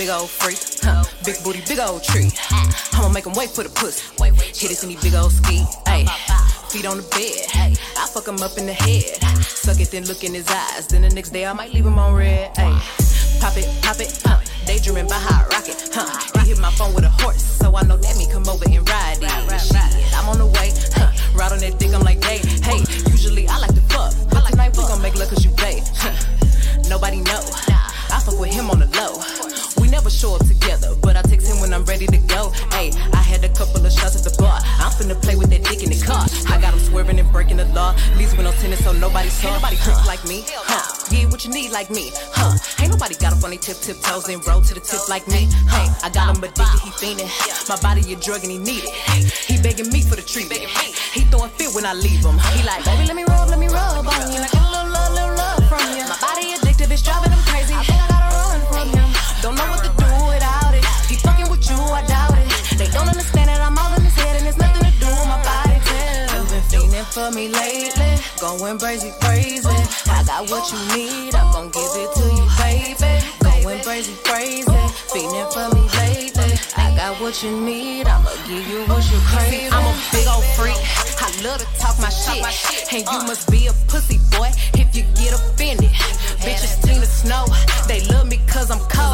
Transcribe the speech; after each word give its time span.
big 0.00 0.08
old 0.08 0.30
freak. 0.30 0.56
Huh. 0.80 1.04
Big 1.26 1.36
booty, 1.44 1.60
big 1.68 1.78
old 1.78 2.02
tree. 2.02 2.32
I'ma 2.96 3.10
make 3.12 3.26
him 3.26 3.34
wait 3.34 3.50
for 3.50 3.62
the 3.62 3.68
pussy. 3.68 4.00
Hit 4.56 4.72
it 4.72 4.82
in 4.82 4.88
these 4.88 5.02
big 5.02 5.12
old 5.12 5.30
ski. 5.30 5.60
Ayy. 5.92 6.08
Feet 6.72 6.86
on 6.86 6.96
the 6.96 7.04
bed. 7.12 7.76
I 8.00 8.08
fuck 8.08 8.26
him 8.26 8.40
up 8.40 8.56
in 8.56 8.64
the 8.64 8.72
head. 8.72 9.20
Suck 9.44 9.78
it, 9.78 9.90
then 9.90 10.06
look 10.06 10.24
in 10.24 10.32
his 10.32 10.48
eyes. 10.48 10.88
Then 10.88 11.02
the 11.02 11.10
next 11.10 11.30
day 11.36 11.44
I 11.44 11.52
might 11.52 11.74
leave 11.74 11.84
him 11.84 11.98
on 11.98 12.14
red. 12.14 12.48
Ayy. 12.54 12.80
Pop 13.42 13.56
it, 13.58 13.68
pop 13.82 14.00
it, 14.00 14.08
uh. 14.24 14.40
Daydreaming 14.64 15.06
by 15.06 15.20
hot 15.20 15.52
rocket, 15.52 15.76
huh? 15.92 16.08
He 16.40 16.48
hit 16.48 16.58
my 16.58 16.70
phone 16.72 16.94
with 16.94 17.04
a 17.04 17.12
horse, 17.20 17.44
so 17.44 17.76
I 17.76 17.82
know 17.84 17.98
that 17.98 18.16
me 18.16 18.24
come 18.32 18.48
over 18.48 18.64
and 18.64 18.88
ride 18.88 19.20
it. 19.20 19.28
I'm 20.16 20.28
on 20.32 20.38
the 20.38 20.46
way, 20.46 20.72
huh? 20.96 21.12
Ride 21.36 21.52
on 21.52 21.58
that 21.60 21.78
dick, 21.78 21.92
I'm 21.92 22.00
like, 22.00 22.24
hey, 22.24 22.40
hey. 22.64 22.80
Usually 23.12 23.48
I 23.48 23.58
like 23.58 23.74
to 23.74 23.84
fuck, 23.92 24.14
but 24.30 24.48
tonight 24.48 24.76
we 24.76 24.82
gon' 24.84 25.02
make 25.02 25.16
love 25.16 25.28
cause 25.28 25.44
you 25.44 25.50
babe. 25.60 25.84
Huh. 25.96 26.16
Nobody 26.88 27.20
know, 27.20 27.40
I 28.08 28.20
fuck 28.24 28.40
with 28.40 28.52
him 28.52 28.70
on 28.70 28.80
the 28.80 28.88
low. 28.96 29.59
We 29.78 29.88
never 29.88 30.10
show 30.10 30.34
up 30.34 30.46
together, 30.46 30.94
but 31.02 31.16
I 31.16 31.22
text 31.22 31.46
him 31.46 31.60
when 31.60 31.72
I'm 31.72 31.84
ready 31.84 32.06
to 32.06 32.18
go. 32.26 32.50
Hey, 32.72 32.90
I 33.12 33.22
had 33.22 33.44
a 33.44 33.48
couple 33.50 33.84
of 33.84 33.92
shots 33.92 34.16
at 34.16 34.24
the 34.24 34.34
bar. 34.40 34.58
I'm 34.80 34.92
finna 34.92 35.20
play 35.20 35.36
with 35.36 35.50
that 35.50 35.62
dick 35.64 35.82
in 35.82 35.90
the 35.90 36.00
car. 36.00 36.26
I 36.48 36.60
got 36.60 36.74
him 36.74 36.80
swerving 36.80 37.18
and 37.18 37.30
breaking 37.30 37.58
the 37.58 37.66
law. 37.66 37.94
Leaves 38.16 38.34
with 38.36 38.46
no 38.46 38.52
tennis, 38.52 38.82
so 38.84 38.92
nobody 38.92 39.28
saw. 39.28 39.48
Ain't 39.48 39.62
nobody 39.62 39.76
tricks 39.76 40.06
like 40.06 40.22
me, 40.24 40.44
huh? 40.46 40.82
Yeah, 41.10 41.26
what 41.26 41.44
you 41.44 41.50
need 41.50 41.70
like 41.70 41.90
me, 41.90 42.10
huh? 42.34 42.56
Ain't 42.80 42.90
nobody 42.90 43.14
got 43.14 43.32
up 43.36 43.44
on 43.44 43.50
their 43.50 43.58
tip 43.58 43.76
tip 43.78 44.00
toes 44.00 44.28
and 44.28 44.40
roll 44.46 44.62
to 44.62 44.74
the 44.74 44.80
tip 44.80 45.08
like 45.08 45.26
me, 45.28 45.48
huh? 45.68 45.92
I 46.02 46.10
got 46.10 46.34
him 46.34 46.42
addicted, 46.42 46.80
he 46.80 46.90
fiending. 46.90 47.30
My 47.68 47.76
body 47.80 48.00
a 48.12 48.16
drug 48.16 48.42
and 48.42 48.50
he 48.50 48.58
need 48.58 48.84
it. 48.84 48.94
He 49.46 49.60
begging 49.62 49.90
me 49.90 50.02
for 50.02 50.16
the 50.16 50.22
treatment. 50.22 50.62
He 51.14 51.22
throw 51.30 51.44
a 51.44 51.48
fit 51.48 51.74
when 51.74 51.86
I 51.86 51.94
leave 51.94 52.24
him. 52.24 52.38
He 52.54 52.62
like, 52.66 52.84
baby, 52.84 53.06
let 53.06 53.16
me 53.16 53.24
rub, 53.24 53.48
let 53.48 53.58
me 53.58 53.68
rub 53.68 54.06
on 54.06 54.32
you. 54.32 54.40
Like 54.40 54.54
a 54.54 54.62
little 54.70 54.90
love, 54.90 55.12
little 55.14 55.34
love 55.34 55.62
from 55.68 55.82
you. 55.94 56.04
My 56.06 56.18
body 56.18 56.54
addictive, 56.54 56.90
it's 56.90 57.02
driving 57.02 57.32
him 57.32 57.42
crazy. 57.46 58.09
Don't 59.42 59.54
know 59.56 59.64
what 59.72 59.82
to 59.82 59.88
do 59.96 60.10
without 60.28 60.74
it. 60.74 60.84
He 61.08 61.16
fucking 61.16 61.48
with 61.48 61.64
you, 61.70 61.76
I 61.76 62.04
doubt 62.04 62.36
it. 62.36 62.76
They 62.76 62.88
don't 62.92 63.08
understand 63.08 63.48
that 63.48 63.60
I'm 63.60 63.76
all 63.78 63.88
in 63.96 64.02
his 64.04 64.12
head 64.12 64.36
and 64.36 64.46
it's 64.46 64.58
nothing 64.58 64.84
to 64.84 64.92
do 65.00 65.08
with 65.08 65.28
my 65.32 65.40
body. 65.40 65.80
Been 66.50 66.60
fiending 66.68 67.06
for 67.08 67.30
me 67.30 67.48
lately, 67.48 68.20
going 68.40 68.78
crazy, 68.78 69.12
crazy. 69.22 69.64
I 70.10 70.24
got 70.26 70.50
what 70.50 70.66
you 70.72 70.80
need, 70.92 71.34
I'm 71.34 71.52
gon' 71.52 71.70
give 71.70 71.94
it 71.94 72.10
to 72.20 72.26
you, 72.36 72.46
baby. 72.58 73.22
Going 73.40 73.80
crazy, 73.80 74.12
crazy, 74.24 74.66
fiending 75.08 75.48
for 75.54 75.72
me 75.72 75.88
lately. 75.96 76.58
I 76.76 76.92
got 76.96 77.20
what 77.20 77.40
you 77.42 77.54
need, 77.60 78.08
I'ma 78.08 78.34
give 78.48 78.66
you 78.68 78.84
what 78.92 79.04
you 79.08 79.18
crave. 79.30 79.72
I'm 79.72 79.86
a 79.88 79.94
big 80.12 80.26
old 80.26 80.44
freak. 80.52 80.76
I 81.22 81.30
love 81.44 81.60
to 81.62 81.68
talk 81.80 81.96
my 82.00 82.10
shit, 82.10 82.44
and 82.92 83.02
you 83.08 83.18
uh. 83.20 83.24
must 83.24 83.48
be 83.50 83.68
a 83.68 83.72
pussy 83.88 84.18
boy 84.36 84.50
if 84.74 84.94
you 84.94 85.04
get 85.14 85.32
offended. 85.32 85.90
Bitches 86.44 86.82
Tina 86.82 87.06
Snow, 87.06 87.46
they 87.86 88.00
love 88.12 88.26
me 88.28 88.40
cause 88.48 88.70
I'm 88.70 88.80
cold. 88.90 89.09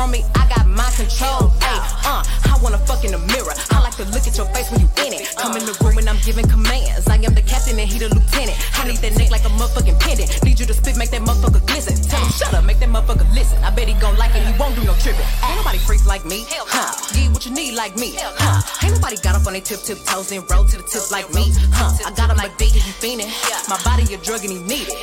From 0.00 0.12
me, 0.12 0.24
I 0.34 0.48
got 0.48 0.64
my 0.64 0.88
control. 0.96 1.52
Ay, 1.60 1.76
uh, 2.08 2.24
I 2.24 2.56
wanna 2.64 2.80
fuck 2.88 3.04
in 3.04 3.12
the 3.12 3.20
mirror. 3.36 3.52
I 3.68 3.84
like 3.84 3.96
to 4.00 4.06
look 4.16 4.24
at 4.24 4.32
your 4.32 4.48
face 4.56 4.72
when 4.72 4.80
you 4.80 4.88
in 5.04 5.12
it. 5.12 5.36
Come 5.36 5.60
in 5.60 5.64
the 5.68 5.76
room 5.84 5.98
and 6.00 6.08
I'm 6.08 6.16
giving 6.24 6.48
commands. 6.48 7.04
I 7.06 7.20
am 7.20 7.34
the 7.36 7.44
captain 7.44 7.76
and 7.76 7.84
he 7.84 7.98
the 8.00 8.08
lieutenant. 8.08 8.56
I 8.80 8.88
need 8.88 9.00
that 9.04 9.12
neck 9.20 9.30
like 9.30 9.44
a 9.44 9.52
motherfucking 9.60 10.00
pendant. 10.00 10.32
Need 10.42 10.58
you 10.58 10.64
to 10.64 10.72
spit, 10.72 10.96
make 10.96 11.10
that 11.10 11.20
motherfucker 11.20 11.60
glisten. 11.68 12.00
Tell 12.08 12.24
him 12.24 12.32
shut 12.32 12.54
up, 12.54 12.64
make 12.64 12.80
that 12.80 12.88
motherfucker 12.88 13.28
listen. 13.34 13.60
I 13.62 13.68
bet 13.76 13.88
he 13.88 13.94
gon' 14.00 14.16
like 14.16 14.32
it, 14.34 14.40
he 14.40 14.56
won't 14.56 14.74
do 14.74 14.84
no 14.84 14.96
tripping. 15.04 15.28
Ain't 15.44 15.60
nobody 15.60 15.78
freaks 15.84 16.06
like 16.06 16.24
me, 16.24 16.48
huh? 16.48 16.96
Get 17.12 17.28
what 17.36 17.44
you 17.44 17.52
need 17.52 17.76
like 17.76 17.94
me, 18.00 18.16
huh? 18.16 18.64
Ain't 18.80 18.96
nobody 18.96 19.20
got 19.20 19.36
up 19.36 19.44
on 19.44 19.52
their 19.52 19.60
tip 19.60 19.84
tip 19.84 20.00
toes 20.08 20.32
and 20.32 20.40
roll 20.48 20.64
to 20.64 20.80
the 20.80 20.86
tip 20.88 21.12
like 21.12 21.28
me, 21.36 21.52
huh? 21.76 21.92
I 22.08 22.10
got 22.16 22.32
him 22.32 22.38
like 22.40 22.56
and 22.56 22.84
he 22.88 22.92
fiending. 23.04 23.28
My 23.68 23.76
body 23.84 24.08
a 24.14 24.16
drug 24.24 24.48
and 24.48 24.52
he 24.52 24.60
need 24.64 24.88
it. 24.88 24.96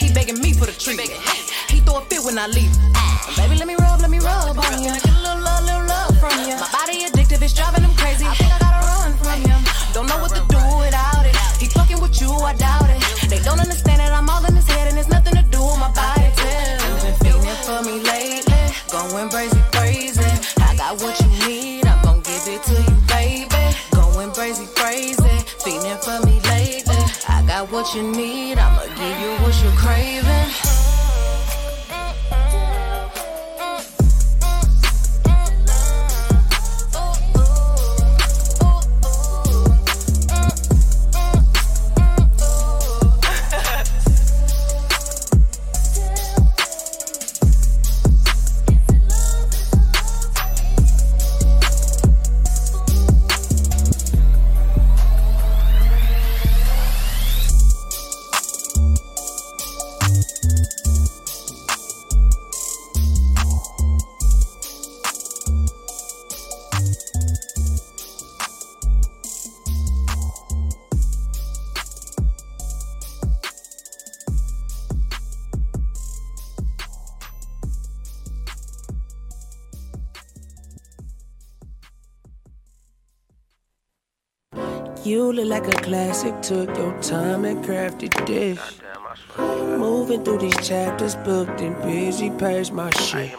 He 0.00 0.08
begging 0.14 0.40
me 0.40 0.56
for 0.56 0.64
the 0.64 0.72
treatment. 0.72 1.12
Throw 1.88 1.96
a 1.96 2.04
fit 2.04 2.22
when 2.22 2.36
I 2.36 2.46
leave. 2.48 2.68
Ah. 2.92 3.32
Baby, 3.34 3.56
let 3.56 3.66
me 3.66 3.74
rub, 3.80 3.98
let 4.02 4.10
me 4.10 4.18
rub 4.18 4.58
on 4.60 4.82
you. 4.84 4.92
Get 4.92 5.08
a 5.08 5.22
little 5.24 5.40
love, 5.40 5.64
little 5.64 5.88
love 5.88 6.12
from 6.20 6.36
you. 6.44 6.52
My 6.60 6.68
body 6.68 7.08
addictive, 7.08 7.40
it's 7.40 7.54
driving 7.56 7.80
him 7.80 7.96
crazy. 7.96 8.26
I 8.28 8.34
think 8.36 8.52
I 8.52 8.58
gotta 8.60 8.84
run 8.92 9.16
from 9.16 9.40
him. 9.40 9.60
Don't 9.96 10.06
know 10.06 10.20
what 10.20 10.36
to 10.36 10.44
do 10.52 10.60
without 10.76 11.24
it. 11.24 11.34
He 11.56 11.66
fucking 11.72 11.98
with 12.02 12.20
you, 12.20 12.28
I 12.28 12.52
doubt 12.52 12.92
it. 12.92 13.00
They 13.32 13.40
don't 13.40 13.58
understand 13.58 14.00
that 14.00 14.12
I'm 14.12 14.28
all 14.28 14.44
in 14.44 14.54
his 14.54 14.68
head 14.68 14.88
and 14.88 14.98
it's 14.98 15.08
nothing 15.08 15.32
to 15.40 15.44
do 15.48 15.64
with 15.64 15.80
my 15.80 15.88
body. 15.96 16.28
Too. 16.36 16.76
Been 17.08 17.16
feeling 17.24 17.58
for 17.64 17.80
me 17.80 18.04
lately, 18.04 18.64
going 18.92 19.28
crazy, 19.32 19.60
crazy. 19.72 20.28
I 20.60 20.76
got 20.76 21.00
what 21.00 21.16
you 21.20 21.30
need, 21.48 21.86
I'm 21.86 22.04
gon' 22.04 22.20
give 22.20 22.44
it 22.52 22.62
to 22.68 22.76
you, 22.84 22.96
baby. 23.08 23.64
Going 23.96 24.30
crazy, 24.36 24.68
crazy, 24.76 25.34
feeling 25.64 25.98
for 26.04 26.20
me 26.26 26.36
lately. 26.52 27.00
I 27.28 27.44
got 27.46 27.72
what 27.72 27.94
you 27.94 28.02
need, 28.02 28.47
You 85.08 85.32
look 85.32 85.48
like 85.48 85.66
a 85.66 85.80
classic, 85.80 86.34
took 86.42 86.68
your 86.76 86.92
time 87.00 87.46
and 87.46 87.64
crafted 87.64 88.12
this. 88.26 88.60
Moving 89.38 90.22
through 90.22 90.40
these 90.40 90.68
chapters, 90.68 91.14
booked 91.16 91.62
and 91.62 91.74
busy, 91.80 92.28
purge 92.28 92.70
my 92.72 92.90
shit. 92.90 93.34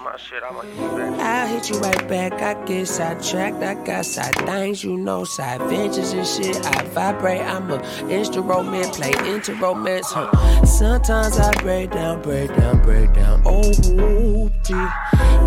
I 1.19 1.45
hit 1.45 1.69
you 1.69 1.77
right 1.77 2.07
back, 2.07 2.33
I 2.41 2.55
get 2.65 2.87
sidetracked. 2.87 3.61
I 3.61 3.75
got 3.85 4.03
side 4.07 4.35
things, 4.47 4.83
you 4.83 4.97
know, 4.97 5.25
side 5.25 5.61
ventures 5.69 6.11
and 6.13 6.25
shit. 6.25 6.65
I 6.65 6.85
vibrate, 6.85 7.41
I'm 7.41 7.69
a 7.69 7.77
instrument, 8.09 8.91
play 8.93 9.13
into 9.31 9.53
romance, 9.53 10.11
huh? 10.11 10.65
Sometimes 10.65 11.37
I 11.37 11.53
break 11.61 11.91
down, 11.91 12.23
break 12.23 12.49
down, 12.57 12.81
break 12.81 13.13
down. 13.13 13.43
Oh. 13.45 14.49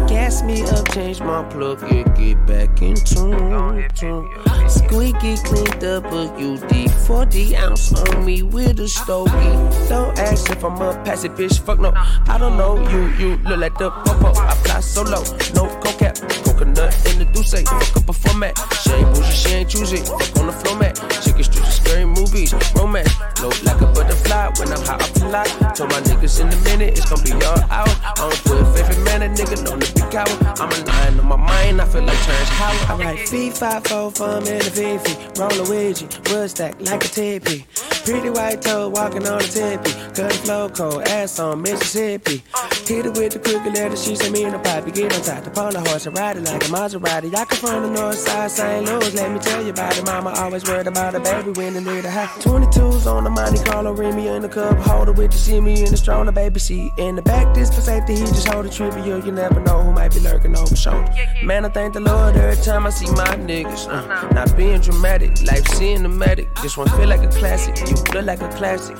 Gas 0.08 0.42
me 0.42 0.62
up, 0.62 0.88
change 0.92 1.20
my 1.20 1.42
plug, 1.50 1.80
yeah, 1.90 2.01
get 2.22 2.46
back 2.46 2.82
in 2.82 2.94
tune. 2.94 3.88
tune. 3.94 4.28
Squeaky 4.68 5.36
cleaned 5.44 5.84
up 5.84 6.04
a 6.06 6.22
UD, 6.38 6.90
40 7.06 7.56
ounce 7.56 7.92
on 7.92 8.24
me 8.24 8.42
with 8.42 8.80
a 8.80 8.88
stogie. 8.88 9.88
Don't 9.88 10.18
ask 10.18 10.50
if 10.50 10.64
I'm 10.64 10.80
a 10.80 10.94
passive 11.04 11.32
bitch, 11.32 11.58
fuck 11.60 11.78
no. 11.78 11.92
I 11.94 12.38
don't 12.38 12.56
know 12.56 12.76
you, 12.90 13.08
you 13.18 13.36
look 13.38 13.58
like 13.58 13.78
the 13.78 13.90
popo. 13.90 14.32
I 14.40 14.54
fly 14.54 14.80
solo, 14.80 15.22
no 15.54 15.66
coquette, 15.80 16.20
coconut 16.52 16.94
in 17.06 17.18
the 17.18 17.24
douce. 17.32 17.52
Fuck 17.52 17.96
up 17.96 18.08
a 18.08 18.12
format, 18.12 18.58
she 18.82 18.92
ain't 18.92 19.08
bougie, 19.14 19.32
she 19.32 19.48
ain't 19.50 19.70
choosy. 19.70 19.98
Fuck 19.98 20.38
on 20.38 20.46
the 20.46 20.52
floor 20.52 20.78
mat, 20.78 20.96
chicken 21.22 21.44
strips, 21.44 21.76
scary 21.76 22.04
movies, 22.04 22.54
romance. 22.74 23.12
Float 23.36 23.62
like 23.64 23.80
a 23.80 23.86
butterfly 23.86 24.50
when 24.58 24.72
I'm 24.72 24.82
high 24.82 24.96
off 24.96 25.14
the 25.14 25.28
lot. 25.28 25.48
Told 25.76 25.90
my 25.90 26.00
niggas 26.00 26.40
in 26.40 26.48
a 26.48 26.56
minute, 26.64 26.98
it's 26.98 27.08
gonna 27.08 27.22
be 27.22 27.32
all 27.32 27.60
out. 27.70 27.88
I 28.04 28.12
don't 28.16 28.44
put 28.44 28.66
favorite 28.76 29.04
man, 29.04 29.22
a 29.22 29.28
nigga 29.28 29.62
known 29.64 29.80
to 29.80 29.92
be 29.94 30.00
coward. 30.10 30.38
I'm 30.60 30.70
a 30.70 30.78
lion 30.86 31.20
on 31.20 31.26
my 31.26 31.36
mind, 31.36 31.80
I 31.80 31.86
feel 31.86 32.02
like 32.02 32.18
Terrence. 32.22 32.50
I 32.60 32.96
write 32.96 33.28
fee, 33.28 33.50
five, 33.50 33.84
four, 33.86 34.10
fun, 34.10 34.46
and 34.46 34.62
a 34.62 34.70
fifi. 34.70 35.14
Roll 35.40 35.50
a 35.50 35.64
wedgie, 35.70 36.08
wood 36.30 36.50
stack 36.50 36.80
like 36.80 37.04
a 37.04 37.08
tippy. 37.08 37.66
Pretty 38.04 38.30
white 38.30 38.60
toe 38.60 38.88
walking 38.88 39.24
on 39.28 39.38
the 39.38 39.44
tippy. 39.44 39.92
Cut 40.12 40.32
the 40.32 40.38
flow 40.42 40.68
cold, 40.68 41.02
ass 41.06 41.38
on 41.38 41.62
Mississippi. 41.62 42.42
Hit 42.84 43.06
it 43.06 43.16
with 43.16 43.32
the 43.32 43.38
crooked 43.38 43.74
letter, 43.74 43.96
she 43.96 44.16
sent 44.16 44.32
me 44.32 44.42
in 44.42 44.52
a. 44.52 44.58
You 44.84 44.90
get 44.90 45.14
on 45.14 45.22
top, 45.22 45.44
the 45.44 45.50
polar 45.50 45.78
horse 45.88 46.06
and 46.06 46.18
ride 46.18 46.36
it 46.36 46.42
like 46.42 46.64
a 46.64 46.66
Maserati. 46.66 47.32
I 47.32 47.44
come 47.44 47.58
from 47.58 47.82
the 47.84 48.00
north 48.00 48.18
side, 48.18 48.50
St. 48.50 48.84
Louis, 48.84 49.14
let 49.14 49.30
me 49.30 49.38
tell 49.38 49.62
you 49.62 49.70
about 49.70 49.96
it. 49.96 50.04
Mama 50.04 50.30
always 50.30 50.64
worried 50.64 50.88
about 50.88 51.14
a 51.14 51.20
baby 51.20 51.52
when 51.52 51.74
the 51.74 51.80
little 51.80 52.10
high. 52.10 52.26
22s 52.40 53.06
on 53.06 53.22
the 53.22 53.30
Monte 53.30 53.62
Carlo, 53.62 53.92
Remy 53.92 54.26
in 54.26 54.42
the 54.42 54.48
cup 54.48 54.76
holder 54.78 55.12
with 55.12 55.30
the 55.30 55.38
shimmy 55.38 55.84
in 55.84 55.90
the 55.92 55.96
stroller, 55.96 56.32
baby 56.32 56.58
seat. 56.58 56.90
In 56.98 57.14
the 57.14 57.22
back, 57.22 57.54
this 57.54 57.72
for 57.72 57.82
safety, 57.82 58.16
he 58.16 58.26
just 58.26 58.48
hold 58.48 58.66
a 58.66 58.68
trivial. 58.68 59.24
You 59.24 59.30
never 59.30 59.60
know 59.60 59.80
who 59.80 59.92
might 59.92 60.12
be 60.12 60.18
lurking 60.18 60.56
over 60.56 60.74
shoulder. 60.74 61.08
Man, 61.44 61.64
I 61.64 61.68
thank 61.68 61.94
the 61.94 62.00
Lord 62.00 62.34
every 62.34 62.62
time 62.64 62.84
I 62.84 62.90
see 62.90 63.06
my 63.12 63.36
niggas. 63.36 63.86
Uh, 63.86 64.28
not 64.34 64.56
being 64.56 64.80
dramatic, 64.80 65.40
life 65.42 65.64
cinematic. 65.64 66.48
This 66.62 66.76
one 66.76 66.88
feel 66.88 67.08
like 67.08 67.22
a 67.22 67.28
classic. 67.28 67.91
You 67.92 67.98
look 68.14 68.24
like 68.24 68.40
a 68.40 68.48
classic. 68.48 68.96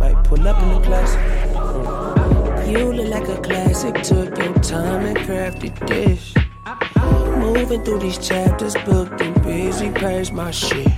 Might 0.00 0.24
pull 0.24 0.48
up 0.48 0.60
in 0.62 0.68
the 0.70 0.80
classic. 0.80 1.20
You 2.68 2.92
look 2.92 3.08
like 3.08 3.28
a 3.28 3.40
classic, 3.40 4.02
took 4.02 4.36
your 4.36 4.54
time 4.54 5.06
and 5.06 5.16
crafted 5.18 5.78
this. 5.86 6.34
Moving 7.38 7.84
through 7.84 8.00
these 8.00 8.18
chapters, 8.18 8.74
booked 8.84 9.20
and 9.20 9.40
busy, 9.42 9.90
praise 9.90 10.32
my 10.32 10.50
shit 10.50 10.88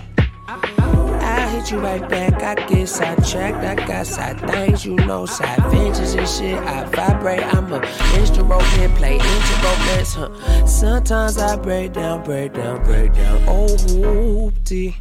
hit 1.54 1.70
you 1.70 1.78
right 1.78 2.08
back. 2.08 2.42
I 2.42 2.54
get 2.66 2.88
sidetracked. 2.88 3.64
I 3.64 3.86
got 3.86 4.06
side 4.06 4.40
things, 4.40 4.84
you 4.84 4.96
know, 4.96 5.26
side 5.26 5.62
ventures 5.70 6.14
and 6.14 6.28
shit. 6.28 6.58
I 6.58 6.84
vibrate. 6.84 7.44
I'm 7.54 7.72
a 7.72 7.80
instrument 8.18 8.62
man, 8.76 8.90
play 8.96 9.14
instruments, 9.14 10.14
huh? 10.14 10.66
Sometimes 10.66 11.38
I 11.38 11.56
break 11.56 11.92
down, 11.92 12.24
break 12.24 12.54
down, 12.54 12.82
break 12.84 13.14
down. 13.14 13.40
Oh, 13.46 13.66
whoopty. 13.66 14.94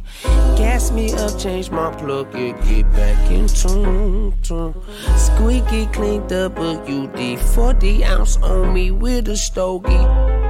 Gas 0.56 0.92
me 0.92 1.12
up, 1.12 1.38
change 1.38 1.70
my 1.70 1.92
plug, 1.96 2.32
yeah, 2.34 2.52
get 2.66 2.90
back 2.92 3.30
in 3.30 3.48
tune, 3.48 4.34
tune. 4.42 4.74
Squeaky 5.16 5.86
cleaned 5.86 6.32
up 6.32 6.58
a 6.58 6.70
UD 6.86 7.38
40 7.54 8.04
ounce 8.04 8.36
on 8.38 8.72
me 8.72 8.90
with 8.90 9.28
a 9.28 9.36
stogie. 9.36 10.43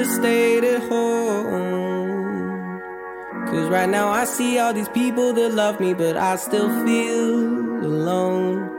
Should've 0.00 0.14
stayed 0.14 0.64
at 0.64 0.82
home. 0.88 2.80
Cause 3.46 3.68
right 3.68 3.88
now 3.88 4.08
I 4.08 4.24
see 4.24 4.58
all 4.58 4.72
these 4.72 4.88
people 4.88 5.34
that 5.34 5.52
love 5.52 5.78
me, 5.80 5.94
but 5.94 6.16
I 6.16 6.36
still 6.36 6.68
feel 6.84 7.84
alone. 7.84 8.70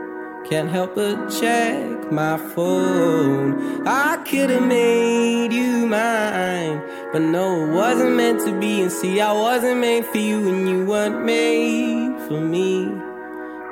Can't 0.48 0.70
help 0.70 0.96
but 0.96 1.28
check 1.28 2.10
my 2.10 2.38
phone. 2.54 3.86
I 3.86 4.16
could've 4.28 4.66
made 4.66 5.52
you 5.52 5.86
mine, 5.86 6.82
but 7.12 7.22
no, 7.22 7.66
it 7.66 7.72
wasn't 7.72 8.16
meant 8.16 8.40
to 8.46 8.58
be. 8.58 8.82
And 8.82 8.90
see, 8.90 9.20
I 9.20 9.32
wasn't 9.32 9.78
made 9.80 10.04
for 10.06 10.18
you, 10.18 10.48
and 10.48 10.68
you 10.68 10.84
weren't 10.86 11.24
made 11.24 12.18
for 12.26 12.40
me. 12.40 12.90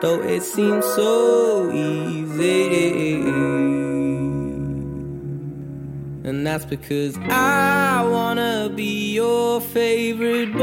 Though 0.00 0.22
it 0.22 0.42
seems 0.42 0.84
so 0.84 1.72
easy. 1.72 3.79
And 6.30 6.46
that's 6.46 6.64
because 6.64 7.18
I 7.28 8.06
wanna 8.08 8.70
be 8.72 9.14
your 9.14 9.60
favorite 9.60 10.52
boy. 10.52 10.62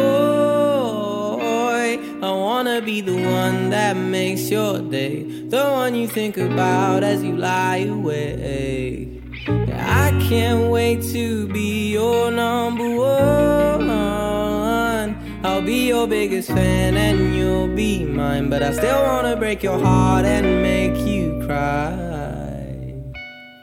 I 2.23 2.31
wanna 2.31 2.81
be 2.81 3.01
the 3.01 3.15
one 3.15 3.69
that 3.71 3.97
makes 3.97 4.49
your 4.49 4.79
day, 4.79 5.23
the 5.49 5.65
one 5.65 5.93
you 5.93 6.07
think 6.07 6.37
about 6.37 7.03
as 7.03 7.21
you 7.21 7.35
lie 7.35 7.85
awake. 7.89 9.21
I 9.73 10.17
can't 10.29 10.71
wait 10.71 11.03
to 11.11 11.47
be 11.49 11.91
your 11.91 12.31
number 12.31 12.89
one. 12.95 13.89
I'll 15.43 15.61
be 15.61 15.89
your 15.89 16.07
biggest 16.07 16.47
fan 16.47 16.95
and 16.95 17.35
you'll 17.35 17.67
be 17.67 18.05
mine, 18.05 18.49
but 18.49 18.63
I 18.63 18.71
still 18.71 19.03
wanna 19.03 19.35
break 19.35 19.63
your 19.63 19.79
heart 19.79 20.23
and 20.23 20.61
make 20.63 20.95
you 21.05 21.43
cry. 21.45 22.16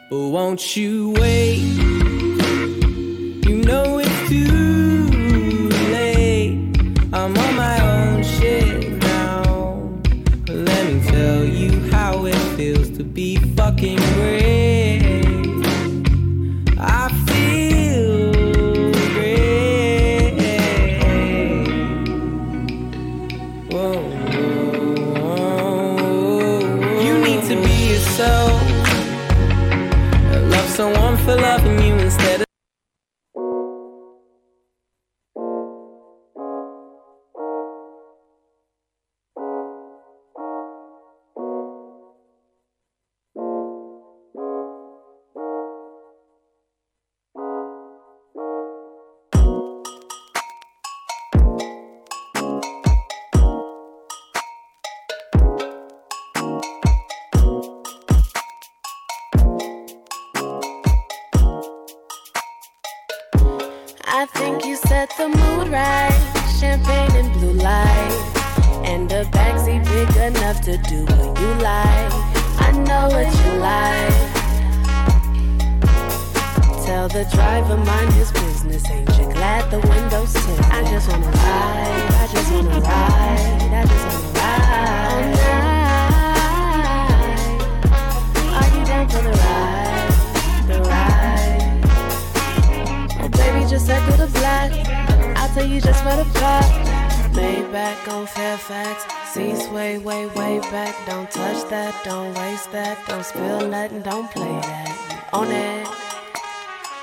But 0.07 0.29
won't 0.29 0.77
you 0.77 1.11
wait? 1.13 1.57
You 3.47 3.55
know 3.63 3.97
it's 3.97 4.29
too 4.29 4.64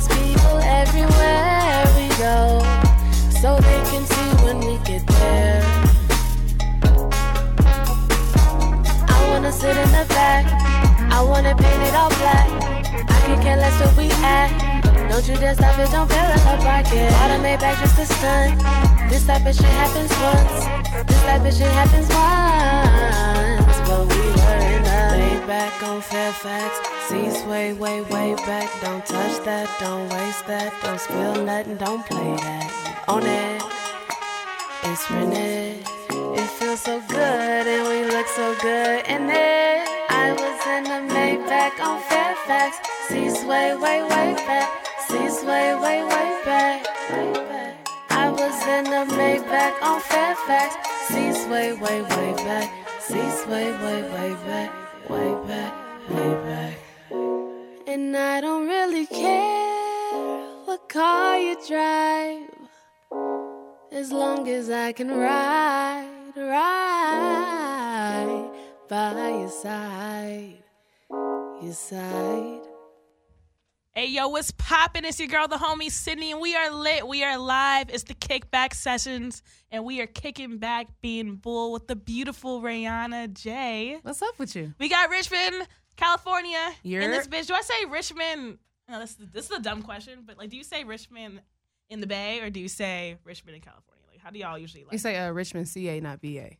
It's 0.00 0.08
people 0.08 0.56
everywhere 0.64 1.84
we 1.92 2.08
go, 2.16 2.64
so 3.42 3.60
they 3.60 3.80
can 3.92 4.02
see 4.06 4.30
when 4.42 4.58
we 4.60 4.78
get 4.82 5.06
there. 5.06 5.62
I 9.06 9.28
wanna 9.28 9.52
sit 9.52 9.76
in 9.76 9.90
the 9.92 10.06
back, 10.08 10.46
I 11.12 11.20
wanna 11.20 11.54
paint 11.54 11.82
it 11.82 11.94
all 11.94 12.08
black. 12.16 12.48
I 13.10 13.20
can 13.26 13.42
care 13.42 13.58
less 13.58 13.78
where 13.78 13.92
we 13.98 14.10
at. 14.24 14.48
Don't 15.10 15.28
you 15.28 15.36
dare 15.36 15.52
stop 15.52 15.78
it, 15.78 15.90
don't 15.90 16.08
fill 16.08 16.18
up 16.18 16.40
the 16.48 16.56
pocket. 16.64 17.12
All 17.20 17.28
the 17.28 17.38
Maybach 17.44 17.78
just 17.80 17.98
a 17.98 18.06
stunt. 18.06 18.58
This 19.10 19.26
type 19.26 19.44
of 19.44 19.54
shit 19.54 19.66
happens 19.66 20.12
once. 20.24 20.64
This 21.08 21.22
type 21.24 21.44
of 21.44 21.52
shit 21.52 21.72
happens 21.76 22.08
once, 22.08 23.76
but 23.86 24.00
we 24.08 24.20
were 24.32 24.78
enough. 24.78 25.09
Seas 27.10 27.42
way, 27.42 27.72
way, 27.72 28.02
way 28.02 28.34
back. 28.46 28.70
Don't 28.80 29.04
touch 29.04 29.44
that, 29.44 29.68
don't 29.80 30.08
waste 30.10 30.46
that. 30.46 30.72
Don't 30.80 31.00
spill 31.00 31.44
nothing, 31.44 31.76
don't 31.76 32.06
play 32.06 32.36
that. 32.36 33.04
Own 33.08 33.26
it, 33.26 33.60
it's 34.84 35.10
rented. 35.10 35.82
It 36.38 36.50
feels 36.50 36.80
so 36.80 37.02
good, 37.08 37.66
and 37.66 37.82
we 37.88 38.06
look 38.14 38.28
so 38.28 38.54
good 38.62 39.04
in 39.10 39.26
it. 39.28 39.82
I 40.08 40.30
was 40.38 40.58
in 40.70 40.86
a 40.86 41.00
Maybach 41.12 41.82
on 41.82 41.98
Fairfax. 42.06 42.78
Seas 43.08 43.44
way 43.44 43.74
way, 43.74 44.02
way 44.04 44.34
back. 44.46 44.70
Seas 45.08 45.42
way, 45.42 45.74
way, 45.74 46.04
way 46.04 46.30
back. 46.46 46.86
I 48.10 48.30
was 48.30 48.56
in 48.70 48.86
a 48.86 49.04
Maybach 49.18 49.82
on 49.82 50.00
Fairfax. 50.00 50.76
Seats 51.08 51.44
way, 51.48 51.72
way, 51.72 52.02
way 52.02 52.32
back. 52.44 52.70
Seats 53.00 53.44
way, 53.48 53.72
way, 53.82 54.02
way 54.14 54.34
back. 54.46 54.89
Way 55.10 55.34
back, 55.48 55.74
way 56.08 56.30
back. 56.46 56.78
And 57.88 58.16
I 58.16 58.40
don't 58.40 58.66
really 58.68 59.06
care 59.06 60.44
what 60.66 60.88
car 60.88 61.36
you 61.36 61.56
drive. 61.66 62.48
As 63.90 64.12
long 64.12 64.48
as 64.48 64.70
I 64.70 64.92
can 64.92 65.10
ride, 65.10 66.32
ride 66.36 67.90
by 68.88 69.30
your 69.40 69.48
side, 69.48 70.62
your 71.60 71.72
side. 71.72 72.69
Hey 73.92 74.06
yo, 74.06 74.28
what's 74.28 74.52
poppin'? 74.52 75.04
It's 75.04 75.18
your 75.18 75.26
girl, 75.26 75.48
the 75.48 75.56
homie 75.56 75.90
Sydney, 75.90 76.30
and 76.30 76.40
we 76.40 76.54
are 76.54 76.70
lit. 76.70 77.08
We 77.08 77.24
are 77.24 77.36
live. 77.36 77.90
It's 77.90 78.04
the 78.04 78.14
kickback 78.14 78.72
sessions, 78.72 79.42
and 79.72 79.84
we 79.84 80.00
are 80.00 80.06
kicking 80.06 80.58
back, 80.58 80.86
being 81.02 81.34
bull 81.34 81.72
with 81.72 81.88
the 81.88 81.96
beautiful 81.96 82.62
Rayana 82.62 83.32
Jay. 83.34 83.98
What's 84.02 84.22
up 84.22 84.38
with 84.38 84.54
you? 84.54 84.74
We 84.78 84.88
got 84.88 85.10
Richmond, 85.10 85.66
California, 85.96 86.72
in 86.84 86.90
You're- 86.90 87.06
this 87.08 87.26
bitch. 87.26 87.48
Do 87.48 87.54
I 87.54 87.62
say 87.62 87.84
Richmond? 87.86 88.58
No, 88.88 89.00
this 89.00 89.10
is 89.18 89.28
this 89.32 89.46
is 89.46 89.50
a 89.50 89.60
dumb 89.60 89.82
question, 89.82 90.22
but 90.24 90.38
like, 90.38 90.50
do 90.50 90.56
you 90.56 90.64
say 90.64 90.84
Richmond 90.84 91.40
in 91.88 92.00
the 92.00 92.06
Bay 92.06 92.40
or 92.42 92.48
do 92.48 92.60
you 92.60 92.68
say 92.68 93.16
Richmond 93.24 93.56
in 93.56 93.62
California? 93.62 94.04
Like, 94.08 94.20
how 94.20 94.30
do 94.30 94.38
y'all 94.38 94.56
usually 94.56 94.84
like? 94.84 94.92
You 94.92 94.98
say 95.00 95.16
uh, 95.16 95.32
Richmond, 95.32 95.68
CA, 95.68 95.98
not 95.98 96.20
VA. 96.20 96.50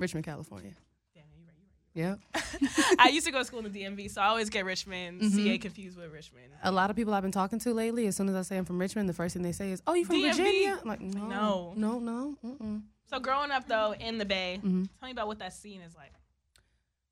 Richmond, 0.00 0.26
California. 0.26 0.72
Damn, 1.14 1.22
you 1.32 1.44
right, 1.46 1.54
you 1.56 1.68
right. 1.84 1.85
Yeah. 1.96 2.16
I 2.98 3.08
used 3.08 3.24
to 3.26 3.32
go 3.32 3.38
to 3.38 3.44
school 3.44 3.64
in 3.64 3.72
the 3.72 3.82
DMV, 3.82 4.10
so 4.10 4.20
I 4.20 4.26
always 4.26 4.50
get 4.50 4.66
Richmond, 4.66 5.22
Mm-hmm. 5.22 5.34
CA 5.36 5.56
confused 5.58 5.96
with 5.96 6.12
Richmond. 6.12 6.48
A 6.62 6.70
lot 6.70 6.90
of 6.90 6.96
people 6.96 7.14
I've 7.14 7.22
been 7.22 7.32
talking 7.32 7.58
to 7.60 7.72
lately, 7.72 8.06
as 8.06 8.14
soon 8.16 8.28
as 8.28 8.34
I 8.34 8.42
say 8.42 8.58
I'm 8.58 8.66
from 8.66 8.78
Richmond, 8.78 9.08
the 9.08 9.14
first 9.14 9.32
thing 9.32 9.42
they 9.42 9.52
say 9.52 9.70
is, 9.72 9.82
"Oh, 9.86 9.94
you 9.94 10.04
from 10.04 10.16
DMV? 10.16 10.36
Virginia?" 10.36 10.78
I'm 10.82 10.88
like, 10.88 11.00
no, 11.00 11.26
No. 11.26 11.72
no, 11.74 11.98
no. 11.98 12.36
Mm-mm. 12.44 12.82
So 13.08 13.18
growing 13.18 13.50
up 13.50 13.66
though 13.66 13.94
in 13.98 14.18
the 14.18 14.26
Bay, 14.26 14.58
Mm-hmm. 14.62 14.82
tell 15.00 15.06
me 15.08 15.12
about 15.12 15.26
what 15.26 15.38
that 15.38 15.54
scene 15.54 15.80
is 15.80 15.94
like. 15.96 16.12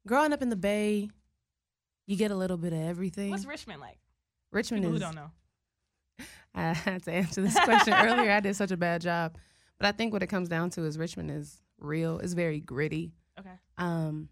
Growing 0.07 0.35
up 0.35 0.43
in 0.43 0.51
the 0.51 0.57
Bay, 0.57 1.09
you 2.07 2.17
get 2.17 2.31
a 2.31 2.35
little 2.37 2.59
bit 2.59 2.75
of 2.75 2.81
everything. 2.81 3.31
What's 3.31 3.47
Richmond 3.47 3.81
like? 3.81 3.97
Richmond 4.53 4.83
People 4.83 4.97
is. 4.97 5.03
who 5.03 5.07
don't 5.07 5.17
know. 5.17 5.31
I 6.55 6.75
had 6.75 7.03
to 7.05 7.13
answer 7.13 7.41
this 7.41 7.59
question 7.59 7.95
earlier. 7.95 8.31
I 8.31 8.41
did 8.41 8.55
such 8.55 8.71
a 8.71 8.77
bad 8.77 9.01
job, 9.01 9.37
but 9.79 9.87
I 9.87 9.93
think 9.93 10.13
what 10.13 10.23
it 10.23 10.27
comes 10.27 10.49
down 10.51 10.69
to 10.71 10.83
is 10.85 10.99
Richmond 10.99 11.31
is 11.31 11.59
real. 11.79 12.19
It's 12.19 12.35
very 12.35 12.61
gritty. 12.61 13.13
Okay. 13.41 13.51
Um, 13.79 14.29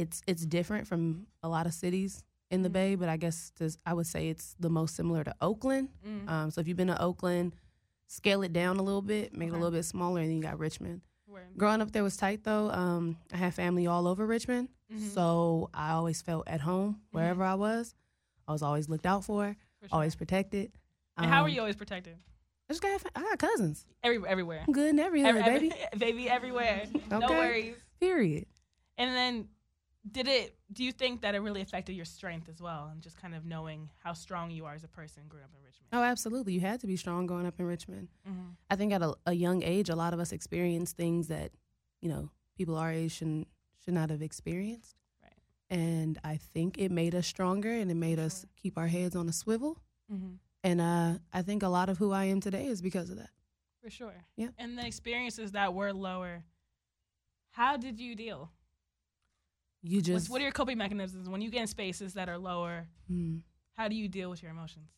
it's 0.00 0.22
it's 0.26 0.44
different 0.46 0.86
from 0.86 1.26
a 1.42 1.48
lot 1.48 1.66
of 1.66 1.74
cities 1.74 2.22
in 2.50 2.62
the 2.62 2.68
Mhm. 2.68 2.72
Bay, 2.72 2.94
but 2.96 3.08
I 3.08 3.16
guess 3.16 3.52
I 3.86 3.92
would 3.92 4.06
say 4.06 4.28
it's 4.28 4.56
the 4.58 4.70
most 4.70 4.94
similar 4.96 5.22
to 5.24 5.34
Oakland. 5.40 5.88
Mm. 6.06 6.28
Um, 6.28 6.50
so 6.50 6.60
if 6.60 6.66
you've 6.68 6.76
been 6.76 6.88
to 6.88 7.00
Oakland, 7.00 7.54
scale 8.06 8.42
it 8.42 8.52
down 8.52 8.78
a 8.78 8.82
little 8.82 9.02
bit, 9.02 9.36
make 9.36 9.48
it 9.48 9.52
a 9.52 9.58
little 9.58 9.70
bit 9.70 9.84
smaller, 9.84 10.20
and 10.20 10.28
then 10.30 10.36
you 10.36 10.42
got 10.42 10.58
Richmond. 10.58 11.02
Word. 11.28 11.46
Growing 11.56 11.80
up 11.80 11.92
there 11.92 12.02
was 12.02 12.16
tight 12.16 12.42
though. 12.42 12.70
Um, 12.70 13.16
I 13.32 13.36
had 13.36 13.54
family 13.54 13.86
all 13.86 14.08
over 14.08 14.26
Richmond, 14.26 14.68
Mhm. 14.92 15.10
so 15.14 15.70
I 15.72 15.90
always 15.92 16.20
felt 16.22 16.48
at 16.48 16.60
home 16.62 17.00
wherever 17.12 17.44
I 17.44 17.54
was. 17.54 17.94
I 18.48 18.52
was 18.52 18.62
always 18.62 18.88
looked 18.88 19.06
out 19.06 19.22
for, 19.24 19.56
For 19.80 19.86
sure. 19.88 19.94
always 19.94 20.16
protected. 20.16 20.72
And 21.16 21.26
how 21.26 21.42
are 21.42 21.48
Um, 21.48 21.54
you 21.54 21.60
always 21.60 21.76
protected? 21.76 22.16
I 22.68 22.72
just 22.72 22.82
got 22.82 23.00
I 23.14 23.20
got 23.22 23.38
cousins. 23.38 23.86
Every, 24.02 24.26
everywhere. 24.26 24.64
I'm 24.66 24.72
good 24.72 24.90
in 24.90 24.98
every 24.98 25.20
hood, 25.22 25.36
Every- 25.36 25.68
baby. 25.68 25.74
baby, 25.98 26.28
everywhere. 26.28 26.86
No 27.10 27.20
worries. 27.20 27.76
Period. 28.00 28.46
And 28.98 29.14
then, 29.16 29.48
did 30.10 30.28
it? 30.28 30.56
Do 30.72 30.84
you 30.84 30.92
think 30.92 31.20
that 31.22 31.34
it 31.34 31.40
really 31.40 31.60
affected 31.60 31.94
your 31.94 32.04
strength 32.04 32.48
as 32.48 32.60
well, 32.60 32.88
and 32.92 33.02
just 33.02 33.16
kind 33.20 33.34
of 33.34 33.44
knowing 33.44 33.90
how 34.02 34.12
strong 34.12 34.50
you 34.50 34.64
are 34.64 34.74
as 34.74 34.84
a 34.84 34.88
person 34.88 35.24
growing 35.28 35.44
up 35.44 35.50
in 35.54 35.62
Richmond? 35.64 35.88
Oh, 35.92 36.02
absolutely. 36.02 36.52
You 36.54 36.60
had 36.60 36.80
to 36.80 36.86
be 36.86 36.96
strong 36.96 37.26
growing 37.26 37.46
up 37.46 37.58
in 37.58 37.66
Richmond. 37.66 38.08
Mhm. 38.28 38.56
I 38.70 38.76
think 38.76 38.92
at 38.92 39.02
a, 39.02 39.14
a 39.26 39.32
young 39.32 39.62
age, 39.62 39.88
a 39.90 39.96
lot 39.96 40.14
of 40.14 40.20
us 40.20 40.32
experience 40.32 40.92
things 40.92 41.28
that, 41.28 41.52
you 42.00 42.08
know, 42.08 42.30
people 42.56 42.76
our 42.76 42.90
age 42.92 43.12
should, 43.12 43.46
should 43.84 43.94
not 43.94 44.10
have 44.10 44.22
experienced. 44.22 44.96
Right. 45.22 45.32
And 45.68 46.18
I 46.24 46.36
think 46.36 46.78
it 46.78 46.90
made 46.90 47.14
us 47.14 47.26
stronger 47.26 47.70
and 47.72 47.90
it 47.90 47.94
made 47.96 48.18
us 48.18 48.46
keep 48.56 48.78
our 48.78 48.88
heads 48.88 49.14
on 49.16 49.28
a 49.28 49.32
swivel. 49.32 49.78
Mhm. 50.10 50.38
And 50.64 50.80
uh, 50.80 51.18
I 51.32 51.42
think 51.42 51.62
a 51.62 51.68
lot 51.68 51.88
of 51.88 51.98
who 51.98 52.12
I 52.12 52.24
am 52.24 52.40
today 52.40 52.66
is 52.66 52.80
because 52.82 53.10
of 53.10 53.16
that. 53.16 53.30
For 53.82 53.88
sure. 53.90 54.24
Yeah. 54.36 54.48
And 54.58 54.76
the 54.78 54.86
experiences 54.86 55.52
that 55.52 55.72
were 55.74 55.92
lower, 55.92 56.44
how 57.50 57.76
did 57.78 57.98
you 57.98 58.14
deal? 58.14 58.50
You 59.82 60.02
just, 60.02 60.28
what 60.28 60.40
are 60.40 60.44
your 60.44 60.52
coping 60.52 60.78
mechanisms 60.78 61.28
when 61.28 61.40
you 61.40 61.50
get 61.50 61.62
in 61.62 61.66
spaces 61.66 62.14
that 62.14 62.28
are 62.28 62.36
lower? 62.38 62.86
Mm. 63.10 63.40
How 63.74 63.88
do 63.88 63.94
you 63.94 64.08
deal 64.08 64.28
with 64.30 64.42
your 64.42 64.52
emotions? 64.52 64.90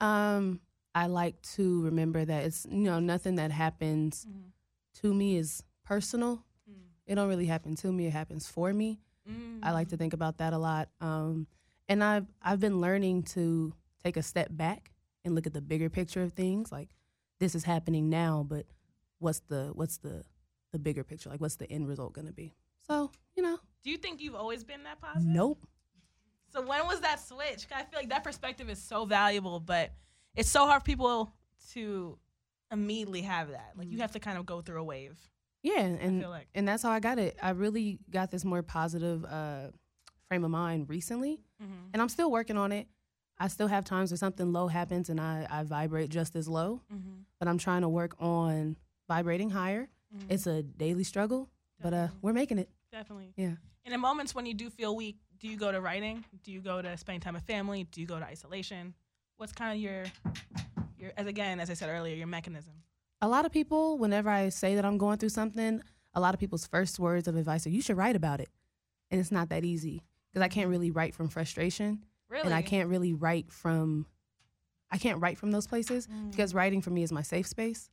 um, 0.00 0.60
I 0.94 1.06
like 1.06 1.40
to 1.54 1.82
remember 1.82 2.24
that 2.24 2.44
it's, 2.44 2.66
you 2.70 2.84
know, 2.84 2.98
nothing 2.98 3.34
that 3.36 3.50
happens 3.52 4.24
Mhm. 4.26 4.52
to 5.00 5.12
me 5.14 5.36
is 5.36 5.62
personal. 5.84 6.44
Mm. 6.68 6.74
It 7.06 7.14
don't 7.16 7.28
really 7.28 7.46
happen 7.46 7.74
to 7.76 7.92
me. 7.92 8.06
It 8.06 8.12
happens 8.12 8.48
for 8.48 8.72
me. 8.72 9.00
Mm. 9.28 9.58
I 9.62 9.72
like 9.72 9.88
to 9.88 9.96
think 9.96 10.12
about 10.12 10.38
that 10.38 10.52
a 10.52 10.58
lot. 10.58 10.88
Um, 11.00 11.46
and 11.88 12.02
I've 12.02 12.26
I've 12.42 12.58
been 12.60 12.80
learning 12.80 13.24
to 13.34 13.74
take 14.02 14.16
a 14.16 14.22
step 14.22 14.48
back 14.50 14.92
and 15.24 15.34
look 15.34 15.46
at 15.46 15.52
the 15.52 15.60
bigger 15.60 15.88
picture 15.90 16.22
of 16.22 16.32
things. 16.32 16.72
Like 16.72 16.94
this 17.38 17.54
is 17.54 17.64
happening 17.64 18.08
now, 18.08 18.44
but 18.48 18.66
what's 19.18 19.40
the 19.40 19.70
what's 19.74 19.98
the 19.98 20.24
the 20.72 20.78
bigger 20.78 21.04
picture? 21.04 21.28
Like 21.28 21.40
what's 21.40 21.56
the 21.56 21.70
end 21.70 21.86
result 21.88 22.12
going 22.12 22.26
to 22.28 22.32
be? 22.32 22.54
So 22.86 23.10
Do 23.84 23.90
you 23.90 23.96
think 23.96 24.20
you've 24.20 24.34
always 24.34 24.64
been 24.64 24.82
that 24.84 25.00
positive? 25.00 25.26
nope. 25.34 25.66
So 26.50 26.62
when 26.62 26.86
was 26.86 27.00
that 27.02 27.20
switch? 27.20 27.66
I 27.74 27.82
feel 27.82 28.00
like 28.00 28.08
that 28.08 28.24
perspective 28.24 28.70
is 28.70 28.80
so 28.82 29.04
valuable, 29.04 29.60
but 29.60 29.92
it's 30.34 30.48
so 30.48 30.66
hard 30.66 30.80
for 30.80 30.86
people 30.86 31.32
to 31.72 32.18
immediately 32.72 33.20
have 33.22 33.50
that. 33.50 33.72
Like 33.76 33.90
you 33.90 33.98
have 33.98 34.12
to 34.12 34.18
kind 34.20 34.38
of 34.38 34.46
go 34.46 34.62
through 34.62 34.80
a 34.80 34.84
wave. 34.84 35.18
Yeah, 35.62 35.80
and 35.80 36.20
feel 36.22 36.30
like- 36.30 36.48
and 36.54 36.66
that's 36.66 36.82
how 36.82 36.90
I 36.90 37.00
got 37.00 37.18
it. 37.18 37.36
I 37.42 37.50
really 37.50 37.98
got 38.10 38.30
this 38.30 38.44
more 38.46 38.62
positive 38.62 39.24
uh, 39.26 39.68
frame 40.28 40.44
of 40.44 40.50
mind 40.50 40.88
recently, 40.88 41.40
Mm-hmm. 41.62 41.88
and 41.92 42.00
I'm 42.00 42.08
still 42.08 42.30
working 42.30 42.56
on 42.56 42.70
it. 42.72 42.86
I 43.38 43.48
still 43.48 43.66
have 43.66 43.84
times 43.84 44.10
where 44.10 44.18
something 44.18 44.52
low 44.52 44.68
happens 44.68 45.08
and 45.10 45.20
I, 45.20 45.46
I 45.50 45.64
vibrate 45.64 46.08
just 46.08 46.34
as 46.36 46.48
low, 46.48 46.80
Mm-hmm. 46.92 47.20
but 47.38 47.48
I'm 47.48 47.58
trying 47.58 47.82
to 47.82 47.88
work 47.88 48.14
on 48.20 48.76
vibrating 49.08 49.50
higher. 49.50 49.88
Mhm. 50.16 50.26
It's 50.30 50.46
a 50.46 50.62
daily 50.62 51.04
struggle, 51.04 51.50
but 51.82 51.92
uh, 51.92 52.08
we're 52.22 52.32
making 52.32 52.58
it. 52.58 52.70
Definitely. 52.92 53.32
Yeah. 53.36 53.54
And 53.84 53.94
in 53.94 54.00
moments 54.00 54.34
when 54.34 54.46
you 54.46 54.54
do 54.54 54.70
feel 54.70 54.94
weak, 54.96 55.16
do 55.38 55.48
you 55.48 55.56
go 55.56 55.70
to 55.72 55.80
writing? 55.80 56.24
Do 56.42 56.52
you 56.52 56.60
go 56.60 56.82
to 56.82 56.96
spending 56.96 57.20
time 57.20 57.34
with 57.34 57.44
family? 57.44 57.84
Do 57.84 58.00
you 58.00 58.06
go 58.06 58.18
to 58.18 58.24
isolation? 58.24 58.94
What's 59.36 59.52
kind 59.52 59.72
of 59.72 59.78
your 59.82 60.04
your 60.98 61.12
as 61.16 61.26
again 61.26 61.60
as 61.60 61.70
I 61.70 61.74
said 61.74 61.88
earlier, 61.90 62.14
your 62.16 62.26
mechanism? 62.26 62.74
A 63.20 63.28
lot 63.28 63.46
of 63.46 63.52
people, 63.52 63.98
whenever 63.98 64.28
I 64.30 64.48
say 64.48 64.74
that 64.74 64.84
I'm 64.84 64.98
going 64.98 65.18
through 65.18 65.28
something, 65.30 65.82
a 66.14 66.20
lot 66.20 66.34
of 66.34 66.40
people's 66.40 66.66
first 66.66 66.98
words 66.98 67.28
of 67.28 67.36
advice 67.36 67.66
are, 67.66 67.70
"You 67.70 67.82
should 67.82 67.96
write 67.96 68.16
about 68.16 68.40
it," 68.40 68.48
and 69.10 69.20
it's 69.20 69.30
not 69.32 69.48
that 69.50 69.64
easy 69.64 70.02
because 70.30 70.42
I 70.44 70.48
can't 70.48 70.68
really 70.68 70.90
write 70.90 71.14
from 71.14 71.28
frustration, 71.28 72.04
Really? 72.28 72.44
and 72.44 72.54
I 72.54 72.62
can't 72.62 72.88
really 72.88 73.12
write 73.12 73.50
from, 73.50 74.06
I 74.90 74.98
can't 74.98 75.20
write 75.20 75.38
from 75.38 75.50
those 75.52 75.66
places 75.66 76.06
Mm. 76.06 76.30
because 76.30 76.52
writing 76.54 76.82
for 76.82 76.90
me 76.90 77.02
is 77.02 77.12
my 77.12 77.22
safe 77.22 77.46
space. 77.46 77.90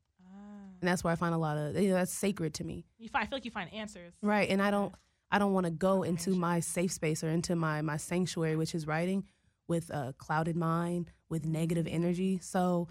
And 0.82 0.88
that's 0.88 1.04
where 1.04 1.14
I 1.14 1.16
find 1.16 1.34
a 1.34 1.38
lot 1.38 1.58
of, 1.58 1.76
you 1.76 1.90
know, 1.90 1.96
that's 1.96 2.12
sacred 2.14 2.54
to 2.56 2.64
me, 2.64 2.86
You 2.98 3.10
find 3.10 3.24
I 3.24 3.28
feel 3.28 3.38
like 3.38 3.46
you 3.46 3.52
find 3.52 3.74
answers. 3.74 4.14
right? 4.22 4.50
And 4.50 4.62
I 4.62 4.72
don't, 4.72 4.94
I 5.32 5.40
don't 5.40 5.54
want 5.54 5.66
to 5.66 5.72
go 5.72 6.04
into 6.04 6.32
my 6.32 6.60
safe 6.60 6.92
space 6.92 7.24
or 7.24 7.30
into 7.30 7.56
my 7.56 7.82
my 7.82 7.98
sanctuary, 7.98 8.56
which 8.56 8.76
is 8.76 8.86
writing, 8.88 9.26
with 9.68 9.90
a 9.90 10.14
clouded 10.18 10.56
mind, 10.56 11.12
with 11.30 11.46
negative 11.46 11.88
energy. 11.88 12.40
So, 12.42 12.88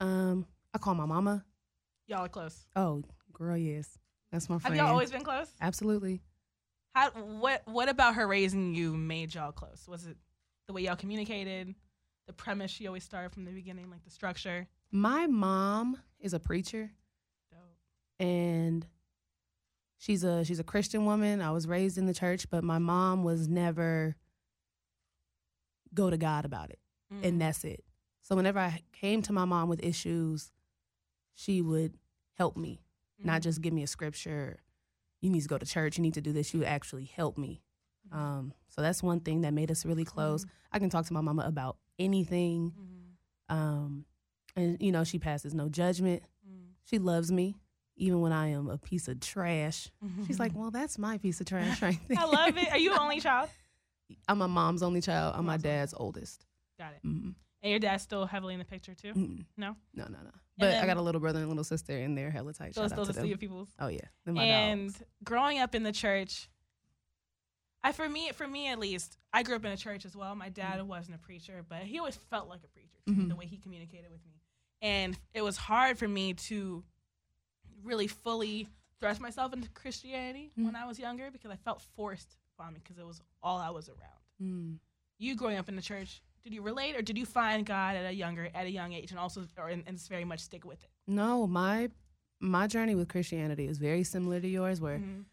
um, 0.00 0.46
I 0.74 0.78
call 0.78 0.94
my 0.94 1.06
mama. 1.06 1.44
Y'all 2.06 2.24
are 2.24 2.28
close. 2.28 2.66
Oh, 2.76 3.02
girl, 3.32 3.56
yes, 3.56 3.98
that's 4.30 4.48
my 4.48 4.58
Have 4.62 4.74
y'all 4.76 4.88
always 4.88 5.10
been 5.10 5.24
close? 5.24 5.48
Absolutely. 5.60 6.20
How 6.94 7.10
what 7.10 7.62
what 7.66 7.88
about 7.88 8.14
her 8.16 8.26
raising 8.26 8.74
you 8.74 8.94
made 8.96 9.34
y'all 9.34 9.52
close? 9.52 9.86
Was 9.88 10.06
it 10.06 10.16
the 10.66 10.72
way 10.72 10.82
y'all 10.82 10.96
communicated? 10.96 11.74
The 12.26 12.32
premise 12.34 12.70
she 12.70 12.86
always 12.86 13.04
started 13.04 13.32
from 13.32 13.44
the 13.46 13.52
beginning, 13.52 13.90
like 13.90 14.04
the 14.04 14.10
structure? 14.10 14.68
My 14.90 15.26
mom 15.26 15.98
is 16.20 16.34
a 16.34 16.38
preacher. 16.40 16.90
And 18.18 18.86
she's 19.98 20.24
a 20.24 20.44
she's 20.44 20.58
a 20.60 20.64
Christian 20.64 21.04
woman. 21.04 21.40
I 21.40 21.50
was 21.50 21.66
raised 21.66 21.98
in 21.98 22.06
the 22.06 22.14
church, 22.14 22.48
but 22.50 22.64
my 22.64 22.78
mom 22.78 23.24
was 23.24 23.48
never 23.48 24.16
go 25.94 26.10
to 26.10 26.16
God 26.16 26.44
about 26.44 26.70
it. 26.70 26.78
Mm. 27.12 27.24
And 27.26 27.40
that's 27.40 27.64
it. 27.64 27.82
So 28.22 28.36
whenever 28.36 28.58
I 28.58 28.82
came 28.92 29.22
to 29.22 29.32
my 29.32 29.44
mom 29.44 29.68
with 29.68 29.82
issues, 29.82 30.52
she 31.34 31.62
would 31.62 31.94
help 32.34 32.56
me, 32.56 32.82
not 33.18 33.40
Mhm. 33.40 33.44
just 33.44 33.62
give 33.62 33.72
me 33.72 33.82
a 33.82 33.86
scripture. 33.86 34.58
You 35.20 35.30
need 35.30 35.40
to 35.42 35.48
go 35.48 35.58
to 35.58 35.64
church. 35.66 35.96
You 35.96 36.02
need 36.02 36.14
to 36.14 36.20
do 36.20 36.32
this. 36.32 36.52
You 36.52 36.60
would 36.60 36.68
actually 36.68 37.06
help 37.06 37.38
me. 37.38 37.62
Mm-hmm. 38.08 38.18
Um, 38.18 38.52
so 38.68 38.82
that's 38.82 39.02
one 39.02 39.20
thing 39.20 39.40
that 39.42 39.52
made 39.54 39.70
us 39.70 39.84
really 39.86 40.04
close. 40.04 40.44
I 40.70 40.78
can 40.78 40.90
talk 40.90 41.06
to 41.06 41.12
my 41.12 41.20
mama 41.22 41.44
about 41.46 41.78
anything. 41.98 42.72
Um, 43.48 44.04
and 44.54 44.80
you 44.82 44.92
know, 44.92 45.04
she 45.04 45.18
passes 45.18 45.54
no 45.54 45.68
judgment. 45.68 46.22
Mm. 46.46 46.74
She 46.84 46.98
loves 46.98 47.32
me, 47.32 47.56
even 47.98 48.20
when 48.20 48.32
I 48.32 48.48
am 48.48 48.68
a 48.70 48.78
piece 48.78 49.08
of 49.08 49.20
trash. 49.20 49.90
She's 50.26 50.38
like, 50.40 50.52
"Well, 50.54 50.70
that's 50.70 50.98
my 50.98 51.18
piece 51.18 51.40
of 51.40 51.46
trash 51.46 51.82
right 51.82 51.98
there." 52.08 52.18
I 52.18 52.24
love 52.24 52.56
it. 52.56 52.70
Are 52.70 52.78
you 52.78 52.92
an 52.92 52.98
only 52.98 53.20
child? 53.20 53.50
I'm 54.28 54.38
my 54.38 54.46
mom's 54.46 54.82
only 54.82 55.00
child. 55.02 55.34
I'm 55.36 55.44
my 55.44 55.56
dad's 55.58 55.92
oldest. 55.96 56.46
Got 56.78 56.92
it. 56.94 57.00
hmm 57.02 57.30
And 57.62 57.70
your 57.70 57.78
dad's 57.80 58.02
still 58.02 58.24
heavily 58.24 58.54
in 58.54 58.58
the 58.58 58.64
picture 58.64 58.94
too. 58.94 59.12
Mm-mm. 59.12 59.44
No, 59.56 59.76
No, 59.94 60.04
no, 60.04 60.18
no. 60.24 60.30
But 60.58 60.74
I 60.76 60.86
got 60.86 60.96
a 60.96 61.02
little 61.02 61.20
brother 61.20 61.38
and 61.40 61.48
little 61.48 61.62
sister, 61.64 61.96
and 61.98 62.16
they're 62.18 62.30
hella 62.30 62.52
tight. 62.52 62.74
those 62.74 62.90
Shout 62.90 62.92
out 62.92 62.96
those 62.96 63.06
to 63.08 63.12
still 63.12 63.22
them. 63.24 63.28
your 63.28 63.38
people's. 63.38 63.68
Oh 63.78 63.88
yeah, 63.88 64.00
my 64.26 64.42
and 64.44 64.88
dogs. 64.92 65.02
growing 65.24 65.58
up 65.58 65.74
in 65.74 65.82
the 65.82 65.92
church 65.92 66.48
i 67.84 67.92
for 67.92 68.08
me 68.08 68.30
for 68.32 68.46
me 68.48 68.68
at 68.68 68.78
least 68.78 69.16
i 69.32 69.42
grew 69.42 69.54
up 69.54 69.64
in 69.64 69.70
a 69.70 69.76
church 69.76 70.04
as 70.04 70.16
well 70.16 70.34
my 70.34 70.48
dad 70.48 70.82
wasn't 70.82 71.14
a 71.14 71.18
preacher 71.18 71.64
but 71.68 71.82
he 71.82 71.98
always 71.98 72.16
felt 72.30 72.48
like 72.48 72.60
a 72.64 72.68
preacher 72.68 72.98
Mhm. 73.08 73.28
the 73.28 73.36
way 73.36 73.46
he 73.46 73.56
communicated 73.56 74.10
with 74.10 74.24
me 74.26 74.32
and 74.82 75.16
it 75.32 75.42
was 75.42 75.56
hard 75.56 75.96
for 75.98 76.08
me 76.08 76.34
to 76.34 76.82
really 77.82 78.06
fully 78.06 78.68
thrust 79.00 79.20
myself 79.20 79.52
into 79.52 79.68
christianity 79.70 80.50
when 80.56 80.74
i 80.76 80.84
was 80.86 80.98
younger 80.98 81.30
because 81.30 81.50
i 81.50 81.56
felt 81.56 81.80
forced 81.96 82.36
upon 82.58 82.72
me 82.74 82.80
because 82.82 82.98
it 82.98 83.06
was 83.06 83.20
all 83.42 83.58
i 83.58 83.70
was 83.70 83.88
around 83.88 84.00
Mm. 84.42 84.78
you 85.18 85.34
growing 85.34 85.56
up 85.58 85.68
in 85.68 85.74
the 85.74 85.82
church 85.82 86.22
did 86.44 86.54
you 86.54 86.62
relate 86.62 86.94
or 86.96 87.02
did 87.02 87.18
you 87.18 87.26
find 87.26 87.66
god 87.66 87.96
at 87.96 88.04
a 88.04 88.12
younger 88.12 88.48
at 88.54 88.66
a 88.66 88.70
young 88.70 88.92
age 88.92 89.10
and 89.10 89.18
also 89.18 89.44
or 89.58 89.68
and, 89.68 89.82
and 89.86 89.96
just 89.96 90.08
very 90.08 90.24
much 90.24 90.38
stick 90.40 90.64
with 90.64 90.82
it 90.84 90.90
No, 91.08 91.46
my 91.48 91.90
my 92.40 92.68
journey 92.68 92.94
with 92.94 93.08
Christianity 93.08 93.66
is 93.66 93.78
very 93.78 94.04
similar 94.04 94.38
to 94.40 94.46
yours, 94.46 94.80
where 94.80 94.98
Mhm. 95.00 95.24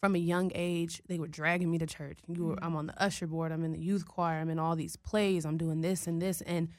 from 0.00 0.14
a 0.14 0.18
young 0.18 0.50
age 0.54 1.02
they 1.08 1.18
were 1.18 1.28
dragging 1.28 1.70
me 1.70 1.76
to 1.76 1.84
church. 1.86 2.20
You 2.26 2.46
were, 2.46 2.56
Mhm. 2.56 2.60
I'm 2.64 2.74
on 2.76 2.86
the 2.86 3.02
usher 3.02 3.26
board. 3.26 3.52
I'm 3.52 3.62
in 3.64 3.72
the 3.72 3.78
youth 3.78 4.06
choir. 4.08 4.38
I'm 4.40 4.48
in 4.48 4.58
all 4.58 4.74
these 4.74 4.96
plays. 4.96 5.44
I'm 5.44 5.58
doing 5.58 5.82
this 5.82 6.06
and 6.06 6.22
this, 6.22 6.40
and 6.40 6.70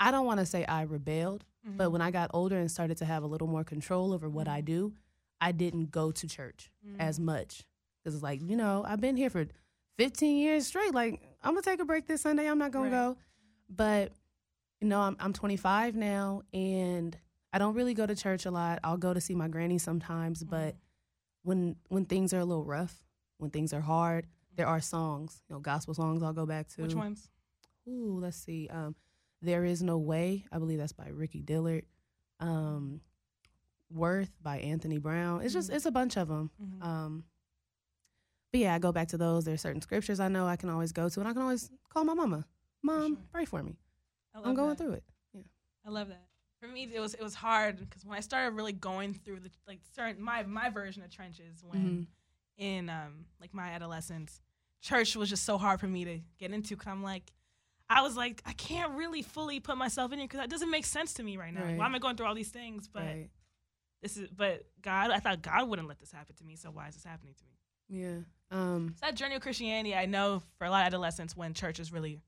I 0.00 0.10
don't 0.10 0.24
want 0.24 0.40
to 0.40 0.46
say 0.46 0.64
I 0.64 0.80
rebelled, 0.82 1.44
but 1.76 1.88
Mhm. 1.88 1.92
when 1.92 2.00
I 2.02 2.10
got 2.10 2.30
older 2.34 2.58
and 2.58 2.70
started 2.70 2.96
to 2.98 3.04
have 3.04 3.22
a 3.22 3.26
little 3.26 3.46
more 3.48 3.64
control 3.64 4.12
over 4.12 4.28
what 4.28 4.48
I 4.48 4.60
do, 4.60 4.94
I 5.40 5.52
didn't 5.52 5.90
go 5.90 6.10
to 6.10 6.26
church 6.26 6.70
as 6.98 7.20
much 7.20 7.64
because 7.98 8.14
it's 8.14 8.22
like 8.22 8.40
you 8.42 8.56
know 8.56 8.84
I've 8.86 9.00
been 9.00 9.16
here 9.16 9.30
for 9.30 9.46
15 9.96 10.36
years 10.38 10.66
straight. 10.66 10.94
Like 10.94 11.20
I'm 11.42 11.52
gonna 11.54 11.62
take 11.62 11.80
a 11.80 11.84
break 11.84 12.06
this 12.06 12.22
Sunday. 12.22 12.48
I'm 12.48 12.58
not 12.58 12.72
gonna 12.72 12.84
Right. 12.90 12.90
go, 13.14 13.16
but 13.68 14.12
you 14.80 14.88
know 14.88 15.00
I'm 15.00 15.16
I'm 15.20 15.32
25 15.32 15.94
now 15.94 16.42
and 16.52 17.16
I 17.52 17.58
don't 17.58 17.74
really 17.74 17.94
go 17.94 18.06
to 18.06 18.14
church 18.16 18.46
a 18.46 18.50
lot. 18.50 18.78
I'll 18.84 18.96
go 18.98 19.14
to 19.14 19.20
see 19.20 19.34
my 19.34 19.48
granny 19.48 19.78
sometimes, 19.78 20.42
but 20.44 20.76
when 21.42 21.76
when 21.88 22.04
things 22.04 22.32
are 22.34 22.38
a 22.40 22.44
little 22.44 22.64
rough, 22.64 23.04
when 23.38 23.50
things 23.50 23.72
are 23.72 23.80
hard, 23.80 24.26
there 24.56 24.66
are 24.66 24.80
songs, 24.80 25.42
you 25.48 25.54
know, 25.54 25.60
gospel 25.60 25.94
songs 25.94 26.22
I'll 26.22 26.32
go 26.32 26.46
back 26.46 26.68
to. 26.70 26.82
which 26.82 26.94
ones 26.94 27.30
Ooh, 27.88 28.18
let's 28.20 28.36
see. 28.36 28.68
Um, 28.68 28.94
there 29.42 29.64
is 29.64 29.82
no 29.82 29.98
way. 29.98 30.44
I 30.52 30.58
believe 30.58 30.78
that's 30.78 30.92
by 30.92 31.08
Ricky 31.08 31.42
Dillard. 31.42 31.84
Um, 32.40 33.00
Worth 33.90 34.30
by 34.42 34.58
Anthony 34.58 34.98
Brown. 34.98 35.40
It's 35.42 35.54
just 35.54 35.70
Mhm. 35.70 35.74
it's 35.76 35.86
a 35.86 35.90
bunch 35.90 36.16
of 36.18 36.28
them. 36.28 36.50
Mhm. 36.60 36.82
Um, 36.84 37.24
but 38.52 38.60
yeah, 38.60 38.74
I 38.74 38.78
go 38.78 38.92
back 38.92 39.08
to 39.08 39.18
those. 39.18 39.44
There's 39.46 39.60
certain 39.62 39.80
scriptures 39.80 40.20
I 40.20 40.28
know 40.28 40.46
I 40.46 40.56
can 40.56 40.68
always 40.68 40.92
go 40.92 41.08
to, 41.08 41.20
and 41.20 41.28
I 41.28 41.32
can 41.32 41.40
always 41.42 41.70
call 41.88 42.04
my 42.04 42.12
mama. 42.14 42.46
Mom, 42.82 43.14
sure. 43.16 43.24
pray 43.32 43.44
for 43.46 43.62
me. 43.62 43.76
I'm 44.34 44.54
going 44.54 44.68
that. 44.70 44.78
through 44.78 44.92
it. 44.92 45.04
Yeah, 45.32 45.42
I 45.86 45.90
love 45.90 46.08
that. 46.08 46.28
For 46.60 46.68
me, 46.68 46.84
it 46.92 47.00
was 47.00 47.14
it 47.14 47.22
was 47.22 47.34
hard 47.34 47.78
because 47.78 48.04
when 48.04 48.16
I 48.16 48.20
started 48.20 48.54
really 48.54 48.72
going 48.72 49.14
through 49.14 49.40
the 49.40 49.50
like 49.66 49.80
certain 49.94 50.22
my 50.22 50.42
my 50.42 50.68
version 50.70 51.02
of 51.02 51.10
trenches 51.10 51.64
when 51.64 51.80
Mhm. 51.80 52.06
in 52.58 52.90
um 52.90 53.24
like 53.40 53.54
my 53.54 53.70
adolescence, 53.70 54.40
church 54.82 55.16
was 55.16 55.30
just 55.30 55.44
so 55.44 55.56
hard 55.56 55.80
for 55.80 55.88
me 55.88 56.04
to 56.04 56.20
get 56.38 56.52
into. 56.52 56.76
Cause 56.76 56.88
I'm 56.88 57.02
like, 57.02 57.32
I 57.90 58.02
was 58.02 58.16
like, 58.16 58.42
I 58.44 58.52
can't 58.52 58.92
really 58.92 59.22
fully 59.22 59.60
put 59.60 59.78
myself 59.78 60.12
in 60.12 60.18
here 60.18 60.28
because 60.28 60.40
that 60.40 60.50
doesn't 60.50 60.70
make 60.70 60.84
sense 60.84 61.14
to 61.14 61.22
me 61.22 61.36
right 61.36 61.52
now. 61.54 61.64
Right. 61.64 61.76
Why 61.78 61.86
am 61.86 61.94
I 61.94 61.98
going 61.98 62.16
through 62.16 62.26
all 62.26 62.34
these 62.34 62.50
things? 62.50 62.86
But 62.86 63.02
right. 63.04 63.30
this 64.02 64.16
is 64.16 64.28
but 64.28 64.64
God. 64.82 65.10
I 65.10 65.18
thought 65.20 65.40
God 65.42 65.68
wouldn't 65.68 65.88
let 65.88 65.98
this 65.98 66.12
happen 66.12 66.34
to 66.36 66.44
me. 66.44 66.56
So 66.56 66.70
why 66.70 66.88
is 66.88 66.94
this 66.94 67.04
happening 67.04 67.34
to 67.34 67.44
me? 67.44 67.52
Yeah. 68.00 68.18
Um. 68.50 68.94
So 69.00 69.06
that 69.06 69.14
journey 69.14 69.36
of 69.36 69.42
Christianity, 69.42 69.94
I 69.94 70.06
know 70.06 70.42
for 70.58 70.66
a 70.66 70.70
lot 70.70 70.82
of 70.82 70.86
adolescents, 70.88 71.36
when 71.36 71.54
church 71.54 71.80
is 71.80 71.92
really 71.92 72.20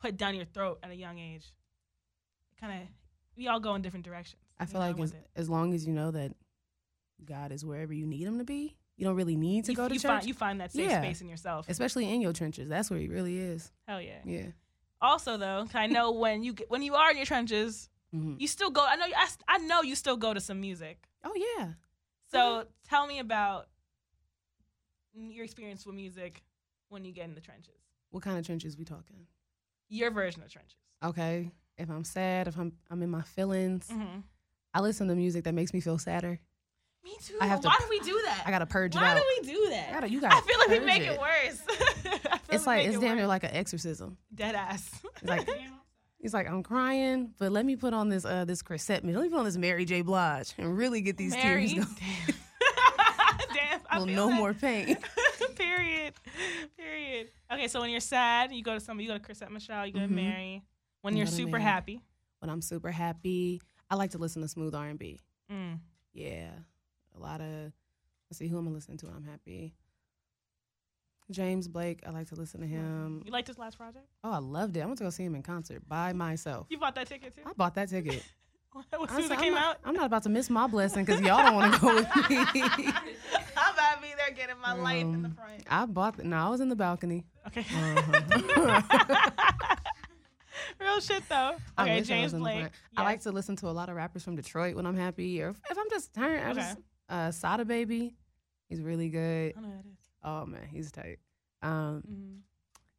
put 0.00 0.16
down 0.16 0.34
your 0.36 0.44
throat 0.44 0.78
at 0.82 0.90
a 0.90 0.96
young 0.96 1.18
age, 1.18 1.52
kind 2.60 2.82
of 2.82 2.88
we 3.36 3.48
all 3.48 3.60
go 3.60 3.74
in 3.74 3.82
different 3.82 4.04
directions. 4.04 4.42
I 4.60 4.64
You 4.64 4.68
feel 4.68 4.80
know, 4.80 4.86
like 4.86 5.00
as, 5.00 5.14
as 5.34 5.48
long 5.48 5.74
as 5.74 5.84
you 5.84 5.92
know 5.92 6.12
that 6.12 6.32
God 7.24 7.50
is 7.50 7.64
wherever 7.64 7.92
you 7.92 8.06
need 8.06 8.22
Him 8.22 8.38
to 8.38 8.44
be, 8.44 8.76
you 8.96 9.04
don't 9.04 9.16
really 9.16 9.36
need 9.36 9.64
to 9.64 9.72
you, 9.72 9.76
go 9.76 9.88
to 9.88 9.94
you 9.94 9.98
church. 9.98 10.08
Find, 10.10 10.26
you 10.26 10.34
find 10.34 10.60
that 10.60 10.72
safe 10.72 10.88
Yeah. 10.88 11.02
space 11.02 11.20
in 11.20 11.28
yourself. 11.28 11.66
especially 11.68 12.12
in 12.12 12.20
your 12.20 12.32
trenches. 12.32 12.68
That's 12.68 12.90
where 12.90 13.00
He 13.00 13.08
really 13.08 13.38
is. 13.38 13.72
Hell 13.88 14.00
yeah. 14.00 14.20
Yeah. 14.24 14.46
Also, 15.04 15.36
though, 15.36 15.66
I 15.74 15.86
know 15.86 16.12
when 16.12 16.42
you 16.42 16.54
get, 16.54 16.70
when 16.70 16.82
you 16.82 16.94
are 16.94 17.10
in 17.10 17.16
your 17.16 17.26
trenches, 17.26 17.90
Mhm. 18.14 18.40
you 18.40 18.48
still 18.48 18.70
go. 18.70 18.84
I 18.86 18.96
know. 18.96 19.06
you- 19.06 19.14
I, 19.16 19.28
I 19.48 19.58
know 19.58 19.82
you 19.82 19.94
still 19.94 20.16
go 20.16 20.32
to 20.32 20.40
some 20.40 20.60
music. 20.60 21.06
Oh 21.24 21.32
yeah. 21.58 21.72
So 22.30 22.66
tell 22.88 23.06
me 23.06 23.18
about 23.18 23.68
your 25.14 25.44
experience 25.44 25.84
with 25.86 25.94
music 25.94 26.42
when 26.88 27.04
you 27.04 27.12
get 27.12 27.26
in 27.26 27.34
the 27.34 27.40
trenches. 27.40 27.74
What 28.10 28.22
kind 28.22 28.38
of 28.38 28.46
trenches 28.46 28.76
we 28.76 28.84
talking? 28.84 29.26
Your 29.88 30.10
version 30.10 30.42
of 30.42 30.50
trenches. 30.50 30.78
Okay. 31.04 31.50
If 31.76 31.90
I'm 31.90 32.04
sad, 32.04 32.48
if 32.48 32.56
I'm 32.58 32.72
I'm 32.90 33.02
in 33.02 33.10
my 33.10 33.22
feelings, 33.22 33.88
Mm-hmm. 33.88 34.20
I 34.72 34.80
listen 34.80 35.06
to 35.08 35.14
music 35.14 35.44
that 35.44 35.54
makes 35.54 35.72
me 35.72 35.80
feel 35.80 35.98
sadder. 35.98 36.40
Me 37.04 37.16
too. 37.22 37.36
I 37.40 37.46
have 37.46 37.60
to 37.60 37.68
Why 37.68 37.76
do 37.78 37.86
we 37.90 38.00
do 38.00 38.20
that? 38.24 38.42
I 38.46 38.50
gotta 38.50 38.66
purge 38.66 38.96
it 38.96 38.98
Why 38.98 39.14
do 39.14 39.22
we 39.40 39.46
do 39.52 39.68
that? 39.70 39.88
I 39.90 39.92
gotta- 39.92 40.10
you 40.10 40.18
I 40.18 40.22
gotta 40.30 40.46
feel 40.46 40.58
like 40.58 40.68
we 40.68 40.78
make 40.80 41.02
it. 41.02 41.12
it 41.12 41.20
worse. 41.20 41.60
It's 42.50 42.66
like 42.66 42.86
it's 42.86 42.96
it 42.96 43.00
damn 43.00 43.16
near 43.16 43.26
like 43.26 43.44
an 43.44 43.50
exorcism. 43.52 44.16
dead 44.34 44.54
ass. 44.54 44.90
It's 45.16 45.24
like 45.24 45.48
he's 46.18 46.34
like 46.34 46.48
I'm 46.48 46.62
crying, 46.62 47.32
but 47.38 47.52
let 47.52 47.64
me 47.66 47.76
put 47.76 47.94
on 47.94 48.08
this 48.08 48.24
uh 48.24 48.44
this 48.44 48.62
corset. 48.62 49.04
Let 49.04 49.22
me 49.22 49.28
put 49.28 49.38
on 49.38 49.44
this 49.44 49.56
Mary 49.56 49.84
J. 49.84 50.02
Blige 50.02 50.52
and 50.58 50.76
really 50.76 51.00
get 51.00 51.16
these 51.16 51.32
Mary. 51.32 51.68
tears 51.68 51.84
going. 51.84 51.96
Damn. 53.54 53.80
I 53.88 53.96
Well, 53.98 54.06
no 54.06 54.28
that. 54.28 54.36
more 54.36 54.54
pain. 54.54 54.96
Period. 55.56 56.14
Period. 56.76 57.28
Okay, 57.52 57.68
so 57.68 57.80
when 57.80 57.90
you're 57.90 58.00
sad, 58.00 58.52
you 58.52 58.62
go 58.62 58.74
to 58.74 58.80
some. 58.80 58.98
You 59.00 59.08
go 59.08 59.14
to 59.14 59.20
Chrisette 59.20 59.50
Michele. 59.52 59.86
You 59.86 59.92
go 59.92 60.00
Mhm. 60.00 60.08
to 60.08 60.12
Mary. 60.14 60.62
When 61.02 61.14
You 61.14 61.18
you're 61.18 61.26
super 61.26 61.58
happy. 61.58 62.00
when 62.40 62.50
I'm 62.50 62.62
super 62.62 62.90
happy, 62.90 63.60
I 63.90 63.94
like 63.96 64.10
to 64.12 64.18
listen 64.18 64.42
to 64.42 64.48
smooth 64.48 64.74
R 64.74 64.88
and 64.88 64.98
B. 64.98 65.20
Mm. 65.52 65.78
Yeah, 66.12 66.50
a 67.16 67.20
lot 67.20 67.40
of. 67.40 67.72
Let's 68.30 68.38
see 68.38 68.48
who 68.48 68.56
I'm 68.58 68.64
gonna 68.64 68.74
listen 68.74 68.96
to. 68.98 69.06
when 69.06 69.14
I'm 69.16 69.24
happy. 69.24 69.74
James 71.30 71.68
Blake. 71.68 72.00
I 72.06 72.10
like 72.10 72.28
to 72.28 72.34
listen 72.34 72.60
to 72.60 72.66
him. 72.66 73.22
You 73.24 73.32
like 73.32 73.46
this 73.46 73.58
last 73.58 73.78
project? 73.78 74.06
Oh, 74.22 74.30
I 74.32 74.38
loved 74.38 74.76
it. 74.76 74.80
I 74.80 74.86
went 74.86 74.98
to 74.98 75.04
go 75.04 75.10
see 75.10 75.24
him 75.24 75.34
in 75.34 75.42
concert 75.42 75.86
by 75.88 76.12
myself. 76.12 76.66
You 76.70 76.78
bought 76.78 76.94
that 76.96 77.06
ticket 77.08 77.34
too? 77.34 77.42
I 77.46 77.52
bought 77.54 77.74
that 77.76 77.88
ticket. 77.88 78.22
as 78.76 78.82
I 78.92 79.06
soon 79.06 79.18
as 79.24 79.30
it 79.30 79.32
I'm 79.34 79.38
came 79.40 79.54
not, 79.54 79.64
out? 79.64 79.76
I'm 79.84 79.94
not 79.94 80.06
about 80.06 80.24
to 80.24 80.28
miss 80.28 80.50
my 80.50 80.66
blessing 80.66 81.04
because 81.04 81.20
y'all 81.20 81.42
don't 81.42 81.54
want 81.54 81.74
to 81.74 81.80
go 81.80 81.94
with 81.94 82.06
me. 82.30 82.36
I'm 83.56 83.72
about 83.74 83.94
to 83.96 84.02
be 84.02 84.08
there 84.16 84.34
getting 84.36 84.58
my 84.60 84.72
life 84.74 85.02
in 85.02 85.22
the 85.22 85.28
Um, 85.28 85.34
front. 85.34 85.62
I 85.70 85.86
bought. 85.86 86.16
The, 86.16 86.24
no, 86.24 86.36
I 86.36 86.48
was 86.48 86.60
in 86.60 86.68
the 86.68 86.76
balcony. 86.76 87.24
Okay. 87.46 87.60
Uh-huh. 87.60 88.82
Real 90.80 91.00
shit 91.00 91.22
though. 91.28 91.56
I 91.78 91.82
Okay, 91.82 91.96
I 91.98 92.00
James 92.02 92.32
was 92.32 92.40
Blake. 92.42 92.58
front. 92.60 92.72
I 92.96 93.02
like 93.04 93.20
to 93.22 93.32
listen 93.32 93.56
to 93.56 93.68
a 93.68 93.70
lot 93.70 93.88
of 93.88 93.96
rappers 93.96 94.22
from 94.24 94.36
Detroit 94.36 94.74
when 94.76 94.86
I'm 94.86 94.96
happy, 94.96 95.40
or 95.42 95.50
if, 95.50 95.56
if 95.70 95.78
I'm 95.78 95.88
just 95.90 96.12
tired. 96.12 96.42
I 96.42 96.50
Okay. 96.50 96.60
just 96.60 96.78
uh, 97.08 97.30
Sada 97.30 97.64
Baby. 97.64 98.14
He's 98.68 98.80
really 98.82 99.08
good. 99.08 99.52
I 99.56 99.60
don't 99.60 99.70
know 99.70 99.76
that 99.76 99.86
is. 99.88 100.03
Oh 100.24 100.46
man, 100.46 100.66
he's 100.70 100.90
tight. 100.90 101.18
Um, 101.62 102.02
Mhm. 102.08 102.38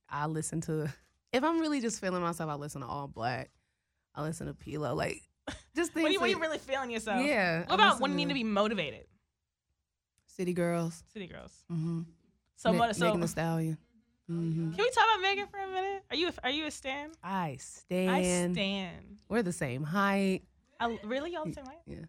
I 0.09 0.27
listen 0.27 0.61
to 0.61 0.93
if 1.33 1.43
I'm 1.43 1.59
really 1.59 1.81
just 1.81 1.99
feeling 1.99 2.21
myself, 2.21 2.49
I 2.49 2.55
listen 2.55 2.81
to 2.81 2.87
All 2.87 3.07
Black. 3.07 3.49
I 4.13 4.21
listen 4.21 4.47
to 4.47 4.53
P-Lo, 4.53 4.93
like 4.95 5.21
just 5.75 5.91
things. 5.91 6.03
When 6.03 6.13
you, 6.13 6.21
when 6.21 6.29
you 6.29 6.39
really 6.39 6.57
feeling 6.59 6.89
yourself. 6.91 7.25
yeah. 7.25 7.65
What 7.65 7.73
about 7.75 7.99
when 7.99 8.11
you 8.11 8.17
need 8.17 8.29
to 8.29 8.33
be 8.33 8.43
motivated? 8.43 9.05
City 10.27 10.53
Girls? 10.53 11.03
City 11.13 11.27
Girls. 11.27 11.51
Mm-hmm. 11.71 12.01
So, 12.57 12.73
mo- 12.73 12.91
so 12.91 13.05
Megan 13.05 13.21
Thee 13.21 13.27
Stallion. 13.27 13.77
Mm-hmm. 14.31 14.71
can 14.71 14.77
we 14.83 14.89
talk 14.89 15.03
about 15.13 15.21
Megan 15.21 15.47
for 15.47 15.59
a 15.59 15.67
minute? 15.67 16.03
Are 16.09 16.15
you 16.15 16.29
a, 16.29 16.33
are 16.45 16.49
you 16.49 16.65
a 16.65 16.71
stan? 16.71 17.11
I 17.23 17.57
stand. 17.59 18.09
I 18.09 18.23
stan. 18.53 19.17
We're 19.29 19.43
the 19.43 19.53
same 19.53 19.83
height. 19.83 20.41
I, 20.79 20.97
really, 21.03 21.31
y'all 21.33 21.45
the 21.45 21.53
same 21.53 21.65
height? 21.65 21.77
Yeah, 21.85 22.05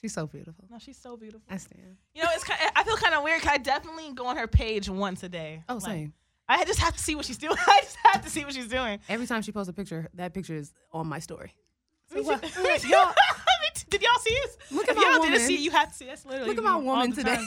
she's 0.00 0.12
so 0.14 0.26
beautiful. 0.26 0.64
No, 0.70 0.78
she's 0.78 0.96
so 0.96 1.16
beautiful. 1.16 1.42
I 1.50 1.56
stand. 1.58 1.96
You 2.14 2.22
know, 2.22 2.28
it's 2.34 2.44
kind. 2.44 2.58
I 2.76 2.84
feel 2.84 2.96
kind 2.96 3.14
of 3.14 3.22
weird. 3.22 3.40
'cause 3.42 3.50
I 3.52 3.58
definitely 3.58 4.12
go 4.12 4.26
on 4.26 4.36
her 4.36 4.46
page 4.46 4.88
once 4.88 5.22
a 5.22 5.28
day. 5.28 5.62
Oh, 5.68 5.74
Like, 5.74 5.82
same. 5.84 6.14
I 6.48 6.64
just 6.64 6.80
have 6.80 6.94
to 6.96 7.02
see 7.02 7.14
what 7.14 7.24
she's 7.26 7.38
doing. 7.38 7.54
I 7.66 7.80
just 7.82 7.96
have 8.04 8.22
to 8.24 8.30
see 8.30 8.44
what 8.44 8.54
she's 8.54 8.68
doing. 8.68 8.98
Every 9.08 9.26
time 9.26 9.42
she 9.42 9.52
posts 9.52 9.68
a 9.70 9.72
picture, 9.72 10.08
that 10.14 10.34
picture 10.34 10.54
is 10.56 10.72
on 10.92 11.06
my 11.06 11.18
story. 11.20 11.54
Me 12.14 12.22
what- 12.22 12.42
too. 12.42 12.62
what- 12.62 12.82
Me 12.82 13.68
too. 13.74 13.86
Did 13.90 14.02
y'all 14.02 14.18
see 14.20 14.30
this? 14.44 14.56
Look 14.72 14.84
if 14.84 14.90
at 14.90 14.96
my 14.96 15.02
y'all 15.02 15.12
woman. 15.20 15.32
didn't 15.32 15.46
see 15.46 15.54
it, 15.56 15.60
you 15.60 15.70
have 15.70 15.88
to 15.90 15.94
see. 15.94 16.06
That's 16.06 16.24
literally. 16.24 16.48
Look 16.48 16.58
at 16.58 16.64
my 16.64 16.76
woman 16.76 17.12
today. 17.12 17.38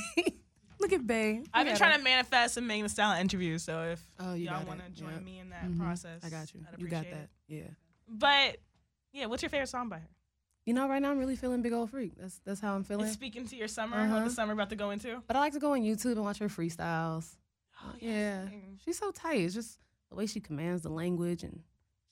Look 0.79 0.91
at 0.93 1.05
Bay. 1.07 1.41
I've 1.53 1.65
been 1.65 1.77
trying 1.77 1.97
to 1.97 2.03
manifest 2.03 2.55
some 2.55 2.67
Megan 2.67 2.83
Thee 2.85 2.89
Stallion 2.89 3.21
interviews. 3.21 3.63
So 3.63 3.83
if 3.83 4.01
Oh, 4.19 4.33
you 4.33 4.45
y'all 4.45 4.65
want 4.65 4.81
to 4.83 4.89
join 4.91 5.13
Yep. 5.13 5.21
me 5.23 5.39
in 5.39 5.49
that 5.49 5.63
Mhm. 5.65 5.77
process, 5.79 6.23
I 6.23 6.29
got 6.29 6.53
you. 6.53 6.59
I'd 6.71 6.79
You 6.79 6.87
got 6.87 7.03
that. 7.05 7.13
it. 7.13 7.29
Yeah. 7.47 7.67
But 8.07 8.57
yeah, 9.13 9.27
what's 9.27 9.41
your 9.43 9.49
favorite 9.49 9.67
song 9.69 9.87
by 9.89 9.99
her? 9.99 10.09
You 10.65 10.73
know, 10.73 10.87
right 10.87 11.01
now 11.01 11.11
I'm 11.11 11.17
really 11.19 11.35
feeling 11.35 11.61
big 11.61 11.73
old 11.73 11.89
freak. 11.89 12.13
That's 12.17 12.39
that's 12.45 12.61
how 12.61 12.73
I'm 12.75 12.83
feeling. 12.83 13.05
It's 13.05 13.13
speaking 13.13 13.45
to 13.47 13.55
your 13.55 13.67
summer. 13.67 13.97
What 13.97 14.15
Uh-huh. 14.17 14.23
the 14.25 14.29
summer 14.31 14.53
about 14.53 14.69
to 14.69 14.75
go 14.77 14.91
into? 14.91 15.21
But 15.27 15.35
I 15.35 15.39
like 15.39 15.53
to 15.53 15.59
go 15.59 15.73
on 15.73 15.81
YouTube 15.81 16.13
and 16.13 16.23
watch 16.23 16.37
her 16.39 16.47
freestyles. 16.47 17.35
Oh, 17.83 17.93
Yeah. 17.99 18.45
She's 18.85 18.97
so 18.97 19.11
tight. 19.11 19.39
It's 19.41 19.53
just 19.53 19.79
the 20.09 20.15
way 20.15 20.25
she 20.25 20.39
commands 20.39 20.83
the 20.83 20.89
language 20.89 21.43
and 21.43 21.61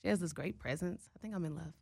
she 0.01 0.09
has 0.09 0.19
this 0.19 0.33
great 0.33 0.59
presence. 0.59 1.09
I 1.15 1.19
think 1.19 1.33
I'm 1.33 1.45
in 1.45 1.55
love. 1.55 1.73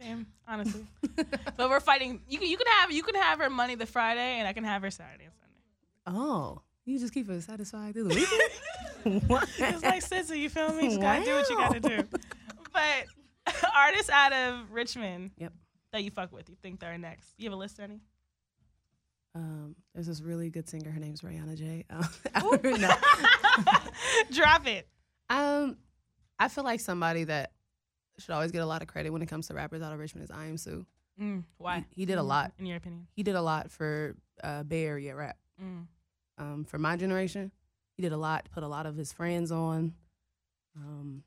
Same, 0.00 0.26
honestly. 0.48 0.84
but 1.56 1.70
we're 1.70 1.78
fighting. 1.80 2.20
You 2.28 2.38
can 2.40 2.48
you 2.48 2.56
can 2.56 2.66
have 2.78 2.90
you 2.90 3.02
can 3.04 3.14
have 3.14 3.38
her 3.38 3.48
Monday 3.48 3.76
the 3.76 3.86
Friday, 3.86 4.38
and 4.40 4.48
I 4.48 4.52
can 4.52 4.64
have 4.64 4.82
her 4.82 4.90
Saturday 4.90 5.24
and 5.26 5.32
Sunday. 5.38 6.18
oh, 6.20 6.62
you 6.84 6.98
just 6.98 7.14
keep 7.14 7.28
her 7.28 7.40
satisfied 7.40 7.94
through 7.94 8.08
the 8.08 8.14
weekend? 9.04 9.28
what? 9.28 9.48
It's 9.58 9.82
like 9.84 10.02
SZA, 10.02 10.36
you 10.36 10.50
feel 10.50 10.72
me? 10.74 10.82
You 10.84 10.88
just 10.90 11.00
gotta 11.00 11.24
do 11.24 11.34
what 11.34 11.48
you 11.50 11.56
gotta 11.56 11.80
do. 11.80 12.02
But 12.72 13.54
artists 13.76 14.10
out 14.10 14.32
of 14.32 14.72
Richmond 14.72 15.30
Yep. 15.38 15.52
That 15.94 16.02
you 16.02 16.10
fuck 16.10 16.32
with? 16.32 16.50
You 16.50 16.56
think 16.60 16.80
they're 16.80 16.98
next? 16.98 17.34
You 17.38 17.44
have 17.44 17.52
a 17.52 17.56
list, 17.56 17.78
any? 17.78 18.00
Um, 19.36 19.76
there's 19.94 20.08
this 20.08 20.20
really 20.20 20.50
good 20.50 20.68
singer. 20.68 20.90
Her 20.90 20.98
name's 20.98 21.20
Rayana 21.20 21.54
Jay. 21.56 21.84
Um, 21.88 22.04
I 22.34 22.40
don't 22.40 22.80
know. 22.80 22.94
Drop 24.32 24.66
it. 24.66 24.88
Um, 25.30 25.76
I 26.36 26.48
feel 26.48 26.64
like 26.64 26.80
somebody 26.80 27.22
that 27.22 27.52
should 28.18 28.32
always 28.32 28.50
get 28.50 28.60
a 28.60 28.66
lot 28.66 28.82
of 28.82 28.88
credit 28.88 29.10
when 29.10 29.22
it 29.22 29.26
comes 29.26 29.46
to 29.46 29.54
rappers 29.54 29.82
out 29.82 29.92
of 29.92 30.00
Richmond 30.00 30.24
is 30.24 30.32
I 30.32 30.46
Am 30.46 30.56
Sue. 30.56 30.84
Mm, 31.22 31.44
why? 31.58 31.84
He, 31.90 32.00
he 32.00 32.06
did 32.06 32.18
a 32.18 32.24
lot. 32.24 32.50
in 32.58 32.66
your 32.66 32.78
opinion. 32.78 33.06
He 33.14 33.22
did 33.22 33.36
a 33.36 33.42
lot 33.42 33.70
for 33.70 34.16
uh, 34.42 34.64
Bay 34.64 34.86
Area 34.86 35.14
rap. 35.14 35.36
Mm. 35.62 35.86
Um, 36.38 36.64
for 36.64 36.78
my 36.78 36.96
generation, 36.96 37.52
he 37.96 38.02
did 38.02 38.10
a 38.10 38.16
lot. 38.16 38.48
Put 38.52 38.64
a 38.64 38.68
lot 38.68 38.86
of 38.86 38.96
his 38.96 39.12
friends 39.12 39.52
on. 39.52 39.94
Um, 40.76 41.22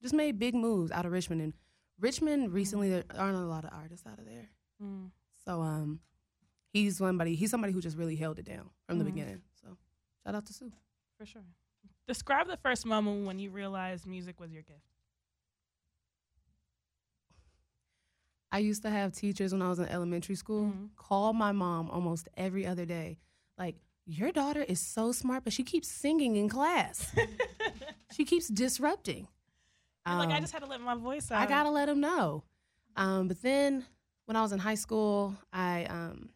just 0.00 0.14
made 0.14 0.38
big 0.38 0.54
moves 0.54 0.90
out 0.90 1.04
of 1.04 1.12
Richmond. 1.12 1.42
And 1.42 1.52
Richmond 1.98 2.52
recently, 2.52 2.90
there 2.90 3.04
aren't 3.16 3.36
a 3.36 3.40
lot 3.40 3.64
of 3.64 3.70
artists 3.72 4.06
out 4.06 4.18
of 4.18 4.24
there. 4.26 4.48
Mm. 4.82 5.10
So 5.44 5.60
um, 5.62 6.00
he's 6.72 6.98
somebody. 6.98 7.34
He's 7.34 7.50
somebody 7.50 7.72
who 7.72 7.80
just 7.80 7.96
really 7.96 8.16
held 8.16 8.38
it 8.38 8.44
down 8.44 8.70
from 8.86 8.98
the 8.98 9.04
Mhm. 9.04 9.14
beginning. 9.14 9.42
So 9.60 9.76
shout 10.24 10.34
out 10.34 10.46
to 10.46 10.52
Su. 10.52 10.70
For 11.18 11.24
sure. 11.26 11.42
Describe 12.06 12.46
the 12.48 12.58
first 12.58 12.84
moment 12.86 13.26
when 13.26 13.38
you 13.38 13.50
realized 13.50 14.06
music 14.06 14.38
was 14.38 14.52
your 14.52 14.62
gift. 14.62 14.80
I 18.52 18.58
used 18.58 18.82
to 18.82 18.90
have 18.90 19.12
teachers 19.12 19.52
when 19.52 19.62
I 19.62 19.68
was 19.68 19.78
in 19.78 19.86
elementary 19.86 20.34
school 20.36 20.66
Mhm. 20.72 20.94
call 20.96 21.32
my 21.32 21.52
mom 21.52 21.90
almost 21.90 22.28
every 22.36 22.66
other 22.66 22.84
day, 22.86 23.18
like, 23.58 23.76
"Your 24.06 24.30
daughter 24.32 24.62
is 24.62 24.80
so 24.80 25.12
smart, 25.12 25.44
but 25.44 25.52
she 25.52 25.64
keeps 25.64 25.88
singing 25.88 26.36
in 26.36 26.48
class. 26.48 27.12
she 28.12 28.24
keeps 28.24 28.48
disrupting." 28.48 29.28
You're 30.06 30.16
like, 30.16 30.28
I 30.30 30.36
Um, 30.36 30.40
just 30.40 30.52
had 30.52 30.62
to 30.62 30.68
let 30.68 30.80
my 30.80 30.94
voice 30.94 31.30
out. 31.30 31.40
I 31.42 31.46
gotta 31.46 31.70
let 31.70 31.86
them 31.86 32.00
know. 32.00 32.44
Um, 32.96 33.28
but 33.28 33.42
then 33.42 33.84
when 34.26 34.36
I 34.36 34.42
was 34.42 34.52
in 34.52 34.58
high 34.58 34.74
school, 34.76 35.34
I 35.52 35.84
um, 35.86 36.30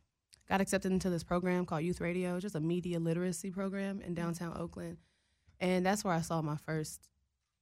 got 0.49 0.61
accepted 0.61 0.93
into 0.93 1.09
this 1.11 1.23
program 1.25 1.65
called 1.67 1.83
Youth 1.83 2.01
Radio, 2.01 2.39
just 2.41 2.55
a 2.55 2.61
media 2.61 2.99
literacy 3.01 3.51
program 3.51 4.01
in 4.01 4.15
downtown 4.15 4.57
Oakland, 4.57 4.99
and 5.61 5.87
that's 5.87 6.05
where 6.05 6.15
I 6.15 6.21
saw 6.21 6.43
my 6.43 6.57
first 6.57 7.09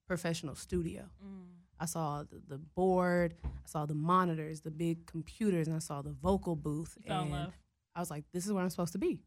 professional 0.07 0.55
studio. 0.55 1.03
Mm. 1.25 1.47
I 1.81 1.85
saw 1.87 2.25
the, 2.25 2.41
the 2.49 2.59
board, 2.59 3.35
I 3.45 3.49
saw 3.67 3.87
the 3.87 3.95
monitors, 3.95 4.63
the 4.63 4.71
big 4.71 5.07
computers, 5.07 5.69
and 5.69 5.77
I 5.77 5.81
saw 5.81 6.03
the 6.03 6.11
vocal 6.13 6.57
booth. 6.57 6.97
You 6.99 7.05
fell 7.09 7.19
in 7.21 7.27
and 7.29 7.33
love. 7.45 7.53
I 7.95 8.01
was 8.01 8.11
like, 8.11 8.25
this 8.33 8.47
is 8.47 8.53
where 8.53 8.63
I'm 8.65 8.71
supposed 8.71 8.93
to 8.95 8.99
be. 8.99 9.21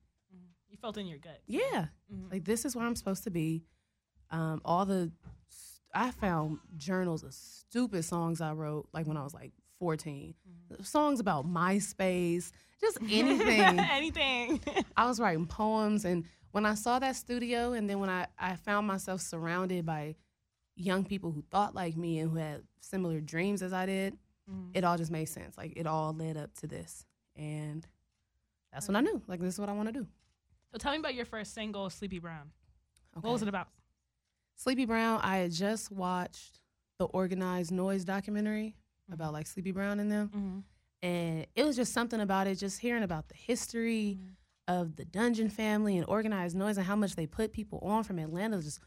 You 0.67 0.77
felt 0.77 0.97
in 0.97 1.05
your 1.05 1.19
gut. 1.19 1.39
Yeah. 1.45 1.87
Mhm. 2.13 2.31
Like, 2.31 2.43
this 2.45 2.65
is 2.65 2.75
where 2.75 2.85
I'm 2.85 2.95
supposed 2.95 3.23
to 3.25 3.29
be. 3.29 3.63
Um, 4.31 4.61
all 4.65 4.85
the, 4.85 5.11
I 5.93 6.11
found 6.11 6.59
journals 6.77 7.23
of 7.23 7.33
stupid 7.33 8.03
songs 8.03 8.41
I 8.41 8.53
wrote, 8.53 8.87
like 8.93 9.07
when 9.07 9.17
I 9.17 9.23
was 9.23 9.33
like 9.33 9.51
14. 9.79 10.33
Songs 10.83 11.19
about 11.19 11.45
MySpace, 11.45 12.51
just 12.79 12.97
anything. 13.09 13.79
Anything. 13.79 14.61
I 14.97 15.05
was 15.07 15.19
writing 15.19 15.45
poems, 15.47 16.05
and 16.05 16.25
when 16.51 16.65
I 16.65 16.75
saw 16.75 16.99
that 16.99 17.15
studio, 17.15 17.73
and 17.73 17.89
then 17.89 17.99
when 17.99 18.09
I, 18.09 18.27
I 18.39 18.55
found 18.55 18.87
myself 18.87 19.21
surrounded 19.21 19.85
by 19.85 20.15
young 20.75 21.03
people 21.03 21.31
who 21.31 21.43
thought 21.51 21.75
like 21.75 21.97
me 21.97 22.19
and 22.19 22.31
who 22.31 22.37
had 22.37 22.63
similar 22.79 23.19
dreams 23.19 23.61
as 23.61 23.73
I 23.73 23.85
did, 23.85 24.17
Mhm. 24.49 24.71
it 24.73 24.83
all 24.83 24.97
just 24.97 25.11
made 25.11 25.25
sense. 25.25 25.57
Like 25.57 25.73
it 25.75 25.85
all 25.87 26.13
led 26.13 26.35
up 26.37 26.53
to 26.55 26.67
this, 26.67 27.05
and 27.35 27.85
that's 28.73 28.87
when 28.87 28.95
I 28.95 29.01
knew, 29.01 29.21
like, 29.27 29.39
this 29.39 29.53
is 29.55 29.59
what 29.59 29.69
I 29.69 29.73
want 29.73 29.87
to 29.89 29.93
do. 29.93 30.07
so 30.71 30.77
tell 30.77 30.91
me 30.93 30.99
about 30.99 31.13
your 31.15 31.25
first 31.25 31.53
single, 31.53 31.89
Sleepy 31.89 32.19
Brown. 32.19 32.51
What 33.19 33.31
was 33.33 33.41
it 33.41 33.49
about? 33.49 33.67
Sleepy 34.61 34.85
Brown? 34.85 35.19
I 35.23 35.37
had 35.37 35.51
just 35.51 35.91
watched 35.91 36.59
the 36.99 37.05
Organized 37.05 37.71
Noise 37.71 38.05
documentary 38.05 38.75
about 39.11 39.33
like 39.33 39.47
Sleepy 39.47 39.71
Brown 39.71 39.99
and 39.99 40.11
them, 40.11 40.27
Mm-hmm. 40.29 40.59
and 41.07 41.47
it 41.55 41.63
was 41.65 41.75
just 41.75 41.93
something 41.93 42.19
about 42.21 42.47
it. 42.47 42.55
Just 42.55 42.79
hearing 42.79 43.03
about 43.03 43.27
the 43.29 43.35
history 43.35 44.19
of 44.67 44.95
the 44.95 45.05
Dungeon 45.05 45.49
family 45.49 45.97
and 45.97 46.05
Organized 46.07 46.55
Noise 46.55 46.77
and 46.77 46.85
how 46.85 46.95
much 46.95 47.15
they 47.15 47.25
put 47.25 47.51
people 47.51 47.79
on 47.79 48.03
from 48.03 48.19
Atlanta. 48.19 48.61
Just 48.61 48.79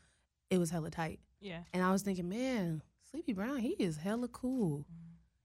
it 0.51 0.59
was 0.59 0.71
hella 0.71 0.91
tight. 0.91 1.19
Yeah. 1.41 1.61
And 1.73 1.83
I 1.83 1.91
was 1.91 2.03
thinking, 2.03 2.29
man, 2.29 2.83
Sleepy 3.11 3.33
Brown, 3.33 3.59
he 3.59 3.71
is 3.71 3.97
hella 3.97 4.29
cool. 4.29 4.87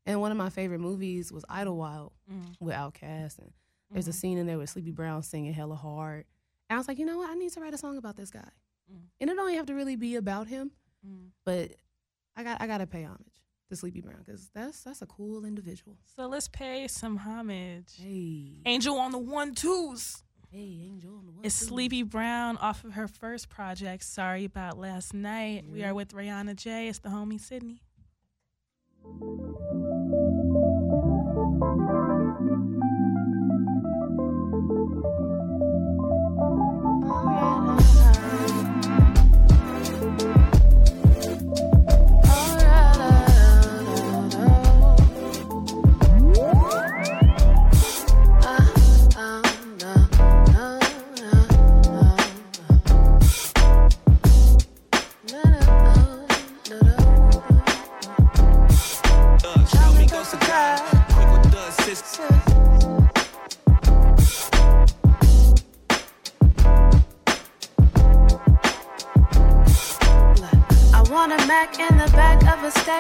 And 0.05 0.21
one 0.21 0.31
of 0.31 0.37
my 0.37 0.49
favorite 0.49 0.79
movies 0.79 1.31
was 1.31 1.43
Idlewild 1.49 2.13
Mm. 2.31 2.55
with 2.59 2.75
Outkast. 2.75 3.39
And 3.39 3.51
there's 3.91 4.07
a 4.07 4.13
scene 4.13 4.37
in 4.37 4.45
there 4.45 4.57
with 4.59 4.69
Sleepy 4.69 4.91
Brown 4.91 5.23
singing 5.23 5.53
hella 5.53 5.75
hard. 5.75 6.25
And 6.69 6.75
I 6.75 6.77
was 6.79 6.87
like, 6.87 6.99
you 6.99 7.05
know 7.05 7.17
what? 7.17 7.29
I 7.31 7.33
need 7.33 7.51
to 7.53 7.59
write 7.61 7.73
a 7.73 7.77
song 7.77 7.97
about 7.97 8.15
this 8.15 8.29
guy. 8.29 8.47
Mm. 8.91 9.02
And 9.21 9.30
it 9.30 9.36
don't 9.36 9.54
have 9.54 9.65
to 9.67 9.73
really 9.75 9.95
be 9.95 10.15
about 10.15 10.47
him, 10.47 10.71
Mm. 11.06 11.30
but 11.45 11.71
I 12.36 12.43
got 12.43 12.62
I 12.62 12.67
gotta 12.67 12.88
pay 12.88 13.04
homage 13.04 13.25
to 13.69 13.75
Sleepy 13.75 14.02
Brown 14.02 14.21
because 14.25 14.49
that's 14.54 14.82
that's 14.84 15.02
a 15.02 15.06
cool 15.06 15.45
individual. 15.45 15.97
So 16.15 16.28
let's 16.28 16.47
pay 16.47 16.88
some 16.88 17.17
homage. 17.17 17.93
Hey, 17.97 18.62
Angel 18.65 18.97
on 18.97 19.12
the 19.12 19.17
one 19.19 19.54
twos. 19.56 20.23
hey, 20.52 20.82
Angel. 20.91 21.15
on 21.17 21.25
the 21.28 21.32
one, 21.34 21.45
It's. 21.45 21.56
Sleepy 21.56 22.04
Brown 22.04 22.58
off 22.58 22.84
of 22.84 22.93
her 22.93 23.08
first 23.08 23.49
project, 23.49 24.04
Sorry 24.04 24.45
About 24.45 24.78
Last 24.80 25.13
Night. 25.13 25.65
We 25.71 25.84
are 25.84 25.93
with 25.93 26.13
Rayana 26.13 26.56
Jay. 26.56 26.88
It's 26.88 26.99
the 26.99 27.10
homie 27.10 27.39
Sydney. 27.39 27.82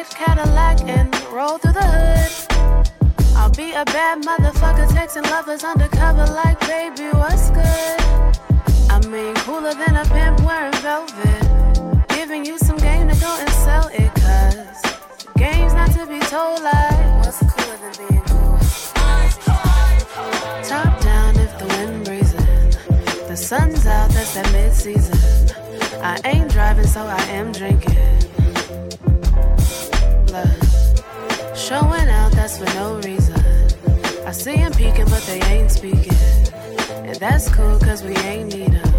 Cadillac 0.07 0.79
and 0.87 1.13
roll 1.29 1.57
through 1.57 1.73
the 1.73 1.83
hood. 1.83 3.35
I'll 3.35 3.51
be 3.51 3.73
a 3.73 3.83
bad 3.83 4.23
motherfucker 4.23 4.87
texting 4.87 5.29
lovers 5.29 5.65
undercover 5.65 6.25
like, 6.27 6.57
baby, 6.61 7.09
what's 7.17 7.49
good? 7.49 7.99
I 8.89 9.01
mean, 9.09 9.35
cooler 9.43 9.73
than 9.73 9.97
a 9.97 10.05
pimp 10.05 10.39
wearing 10.45 10.71
velvet. 10.75 12.07
Giving 12.07 12.45
you 12.45 12.57
some 12.57 12.77
game 12.77 13.09
to 13.09 13.19
go 13.19 13.37
and 13.39 13.49
sell 13.49 13.89
it, 13.91 14.09
cause 14.15 14.81
game's 15.35 15.73
not 15.73 15.91
to 15.91 16.05
be 16.07 16.19
told 16.19 16.61
like, 16.63 17.25
what's 17.25 17.39
cooler 17.39 17.77
than 17.83 18.07
being 18.07 18.23
cool? 18.23 18.57
Top 20.63 21.01
down 21.01 21.35
if 21.39 21.59
the 21.59 21.65
wind 21.67 22.05
breezing. 22.05 23.27
The 23.27 23.35
sun's 23.35 23.85
out, 23.85 24.09
that's 24.11 24.33
that 24.35 24.49
mid 24.53 24.71
season. 24.71 25.19
I 26.01 26.21
ain't 26.23 26.49
driving, 26.49 26.87
so 26.87 27.01
I 27.01 27.21
am 27.23 27.51
drinking. 27.51 28.28
Showing 31.69 32.09
out, 32.09 32.31
that's 32.31 32.57
for 32.57 32.65
no 32.73 32.95
reason. 33.01 33.39
I 34.25 34.31
see 34.31 34.55
them 34.55 34.71
peeking, 34.71 35.05
but 35.05 35.21
they 35.29 35.39
ain't 35.53 35.69
speaking. 35.69 36.17
And 37.07 37.15
that's 37.17 37.47
cool, 37.53 37.77
cause 37.77 38.01
we 38.03 38.15
ain't 38.29 38.55
need 38.55 38.73
'em. 38.73 38.91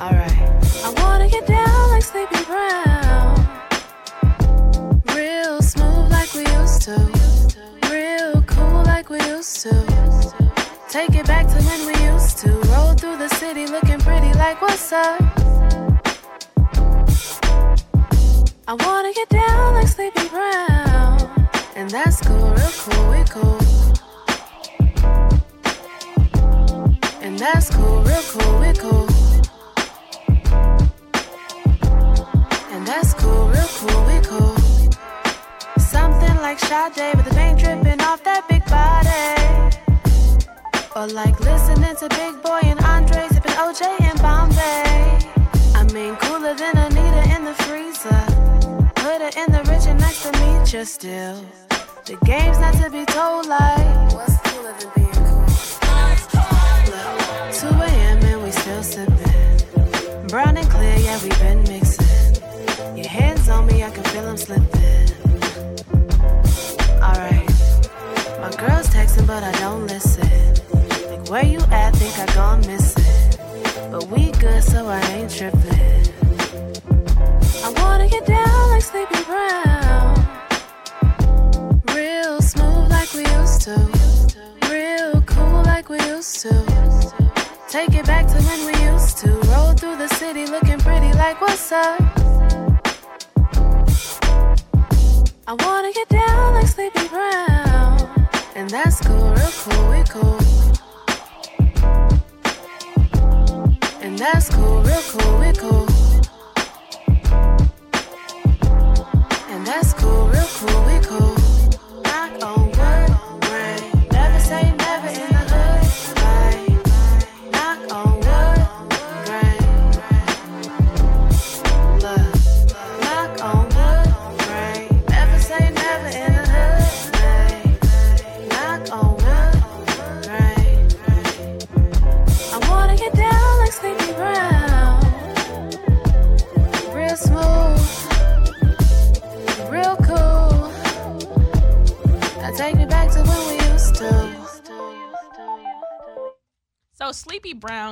Alright. 0.00 0.48
I 0.86 0.90
wanna 1.02 1.28
get 1.28 1.46
down 1.46 1.90
like 1.90 2.02
Sleepy 2.02 2.42
Brown. 2.50 3.46
Real 5.14 5.60
smooth 5.60 6.10
like 6.16 6.32
we 6.38 6.44
used 6.60 6.80
to. 6.88 6.96
Real 7.92 8.40
cool 8.54 8.82
like 8.92 9.10
we 9.10 9.20
used 9.36 9.60
to. 9.64 9.74
Take 10.88 11.14
it 11.20 11.26
back 11.26 11.46
to 11.52 11.58
when 11.68 11.80
we 11.88 11.94
used 12.12 12.38
to. 12.38 12.48
Roll 12.72 12.94
through 12.94 13.18
the 13.18 13.28
city 13.40 13.66
looking 13.66 14.00
pretty 14.00 14.32
like 14.44 14.62
what's 14.62 14.92
up? 14.92 15.20
I 18.66 18.72
wanna 18.84 19.12
get 19.12 19.28
down 19.28 19.74
like 19.74 19.88
Sleepy 19.88 20.26
Brown. 20.30 21.25
And 21.76 21.90
that's 21.90 22.22
cool, 22.22 22.54
real 22.54 22.70
cool, 22.78 23.10
we 23.10 23.22
cool. 23.24 23.58
And 27.20 27.38
that's 27.38 27.68
cool, 27.68 28.02
real 28.02 28.22
cool, 28.22 28.60
we 28.60 28.72
cool. 28.72 29.15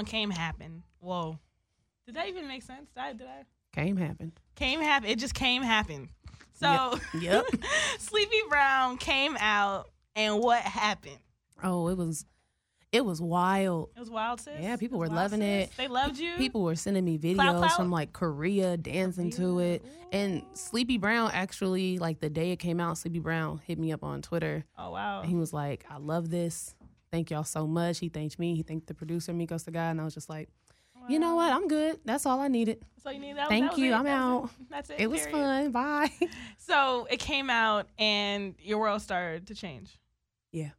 Came 0.04 0.30
happen. 0.30 0.82
Whoa. 1.00 1.38
Did 2.06 2.16
that 2.16 2.28
even 2.28 2.46
make 2.46 2.62
sense? 2.62 2.90
Did 2.94 3.00
I, 3.00 3.12
did 3.12 3.26
I? 3.26 3.44
Came 3.72 3.96
happened. 3.96 4.32
Came 4.54 4.80
happen. 4.80 5.08
It 5.08 5.18
just 5.18 5.34
came 5.34 5.62
happen. 5.62 6.08
So 6.54 6.98
Yep. 7.20 7.46
Sleepy 7.98 8.42
Brown 8.48 8.96
came 8.98 9.36
out 9.40 9.90
and 10.14 10.38
what 10.40 10.62
happened? 10.62 11.18
Oh, 11.62 11.88
it 11.88 11.96
was 11.96 12.24
it 12.92 13.04
was 13.04 13.20
wild. 13.20 13.90
It 13.96 13.98
was 13.98 14.08
wild, 14.10 14.40
sis. 14.40 14.52
Yeah, 14.60 14.76
people 14.76 15.00
were 15.00 15.08
loving 15.08 15.40
sis. 15.40 15.68
it. 15.68 15.76
They 15.76 15.88
loved 15.88 16.16
you. 16.16 16.34
People 16.36 16.62
were 16.62 16.76
sending 16.76 17.04
me 17.04 17.18
videos 17.18 17.34
Clout, 17.34 17.56
clout. 17.56 17.72
from 17.72 17.90
like 17.90 18.12
Korea 18.12 18.76
dancing 18.76 19.30
to 19.32 19.58
it. 19.58 19.84
And 20.12 20.44
Sleepy 20.52 20.96
Brown 20.98 21.32
actually, 21.34 21.98
like 21.98 22.20
the 22.20 22.30
day 22.30 22.52
it 22.52 22.58
came 22.60 22.78
out, 22.78 22.96
Sleepy 22.96 23.18
Brown 23.18 23.60
hit 23.66 23.80
me 23.80 23.90
up 23.90 24.04
on 24.04 24.22
Twitter. 24.22 24.64
Oh 24.78 24.90
wow. 24.90 25.22
And 25.22 25.28
he 25.28 25.34
was 25.34 25.52
like, 25.52 25.84
I 25.90 25.96
love 25.98 26.30
this. 26.30 26.76
Thank 27.14 27.30
y'all 27.30 27.44
so 27.44 27.64
much. 27.68 28.00
He 28.00 28.08
thanked 28.08 28.40
me. 28.40 28.56
He 28.56 28.64
thanked 28.64 28.88
the 28.88 28.94
producer, 28.94 29.32
Miko 29.32 29.56
guy. 29.70 29.90
And 29.90 30.00
I 30.00 30.04
was 30.04 30.14
just 30.14 30.28
like, 30.28 30.48
you 31.08 31.20
know 31.20 31.36
what? 31.36 31.52
I'm 31.52 31.68
good. 31.68 32.00
That's 32.04 32.26
all 32.26 32.40
I 32.40 32.48
needed. 32.48 32.82
So 33.04 33.10
you 33.10 33.20
need 33.20 33.36
that. 33.36 33.48
Thank 33.48 33.70
that 33.70 33.78
you. 33.78 33.92
it. 33.92 33.94
I'm 33.94 34.04
That 34.04 34.18
was 34.18 34.42
out. 34.42 34.44
it. 34.60 34.68
That's 34.68 34.90
it. 34.90 34.96
It 34.98 35.06
was 35.10 35.20
period. 35.20 35.32
fun. 35.32 35.70
Bye. 35.70 36.10
So 36.58 37.06
it 37.08 37.20
came 37.20 37.50
out 37.50 37.86
and 37.98 38.56
your 38.58 38.80
world 38.80 39.00
started 39.00 39.46
to 39.46 39.54
change. 39.54 39.96
Yeah. 40.50 40.70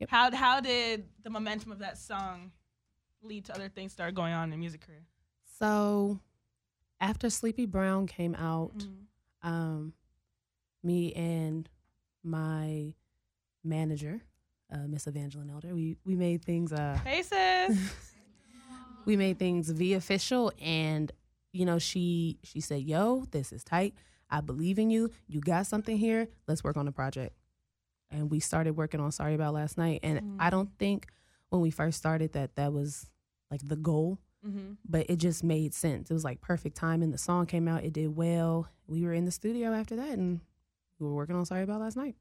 Yep. 0.00 0.10
How 0.10 0.30
how 0.36 0.60
did 0.60 1.04
the 1.22 1.30
momentum 1.30 1.72
of 1.72 1.78
that 1.78 1.96
song 1.96 2.50
lead 3.22 3.46
to 3.46 3.54
other 3.54 3.70
things 3.70 3.92
start 3.92 4.14
going 4.14 4.34
on 4.34 4.44
in 4.44 4.50
your 4.50 4.58
music 4.58 4.84
career? 4.86 5.04
So 5.58 6.20
after 7.00 7.30
Sleepy 7.30 7.64
Brown 7.64 8.06
came 8.06 8.34
out, 8.34 8.76
Mm-hmm. 8.76 9.48
um, 9.48 9.92
me 10.82 11.14
and 11.14 11.66
my 12.22 12.92
manager, 13.64 14.20
uh, 14.72 14.86
Miss 14.88 15.06
Evangeline 15.06 15.50
Elder, 15.50 15.74
we 15.74 15.96
we 16.04 16.14
made 16.14 16.44
things 16.44 16.72
uh 16.72 16.98
sis. 17.22 17.76
we 19.04 19.16
made 19.16 19.38
things 19.38 19.70
V 19.70 19.94
official 19.94 20.52
and 20.60 21.12
you 21.52 21.64
know 21.64 21.78
she 21.78 22.38
she 22.42 22.60
said, 22.60 22.82
"Yo, 22.82 23.24
this 23.30 23.52
is 23.52 23.64
tight. 23.64 23.94
I 24.30 24.40
believe 24.40 24.78
in 24.78 24.90
you. 24.90 25.10
You 25.26 25.40
got 25.40 25.66
something 25.66 25.96
here. 25.96 26.28
Let's 26.46 26.62
work 26.62 26.76
on 26.76 26.86
the 26.86 26.92
project." 26.92 27.34
And 28.10 28.30
we 28.30 28.40
started 28.40 28.76
working 28.76 29.00
on 29.00 29.12
Sorry 29.12 29.34
About 29.34 29.54
Last 29.54 29.78
Night 29.78 30.00
and 30.02 30.40
I 30.40 30.50
don't 30.50 30.70
think 30.80 31.06
when 31.50 31.62
we 31.62 31.70
first 31.70 31.96
started 31.96 32.32
that 32.32 32.56
that 32.56 32.72
was 32.72 33.08
like 33.52 33.60
the 33.62 33.76
goal 33.76 34.18
mm-hmm. 34.46 34.72
but 34.88 35.06
it 35.08 35.16
just 35.16 35.44
made 35.44 35.74
sense. 35.74 36.10
It 36.10 36.14
was 36.14 36.24
like 36.24 36.40
perfect 36.40 36.76
timing. 36.76 37.10
The 37.10 37.18
song 37.18 37.46
came 37.46 37.68
out, 37.68 37.84
it 37.84 37.92
did 37.92 38.14
well. 38.16 38.68
We 38.86 39.02
were 39.04 39.12
in 39.12 39.24
the 39.24 39.30
studio 39.30 39.72
after 39.72 39.96
that, 39.96 40.10
and 40.10 40.40
we 40.98 41.06
were 41.06 41.14
working 41.14 41.36
on 41.36 41.44
Sorry 41.46 41.62
About 41.62 41.80
Last 41.80 41.96
Night, 41.96 42.16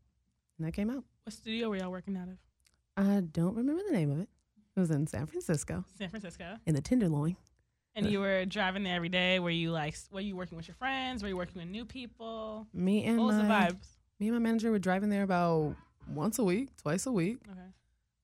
and 0.58 0.68
that 0.68 0.74
came 0.74 0.90
out. 0.90 1.04
What 1.30 1.36
studio 1.36 1.70
were 1.70 1.76
y'all 1.78 1.92
working 1.92 2.18
out 2.18 2.28
of? 2.28 2.38
I 2.98 3.20
don't 3.20 3.56
remember 3.56 3.84
the 3.88 3.94
name 3.94 4.10
of 4.10 4.20
it. 4.20 4.30
It 4.76 4.80
was 4.80 4.90
in 4.90 5.06
San 5.06 5.28
Francisco, 5.28 5.86
San 5.96 6.10
Francisco. 6.10 6.56
in 6.66 6.74
the 6.74 6.82
Tenderloin. 6.82 7.36
And 7.94 8.10
you 8.10 8.20
were 8.20 8.46
driving 8.46 8.82
there 8.82 8.96
every 8.96 9.10
day. 9.10 9.38
Were 9.38 9.52
you 9.52 9.70
like, 9.70 9.96
were 10.10 10.22
you 10.22 10.36
working 10.36 10.56
with 10.58 10.68
your 10.68 10.74
friends? 10.74 11.22
Were 11.22 11.30
you 11.30 11.38
working 11.38 11.62
with 11.62 11.70
new 11.70 11.86
people? 11.86 12.66
Me 12.74 13.04
and 13.04 13.20
What 13.20 13.28
was 13.28 13.36
the 13.38 13.44
my 13.44 13.68
vibes? 13.68 13.86
me 14.20 14.30
and 14.30 14.38
my 14.38 14.40
manager 14.40 14.72
were 14.72 14.80
driving 14.80 15.12
there 15.12 15.22
about 15.22 15.76
once 16.12 16.40
a 16.40 16.44
week, 16.44 16.76
twice 16.78 17.06
a 17.06 17.12
week. 17.12 17.38
Okay. 17.48 17.62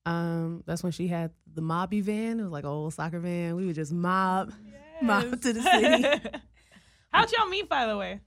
Um, 0.08 0.63
that's 0.65 0.82
when 0.82 0.91
she 0.91 1.08
had 1.08 1.30
the 1.54 1.62
mobby 1.62 2.02
van. 2.02 2.39
It 2.39 2.44
was 2.44 2.52
like 2.52 2.63
an 2.63 2.72
old 2.72 2.91
soccer 2.96 3.20
van. 3.20 3.56
We 3.56 3.68
would 3.68 3.76
just 3.76 3.94
mob, 3.94 4.52
mob 5.00 5.39
to 5.44 5.54
the 5.54 5.62
city. 5.62 6.28
How'd 7.13 7.32
y'all 7.34 7.50
meet, 7.50 7.70
by 7.70 7.86
the 7.86 7.98
way? 7.98 8.22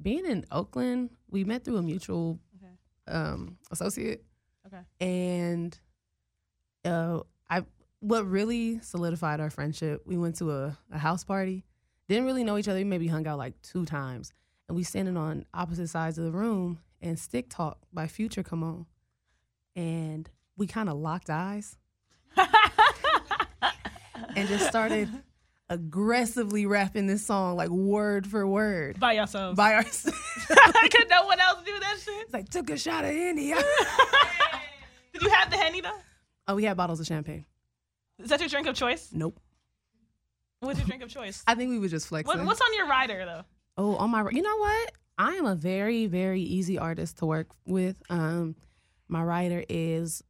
Being 0.00 0.24
in 0.24 0.46
Oakland, 0.50 1.10
we 1.28 1.44
met 1.44 1.64
through 1.66 1.76
a 1.76 1.82
mutual. 1.82 2.38
Um, 3.08 3.58
associate. 3.70 4.24
Okay. 4.66 4.80
and 5.00 5.78
uh, 6.84 7.20
I 7.48 7.62
what 8.00 8.28
really 8.28 8.80
solidified 8.80 9.40
our 9.40 9.50
friendship. 9.50 10.02
We 10.06 10.16
went 10.18 10.36
to 10.38 10.50
a, 10.50 10.78
a 10.90 10.98
house 10.98 11.24
party, 11.24 11.64
didn't 12.08 12.24
really 12.24 12.44
know 12.44 12.58
each 12.58 12.68
other. 12.68 12.78
We 12.78 12.84
maybe 12.84 13.06
hung 13.06 13.26
out 13.26 13.38
like 13.38 13.60
two 13.62 13.84
times, 13.84 14.32
and 14.68 14.76
we 14.76 14.82
standing 14.82 15.16
on 15.16 15.44
opposite 15.54 15.88
sides 15.88 16.18
of 16.18 16.24
the 16.24 16.32
room, 16.32 16.80
and 17.00 17.18
"Stick 17.18 17.46
Talk" 17.48 17.78
by 17.92 18.06
Future 18.06 18.42
come 18.42 18.62
on, 18.62 18.86
and 19.74 20.28
we 20.56 20.66
kind 20.66 20.88
of 20.88 20.96
locked 20.96 21.30
eyes, 21.30 21.76
and 24.36 24.48
just 24.48 24.66
started 24.66 25.08
aggressively 25.68 26.66
rapping 26.66 27.06
this 27.06 27.24
song 27.26 27.56
like 27.56 27.68
word 27.70 28.26
for 28.26 28.46
word 28.46 28.98
By 29.00 29.12
yourselves. 29.14 29.56
by 29.56 29.74
ourselves. 29.76 30.18
Could 30.90 31.08
no 31.10 31.24
one 31.26 31.40
else 31.40 31.58
do 31.64 31.78
that 31.80 31.96
shit? 32.04 32.14
it's 32.24 32.32
like 32.32 32.48
took 32.48 32.70
a 32.70 32.76
shot 32.76 33.04
of 33.04 33.10
India. 33.10 33.56
Did 35.12 35.22
you 35.22 35.28
have 35.30 35.50
the 35.50 35.56
Henny 35.56 35.80
though? 35.80 35.98
oh, 36.48 36.54
we 36.54 36.64
had 36.64 36.76
bottles 36.76 37.00
of 37.00 37.06
champagne. 37.06 37.44
Is 38.18 38.28
that 38.30 38.40
your 38.40 38.48
drink 38.48 38.66
of 38.66 38.74
choice? 38.76 39.10
Nope. 39.12 39.38
What's 40.60 40.78
your 40.78 40.86
drink 40.86 41.02
of 41.02 41.08
choice? 41.10 41.42
I 41.46 41.54
think 41.54 41.70
we 41.70 41.78
were 41.78 41.88
just 41.88 42.06
flexing. 42.06 42.38
What, 42.38 42.46
what's 42.46 42.60
on 42.60 42.74
your 42.74 42.86
rider 42.86 43.24
though? 43.24 43.42
Oh, 43.78 43.96
on 43.96 44.10
my, 44.10 44.26
you 44.30 44.42
know 44.42 44.56
what? 44.56 44.92
I 45.18 45.32
am 45.34 45.46
a 45.46 45.54
very, 45.54 46.06
very 46.06 46.40
easy 46.42 46.78
artist 46.78 47.18
to 47.18 47.26
work 47.26 47.48
with. 47.66 47.96
Um, 48.08 48.54
my 49.08 49.22
writer 49.22 49.64
is 49.68 50.22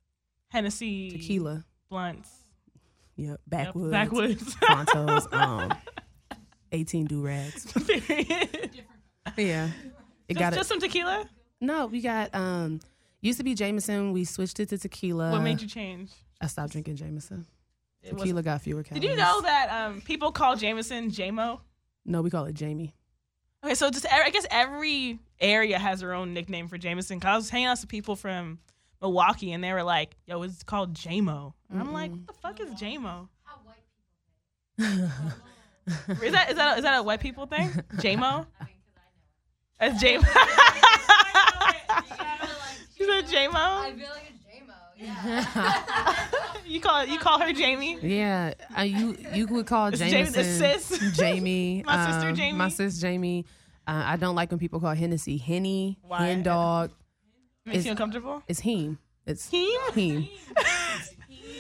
Hennessy, 0.49 1.11
tequila. 1.11 1.65
blunts, 1.91 2.31
Yep, 3.17 3.29
Yep, 3.31 3.41
backwoods, 3.47 3.91
backwoods. 3.91 4.55
Prontos, 4.57 5.33
um, 5.33 5.73
eighteen 6.73 7.07
do 7.07 7.23
rags. 7.23 7.73
Yeah, 9.37 9.69
it 10.29 10.35
just, 10.35 10.39
got 10.39 10.55
just 10.55 10.69
some 10.69 10.81
tequila. 10.81 11.29
No, 11.61 11.87
we 11.87 12.01
got 12.01 12.35
um, 12.35 12.81
used 13.21 13.39
to 13.39 13.45
be 13.45 13.55
Jameson. 13.55 14.13
We 14.13 14.25
switched 14.25 14.61
it 14.61 14.69
to 14.71 14.79
tequila. 14.79 15.33
what 15.33 15.43
made 15.43 15.61
you 15.61 15.69
change? 15.69 16.13
I 16.41 16.47
stopped 16.47 16.73
drinking 16.73 16.97
Jameson. 16.97 17.45
It 18.03 18.17
Tequila 18.17 18.43
got 18.43 18.63
fewer 18.63 18.83
calories. 18.83 19.03
Did 19.03 19.11
you 19.11 19.17
know 19.17 19.41
that 19.43 19.69
um, 19.71 20.01
people 20.01 20.31
call 20.31 20.55
Jameson 20.55 21.11
JMO? 21.11 21.61
No, 22.05 22.23
we 22.23 22.31
call 22.31 22.45
it 22.45 22.55
Jamie. 22.55 22.95
Okay, 23.65 23.75
so 23.75 23.91
just 23.91 24.07
I 24.11 24.31
guess 24.31 24.47
every 24.51 25.19
area 25.41 25.79
has 25.79 26.01
their 26.01 26.13
own 26.13 26.33
nickname 26.33 26.69
for 26.69 26.79
Jameson. 26.79 27.19
Cause 27.19 27.29
I 27.29 27.37
was 27.37 27.51
hanging 27.51 27.67
out 27.67 27.81
with 27.81 27.89
people 27.89 28.15
from 28.15 28.61
Milwaukee, 29.01 29.53
and 29.53 29.63
they 29.63 29.73
were 29.73 29.83
like, 29.83 30.17
"Yo, 30.27 30.43
it's 30.43 30.63
called 30.63 30.95
JMO." 30.95 31.53
And 31.71 31.81
I'm 31.81 31.93
like, 31.93 32.11
"What 32.11 32.27
the 32.27 32.33
fuck 32.33 32.61
is 32.61 32.71
JMO?" 32.73 33.29
is 34.79 36.33
that 36.33 36.51
is 36.51 36.57
that 36.57 36.79
is 36.79 36.85
that 36.85 36.99
a 36.99 37.03
white 37.03 37.21
people 37.21 37.47
thing? 37.47 37.69
JMO? 37.97 38.47
That's 39.81 40.01
J. 40.01 40.19
She 42.97 43.05
said 43.07 43.27
J 43.29 43.49
Mo. 43.49 43.59
I 43.59 43.93
feel 43.97 44.09
like 44.09 44.33
it's 44.33 44.43
J-Mo. 44.45 44.73
Yeah. 44.97 46.27
You 46.67 46.81
call 46.81 47.05
you 47.05 47.19
call 47.19 47.39
her 47.41 47.53
Jamie. 47.53 47.99
Yeah, 48.03 48.55
uh, 48.77 48.83
you 48.83 49.17
you 49.33 49.47
would 49.49 49.67
call 49.67 49.89
It's 49.89 49.99
Jamie 49.99 50.31
the 50.31 50.43
sis. 50.45 51.17
Jamie. 51.17 51.83
My 51.87 52.07
sister 52.11 52.29
um, 52.31 52.35
Jamie. 52.35 52.59
My 52.59 52.69
sis 52.69 52.99
Jamie. 52.99 53.45
Uh, 53.87 54.03
I 54.05 54.17
don't 54.17 54.35
like 54.35 54.51
when 54.51 54.59
people 54.59 54.81
call 54.81 54.95
Hennessy 54.95 55.37
Henny, 55.37 55.99
Why? 56.03 56.27
Hen 56.27 56.43
Dog. 56.43 56.91
Makes 57.67 57.75
It's- 57.79 57.85
you 57.85 57.91
uncomfortable. 57.91 58.43
It's 58.49 58.61
Heem. 58.61 58.99
It's 59.27 59.51
Heem? 59.51 59.81
Heem. 59.95 60.29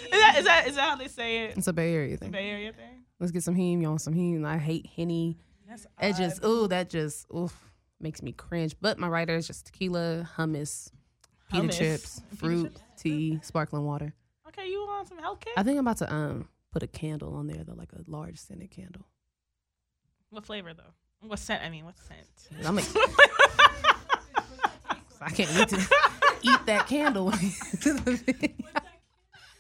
Is 0.07 0.21
that 0.23 0.39
is 0.39 0.45
that 0.45 0.69
is 0.69 0.75
that 0.77 0.89
how 0.91 0.97
they 0.97 1.09
say 1.09 1.45
it? 1.47 1.59
It's 1.59 1.67
a 1.67 1.73
Bay 1.73 1.93
Area 1.93 2.17
thing. 2.17 2.31
Bay 2.31 2.49
Area 2.49 2.73
thing. 2.73 3.03
Let's 3.19 3.33
get 3.33 3.43
some 3.43 3.57
Heem. 3.57 3.83
You 3.83 3.89
want 3.89 4.01
some 4.01 4.13
Heem? 4.15 4.45
I 4.45 4.57
hate 4.57 4.87
Henny. 4.97 5.37
That's 5.69 5.87
It 6.01 6.15
just 6.17 6.45
ooh, 6.45 6.69
that 6.69 6.89
just 6.91 7.27
oof 7.35 7.53
makes 8.01 8.23
me 8.23 8.31
cringe. 8.33 8.77
But 8.81 8.99
my 8.99 9.09
writer 9.09 9.35
is 9.35 9.49
just 9.49 9.67
tequila, 9.67 10.29
hummus, 10.37 10.93
pita 11.51 11.65
Hummus. 11.65 11.77
chips, 11.79 12.21
Pita 12.31 12.37
fruit, 12.37 12.73
chips? 12.75 13.03
tea, 13.03 13.41
sparkling 13.43 13.85
water. 13.85 14.15
okay. 14.49 14.69
You 14.69 14.87
want 14.87 15.09
some 15.09 15.19
health 15.19 15.41
care? 15.41 15.55
I 15.57 15.65
think 15.65 15.77
I'm 15.77 15.87
about 15.87 15.99
to 15.99 16.15
um 16.15 16.49
put 16.71 16.85
a 16.85 16.87
candle 16.87 17.35
on 17.35 17.49
there 17.49 17.65
though, 17.65 17.75
like 17.75 17.93
a 17.93 18.03
large 18.07 18.39
scented 18.39 18.71
candle. 18.71 19.03
What 20.31 20.47
flavor 20.47 20.73
though? 20.73 20.95
What 21.27 21.41
scent? 21.41 21.63
I 21.65 21.69
mean, 21.69 21.85
what 21.85 21.97
scent? 21.99 22.67
I'm 22.67 22.77
like, 22.77 22.85
I 25.21 25.31
can't 25.31 25.55
wait 25.55 25.69
to 25.69 25.77
eat 26.43 26.67
that 26.67 26.87
candle. 26.89 27.33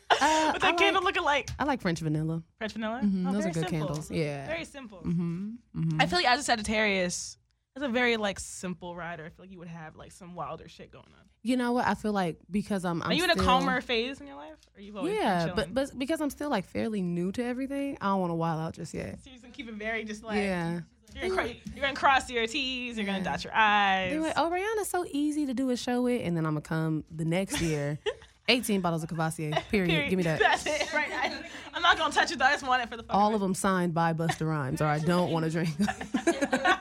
Uh, 0.08 0.14
What's 0.18 0.22
I 0.22 0.52
that 0.52 0.62
like- 0.62 0.78
candle 0.78 1.02
looking 1.02 1.24
like? 1.24 1.50
I 1.58 1.64
like 1.64 1.80
French 1.80 1.98
vanilla. 1.98 2.42
French 2.58 2.72
vanilla. 2.74 3.00
Mhm, 3.04 3.28
Oh, 3.28 3.32
those 3.32 3.44
are 3.44 3.48
good 3.50 3.54
simple. 3.68 3.70
candles. 3.88 4.10
Yeah. 4.10 4.46
Very 4.46 4.64
simple. 4.64 4.98
Mm-hmm. 4.98 5.50
hmm 5.74 6.00
I 6.00 6.06
feel 6.06 6.18
like 6.18 6.28
as 6.28 6.38
a 6.40 6.42
Sagittarius, 6.44 7.36
it's 7.74 7.84
a 7.84 7.88
very 7.88 8.16
like 8.16 8.38
simple 8.38 8.94
rider. 8.94 9.24
I 9.24 9.30
feel 9.30 9.42
like 9.44 9.50
you 9.50 9.58
would 9.58 9.66
have 9.68 9.96
like 9.96 10.12
some 10.12 10.36
wilder 10.36 10.68
shit 10.68 10.92
going 10.92 11.04
on. 11.06 11.24
You 11.42 11.56
know 11.56 11.72
what? 11.72 11.86
I 11.88 11.94
feel 11.94 12.12
like 12.12 12.38
because 12.48 12.84
I'm, 12.84 13.02
I'm 13.02 13.10
Are 13.10 13.14
you 13.14 13.24
in 13.24 13.30
a 13.30 13.36
calmer 13.36 13.80
phase 13.80 14.20
in 14.20 14.28
your 14.28 14.36
life? 14.36 14.54
Or 14.76 14.80
you've 14.80 14.96
always 14.96 15.12
Yeah, 15.16 15.52
but 15.56 15.74
but 15.74 15.98
because 15.98 16.20
I'm 16.20 16.30
still 16.30 16.50
like 16.50 16.64
fairly 16.66 17.02
new 17.02 17.32
to 17.32 17.44
everything, 17.44 17.98
I 18.00 18.06
don't 18.06 18.20
want 18.20 18.30
to 18.30 18.34
wild 18.36 18.60
out 18.60 18.74
just 18.74 18.94
yet. 18.94 19.16
so 19.18 19.22
you're 19.24 19.32
just 19.34 19.42
gonna 19.42 19.54
keep 19.54 19.68
it 19.68 19.74
very 19.74 20.04
just 20.04 20.22
like 20.22 20.36
Yeah. 20.38 20.80
You're 21.20 21.30
gonna, 21.30 21.42
cro- 21.42 21.54
you're 21.74 21.82
gonna 21.82 21.94
cross 21.94 22.28
your 22.30 22.46
T's. 22.46 22.96
You're 22.96 23.06
gonna 23.06 23.24
dot 23.24 23.42
your 23.42 23.54
I's. 23.54 24.10
They're 24.12 24.20
like, 24.20 24.34
oh, 24.36 24.50
Rayana's 24.50 24.88
so 24.88 25.04
easy 25.10 25.46
to 25.46 25.54
do 25.54 25.70
a 25.70 25.76
show 25.76 26.02
with, 26.02 26.20
and 26.24 26.36
then 26.36 26.44
I'm 26.46 26.52
gonna 26.52 26.60
come 26.62 27.04
the 27.10 27.24
next 27.24 27.60
year, 27.60 27.98
18 28.48 28.80
bottles 28.80 29.02
of 29.02 29.08
Courvoisier. 29.08 29.50
Period. 29.70 29.88
Period. 29.90 30.10
Give 30.10 30.16
me 30.18 30.22
that. 30.24 30.38
That's 30.40 30.66
it. 30.66 30.92
Right. 30.92 31.08
I, 31.10 31.32
I'm 31.72 31.82
not 31.82 31.96
gonna 31.98 32.12
touch 32.12 32.32
it. 32.32 32.38
though. 32.38 32.44
I 32.44 32.52
just 32.52 32.66
want 32.66 32.82
it 32.82 32.88
for 32.90 32.96
the 32.96 33.02
fucking 33.02 33.18
All 33.20 33.34
of 33.34 33.40
them 33.40 33.54
signed 33.54 33.94
by 33.94 34.12
Busta 34.12 34.46
Rhymes, 34.46 34.80
or 34.82 34.86
I 34.86 34.98
don't 34.98 35.30
want 35.30 35.44
to 35.44 35.50
drink. 35.50 35.70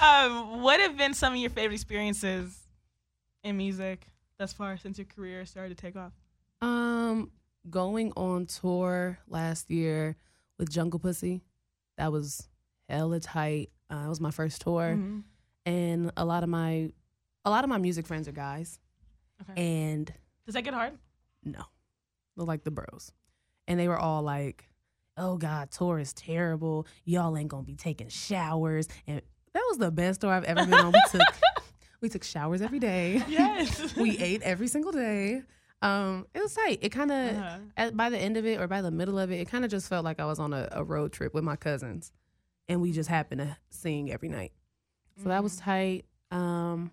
Um, 0.00 0.62
what 0.62 0.78
have 0.78 0.96
been 0.96 1.12
some 1.12 1.32
of 1.32 1.38
your 1.40 1.50
favorite 1.50 1.74
experiences 1.74 2.56
in 3.42 3.56
music 3.56 4.06
thus 4.38 4.52
far 4.52 4.76
since 4.76 4.96
your 4.96 5.06
career 5.06 5.44
started 5.44 5.76
to 5.76 5.82
take 5.82 5.96
off? 5.96 6.12
um, 6.62 7.30
going 7.68 8.12
on 8.16 8.46
tour 8.46 9.18
last 9.28 9.70
year 9.72 10.16
with 10.56 10.70
Junglepussy, 10.70 11.40
that 11.98 12.10
was 12.10 12.48
hella 12.88 13.20
tight. 13.20 13.70
Uh, 13.90 14.04
it 14.06 14.08
was 14.08 14.20
my 14.20 14.30
first 14.30 14.62
tour, 14.62 14.94
Mhm. 14.96 15.22
and 15.66 16.10
a 16.16 16.24
lot 16.24 16.42
of 16.42 16.48
my, 16.48 16.90
a 17.44 17.50
lot 17.50 17.64
of 17.64 17.70
my 17.70 17.78
music 17.78 18.06
friends 18.06 18.26
are 18.28 18.32
guys, 18.32 18.78
Okay. 19.42 19.60
and 19.96 20.12
Does 20.46 20.54
that 20.54 20.62
get 20.62 20.72
hard? 20.74 20.98
No. 21.44 21.62
They're 22.36 22.46
like 22.46 22.64
the 22.64 22.70
bros. 22.70 23.12
And 23.66 23.78
they 23.78 23.86
were 23.88 23.98
all 23.98 24.22
like, 24.22 24.70
oh 25.16 25.36
God, 25.36 25.70
tour 25.70 25.98
is 25.98 26.12
terrible. 26.14 26.86
Y'all 27.04 27.36
ain't 27.36 27.48
gonna 27.48 27.62
be 27.64 27.74
taking 27.76 28.08
showers. 28.08 28.88
And 29.06 29.20
that 29.52 29.62
was 29.68 29.78
the 29.78 29.90
best 29.90 30.20
tour 30.22 30.30
I've 30.30 30.44
ever 30.44 30.64
been 30.64 30.74
on. 30.74 30.92
We 30.92 31.02
took 31.10 31.20
we 32.00 32.08
took 32.08 32.24
showers 32.24 32.62
every 32.62 32.78
day. 32.78 33.22
Yes. 33.28 33.94
we 33.96 34.16
ate 34.18 34.40
every 34.42 34.68
single 34.68 34.92
day. 34.92 35.42
Um, 35.80 36.26
it 36.34 36.40
was 36.42 36.54
tight. 36.54 36.78
It 36.82 36.88
kind 36.90 37.12
of 37.12 37.36
Uh-huh. 37.36 37.90
by 37.92 38.10
the 38.10 38.18
end 38.18 38.36
of 38.36 38.44
it 38.44 38.60
or 38.60 38.66
by 38.66 38.82
the 38.82 38.90
middle 38.90 39.18
of 39.18 39.30
it, 39.30 39.36
it 39.40 39.48
kind 39.48 39.64
of 39.64 39.70
just 39.70 39.88
felt 39.88 40.04
like 40.04 40.18
I 40.20 40.26
was 40.26 40.38
on 40.38 40.52
a, 40.52 40.68
a 40.72 40.82
road 40.82 41.12
trip 41.12 41.34
with 41.34 41.44
my 41.44 41.54
cousins, 41.56 42.12
and 42.68 42.80
we 42.80 42.90
just 42.92 43.08
happened 43.08 43.40
to 43.40 43.56
sing 43.70 44.10
every 44.10 44.28
night. 44.28 44.52
So 45.22 45.28
that 45.28 45.42
was 45.42 45.56
tight. 45.56 46.04
Um, 46.30 46.90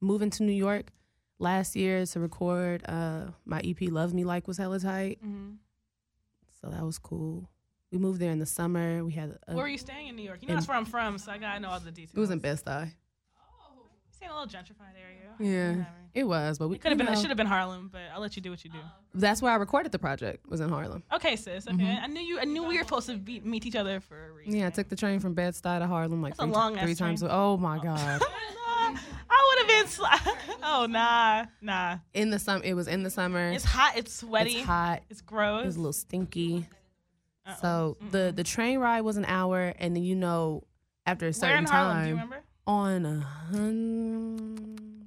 moving 0.00 0.30
to 0.30 0.42
New 0.42 0.52
York 0.52 0.90
last 1.38 1.76
year 1.76 2.04
to 2.06 2.20
record 2.20 2.82
uh, 2.88 3.30
my 3.44 3.60
EP 3.64 3.90
"Love 3.90 4.12
Me 4.14 4.24
Like" 4.24 4.46
was 4.46 4.58
hella 4.58 4.80
tight. 4.80 5.18
Mhm. 5.24 5.56
So 6.60 6.68
that 6.68 6.82
was 6.84 6.98
cool. 6.98 7.48
We 7.92 7.98
moved 7.98 8.20
there 8.20 8.30
in 8.32 8.38
the 8.38 8.46
summer. 8.46 9.04
We 9.04 9.12
had 9.12 9.38
a, 9.46 9.54
Where 9.54 9.64
were 9.64 9.68
you 9.68 9.78
staying 9.78 10.08
in 10.08 10.16
New 10.16 10.22
York? 10.22 10.42
You 10.42 10.48
know 10.48 10.52
in- 10.52 10.56
that's 10.56 10.68
where 10.68 10.76
I'm 10.76 10.84
from, 10.84 11.18
so 11.18 11.32
I 11.32 11.38
gotta 11.38 11.60
know 11.60 11.68
all 11.70 11.80
the 11.80 11.90
details. 11.90 12.12
it 12.16 12.20
was 12.20 12.30
in 12.30 12.38
Bed 12.38 12.58
Stuy. 12.62 12.92
Staying 14.16 14.30
in 14.30 14.36
a 14.36 14.40
little 14.40 14.60
gentrified 14.60 14.94
area. 15.00 15.34
Yeah, 15.38 15.70
Whatever. 15.70 15.86
it 16.14 16.24
was, 16.24 16.58
but 16.58 16.68
we 16.68 16.78
could 16.78 16.90
have 16.92 16.98
you 16.98 17.04
been. 17.04 17.12
It 17.14 17.18
should 17.18 17.28
have 17.28 17.36
been 17.36 17.46
Harlem, 17.46 17.90
but 17.92 18.00
I'll 18.14 18.20
let 18.22 18.34
you 18.36 18.42
do 18.42 18.50
what 18.50 18.64
you 18.64 18.70
do. 18.70 18.78
That's 19.14 19.42
where 19.42 19.52
I 19.52 19.56
recorded 19.56 19.92
the 19.92 19.98
project. 19.98 20.48
Was 20.48 20.60
in 20.60 20.68
Harlem. 20.70 21.02
Okay, 21.12 21.36
sis. 21.36 21.66
Okay, 21.68 21.76
Mhm. 21.76 22.02
I 22.02 22.06
knew 22.06 22.20
you. 22.22 22.40
I 22.40 22.44
knew 22.44 22.62
we 22.64 22.78
were 22.78 22.84
supposed 22.84 23.08
to 23.08 23.16
be, 23.18 23.40
meet 23.40 23.66
each 23.66 23.76
other 23.76 24.00
for 24.00 24.28
a 24.28 24.32
reason. 24.32 24.56
Yeah, 24.58 24.68
I 24.68 24.70
took 24.70 24.88
the 24.88 24.96
train 24.96 25.20
from 25.20 25.34
Bed 25.34 25.52
Stuy 25.54 25.78
to 25.78 25.86
Harlem 25.86 26.22
like 26.22 26.32
That's 26.36 26.40
a 26.40 26.46
three, 26.46 26.52
long-ass 26.54 26.84
three 26.84 26.94
times. 26.94 27.20
train. 27.20 27.30
Oh 27.32 27.56
my 27.58 27.78
god! 27.78 28.22
I 28.88 28.94
would 29.48 29.58
have 29.58 29.68
been. 29.68 29.86
Sl- 29.88 30.04
oh 30.62 30.86
nah, 30.88 31.46
nah. 31.60 31.98
in 32.14 32.30
the 32.30 32.38
summer, 32.38 32.62
it 32.64 32.74
was 32.74 32.88
in 32.88 33.02
the 33.02 33.10
summer. 33.10 33.50
It's 33.50 33.64
hot. 33.64 33.94
It's 33.96 34.12
sweaty. 34.14 34.56
It's 34.58 34.66
hot. 34.66 35.02
It's 35.10 35.20
gross. 35.20 35.64
It 35.64 35.66
was 35.66 35.76
a 35.76 35.80
little 35.80 35.92
stinky. 35.92 36.66
Uh-uh. 37.46 37.54
So 37.56 37.96
the 38.10 38.32
the 38.34 38.44
train 38.44 38.78
ride 38.78 39.02
was 39.02 39.16
an 39.16 39.24
hour, 39.26 39.74
and 39.78 39.94
then 39.94 40.02
you 40.02 40.14
know, 40.16 40.64
after 41.04 41.26
a 41.26 41.28
Where 41.28 41.32
certain 41.34 41.58
in 41.58 41.64
Harlem? 41.66 41.96
Do 41.96 42.08
you 42.08 42.14
time, 42.16 42.24
remember? 42.24 42.42
On 42.66 43.06
a 43.06 43.20
hun- 43.20 45.06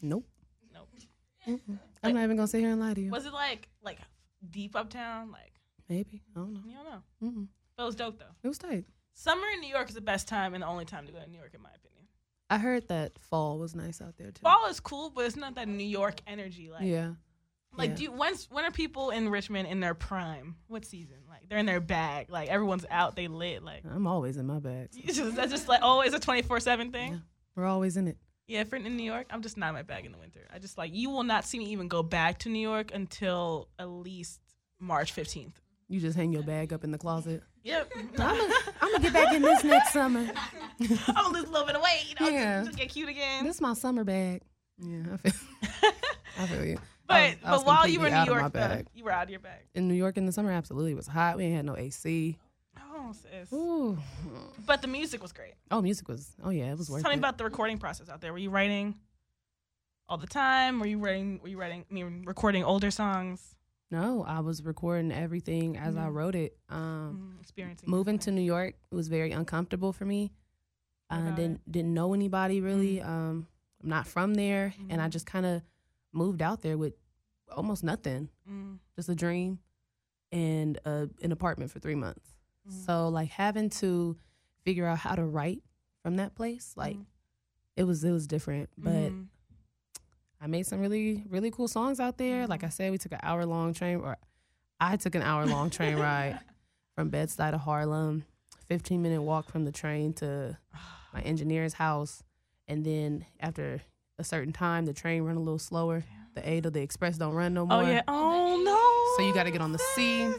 nope. 0.00 0.26
Nope. 0.72 0.88
Mm-mm. 1.46 1.78
I'm 2.02 2.14
not 2.14 2.24
even 2.24 2.36
gonna 2.36 2.48
sit 2.48 2.60
here 2.60 2.70
and 2.70 2.80
lie 2.80 2.94
to 2.94 3.00
you. 3.00 3.10
Was 3.10 3.26
it 3.26 3.32
like 3.32 3.68
like 3.82 3.98
deep 4.50 4.76
uptown? 4.76 5.30
Like 5.30 5.52
Maybe 5.88 6.22
I 6.36 6.40
don't 6.40 6.54
know. 6.54 6.60
you 6.66 6.74
don't 6.74 6.84
know. 6.84 7.02
Mm-mm. 7.22 7.48
But 7.76 7.82
it 7.84 7.86
was 7.86 7.94
dope 7.96 8.18
though. 8.18 8.34
It 8.42 8.48
was 8.48 8.58
tight. 8.58 8.84
Summer 9.14 9.46
in 9.54 9.60
New 9.60 9.68
York 9.68 9.88
is 9.88 9.94
the 9.94 10.00
best 10.00 10.26
time 10.28 10.54
and 10.54 10.62
the 10.62 10.66
only 10.66 10.84
time 10.84 11.06
to 11.06 11.12
go 11.12 11.18
to 11.20 11.28
New 11.30 11.38
York, 11.38 11.52
in 11.54 11.62
my 11.62 11.68
opinion. 11.70 12.06
I 12.48 12.58
heard 12.58 12.88
that 12.88 13.18
fall 13.18 13.58
was 13.58 13.74
nice 13.74 14.00
out 14.00 14.16
there 14.16 14.30
too. 14.30 14.40
Fall 14.42 14.66
is 14.68 14.80
cool, 14.80 15.10
but 15.10 15.24
it's 15.26 15.36
not 15.36 15.54
that 15.56 15.68
New 15.68 15.84
York 15.84 16.20
energy. 16.26 16.70
Like, 16.70 16.84
yeah. 16.84 17.12
Like 17.76 17.90
yeah. 17.90 17.96
do 17.96 18.02
you, 18.04 18.12
when's 18.12 18.48
when 18.50 18.64
are 18.64 18.70
people 18.70 19.10
in 19.10 19.28
Richmond 19.28 19.68
in 19.68 19.80
their 19.80 19.94
prime? 19.94 20.56
What 20.68 20.84
season? 20.84 21.16
Like 21.28 21.48
they're 21.48 21.58
in 21.58 21.66
their 21.66 21.80
bag. 21.80 22.30
Like 22.30 22.48
everyone's 22.48 22.84
out, 22.90 23.16
they 23.16 23.28
lit. 23.28 23.62
Like 23.62 23.82
I'm 23.90 24.06
always 24.06 24.36
in 24.36 24.46
my 24.46 24.58
bag. 24.58 24.90
so 25.12 25.30
that's 25.32 25.50
just 25.50 25.68
like 25.68 25.82
always 25.82 26.12
a 26.14 26.18
twenty 26.18 26.42
four 26.42 26.60
seven 26.60 26.92
thing. 26.92 27.12
Yeah. 27.12 27.18
We're 27.56 27.66
always 27.66 27.96
in 27.96 28.08
it. 28.08 28.16
Yeah, 28.46 28.64
for 28.64 28.76
in 28.76 28.96
New 28.96 29.04
York, 29.04 29.26
I'm 29.30 29.40
just 29.40 29.56
not 29.56 29.68
in 29.68 29.74
my 29.74 29.82
bag 29.82 30.04
in 30.04 30.12
the 30.12 30.18
winter. 30.18 30.46
I 30.52 30.58
just 30.58 30.76
like 30.76 30.92
you 30.94 31.10
will 31.10 31.22
not 31.22 31.44
see 31.44 31.58
me 31.58 31.66
even 31.66 31.88
go 31.88 32.02
back 32.02 32.38
to 32.40 32.48
New 32.48 32.58
York 32.58 32.90
until 32.92 33.68
at 33.78 33.88
least 33.88 34.40
March 34.78 35.14
15th. 35.14 35.54
You 35.88 36.00
just 36.00 36.16
hang 36.16 36.32
your 36.32 36.42
bag 36.42 36.72
up 36.72 36.84
in 36.84 36.90
the 36.90 36.98
closet. 36.98 37.42
Yep. 37.64 37.92
I'm 38.18 38.32
gonna 38.80 38.98
get 39.00 39.12
back 39.12 39.34
in 39.34 39.42
this 39.42 39.62
next 39.62 39.92
summer. 39.92 40.20
I'm 40.80 41.14
gonna 41.14 41.28
lose 41.28 41.44
a 41.44 41.50
little 41.52 41.66
bit 41.66 41.76
of 41.76 41.82
weight, 41.82 42.06
you 42.08 42.14
know, 42.26 42.32
Yeah. 42.32 42.64
just 42.64 42.76
get 42.78 42.88
cute 42.88 43.08
again. 43.08 43.44
This 43.44 43.56
is 43.56 43.60
my 43.60 43.74
summer 43.74 44.02
bag. 44.02 44.42
Yeah, 44.78 45.02
I 45.12 45.16
feel, 45.18 45.32
I 46.40 46.46
feel 46.46 46.64
you. 46.64 46.78
But 47.12 47.20
I 47.20 47.26
was- 47.28 47.36
I 47.44 47.50
was 47.52 47.60
but 47.60 47.66
while 47.66 47.86
you 47.88 48.00
were 48.00 48.06
in 48.06 48.12
New 48.12 48.18
out 48.18 48.28
of 48.28 48.34
my 48.34 48.40
York, 48.40 48.52
though, 48.52 48.82
you 48.94 49.04
were 49.04 49.12
out 49.12 49.24
of 49.24 49.30
your 49.30 49.40
bag. 49.40 49.60
In 49.74 49.88
New 49.88 49.94
York 49.94 50.16
in 50.16 50.26
the 50.26 50.32
summer, 50.32 50.50
absolutely 50.50 50.92
it 50.92 50.96
was 50.96 51.06
hot. 51.06 51.36
We 51.36 51.44
ain't 51.44 51.56
had 51.56 51.64
no 51.64 51.76
AC. 51.76 52.38
Oh, 52.94 53.12
sis. 53.12 53.52
Ooh. 53.52 53.98
But 54.66 54.82
the 54.82 54.88
music 54.88 55.22
was 55.22 55.32
great. 55.32 55.54
Oh, 55.70 55.82
music 55.82 56.08
was. 56.08 56.34
Oh 56.42 56.50
yeah, 56.50 56.72
it 56.72 56.78
was 56.78 56.88
worth 56.90 57.02
Tell 57.02 57.10
me 57.10 57.16
it. 57.16 57.18
about 57.18 57.38
the 57.38 57.44
recording 57.44 57.78
process 57.78 58.08
out 58.08 58.20
there. 58.20 58.32
Were 58.32 58.38
you 58.38 58.50
writing 58.50 58.94
all 60.08 60.18
the 60.18 60.26
time? 60.26 60.78
Were 60.80 60.86
you 60.86 60.98
writing? 60.98 61.40
Were 61.42 61.48
you 61.48 61.58
writing? 61.58 61.84
I 61.90 61.94
mean, 61.94 62.24
recording 62.26 62.64
older 62.64 62.90
songs? 62.90 63.56
no, 63.90 64.24
I 64.24 64.40
was 64.40 64.62
recording 64.64 65.12
everything 65.12 65.76
as 65.76 65.96
I 65.98 66.06
Mhm. 66.06 66.14
wrote 66.14 66.34
it. 66.34 66.56
Um, 66.70 67.34
Mm, 67.36 67.40
experiencing 67.42 67.90
moving 67.90 68.18
to. 68.20 68.30
New 68.30 68.40
York 68.40 68.74
was 68.90 69.08
very 69.08 69.32
uncomfortable 69.32 69.92
for 69.92 70.06
me. 70.06 70.32
I 71.10 71.18
about 71.20 71.36
didn't 71.36 71.70
didn't 71.70 71.92
know 71.92 72.14
anybody 72.14 72.62
really. 72.62 73.02
Um, 73.02 73.46
I'm 73.82 73.88
not 73.90 74.06
from 74.06 74.32
there, 74.34 74.72
and 74.88 75.02
I 75.02 75.08
Mhm. 75.08 75.10
just 75.10 75.26
kind 75.26 75.44
of 75.44 75.62
moved 76.12 76.40
out 76.40 76.62
there 76.62 76.78
with 76.78 76.94
almost 77.56 77.82
nothing, 77.84 78.28
Mm, 78.48 78.78
just 78.96 79.08
a 79.08 79.14
dream 79.14 79.58
and 80.30 80.78
a, 80.84 81.08
an 81.22 81.32
apartment 81.32 81.70
for 81.70 81.78
three 81.78 81.94
months. 81.94 82.30
Mhm. 82.68 82.86
So 82.86 83.08
like 83.08 83.30
having 83.30 83.70
to 83.70 84.16
figure 84.64 84.86
out 84.86 84.98
how 84.98 85.14
to 85.14 85.24
write 85.24 85.62
from 86.02 86.16
that 86.16 86.34
place, 86.34 86.74
like 86.76 86.96
it 87.76 87.84
was 87.84 88.02
it 88.04 88.10
was 88.12 88.26
different, 88.26 88.70
but. 88.78 89.12
mhm. 89.12 89.26
I 90.40 90.48
made 90.48 90.66
some 90.66 90.80
really, 90.80 91.24
really 91.28 91.52
cool 91.52 91.68
songs 91.68 92.00
out 92.00 92.18
there. 92.18 92.48
Like 92.48 92.64
I 92.64 92.68
said, 92.68 92.90
we 92.90 92.98
took 92.98 93.12
an 93.12 93.20
hour 93.22 93.46
long 93.46 93.74
train, 93.74 93.98
or 94.00 94.16
I 94.80 94.96
took 94.96 95.14
an 95.14 95.22
hour 95.22 95.46
long 95.46 95.70
train 95.70 95.96
ride 96.00 96.40
from 96.96 97.10
Bed 97.10 97.28
Stuy 97.28 97.52
to 97.52 97.58
Harlem, 97.58 98.24
15 98.66 99.00
minute 99.00 99.22
walk 99.22 99.48
from 99.48 99.64
the 99.64 99.70
train 99.70 100.12
to 100.14 100.58
my 101.14 101.20
engineer's 101.20 101.74
house. 101.74 102.24
And 102.66 102.84
then 102.84 103.24
after 103.38 103.82
a 104.22 104.24
certain 104.24 104.52
time, 104.52 104.86
the 104.86 104.92
train 104.94 105.22
run 105.24 105.36
a 105.36 105.40
little 105.40 105.58
slower. 105.58 106.04
The 106.34 106.48
A 106.48 106.60
to 106.62 106.70
the 106.70 106.80
express 106.80 107.18
don't 107.18 107.34
run 107.34 107.52
no 107.52 107.62
oh, 107.62 107.66
more. 107.66 107.82
Oh 107.82 107.86
yeah. 107.86 108.02
Oh 108.08 108.62
no. 108.64 109.16
So 109.18 109.28
you 109.28 109.34
got 109.34 109.44
to 109.44 109.50
get 109.50 109.60
on 109.60 109.72
the 109.72 109.78
C. 109.94 110.32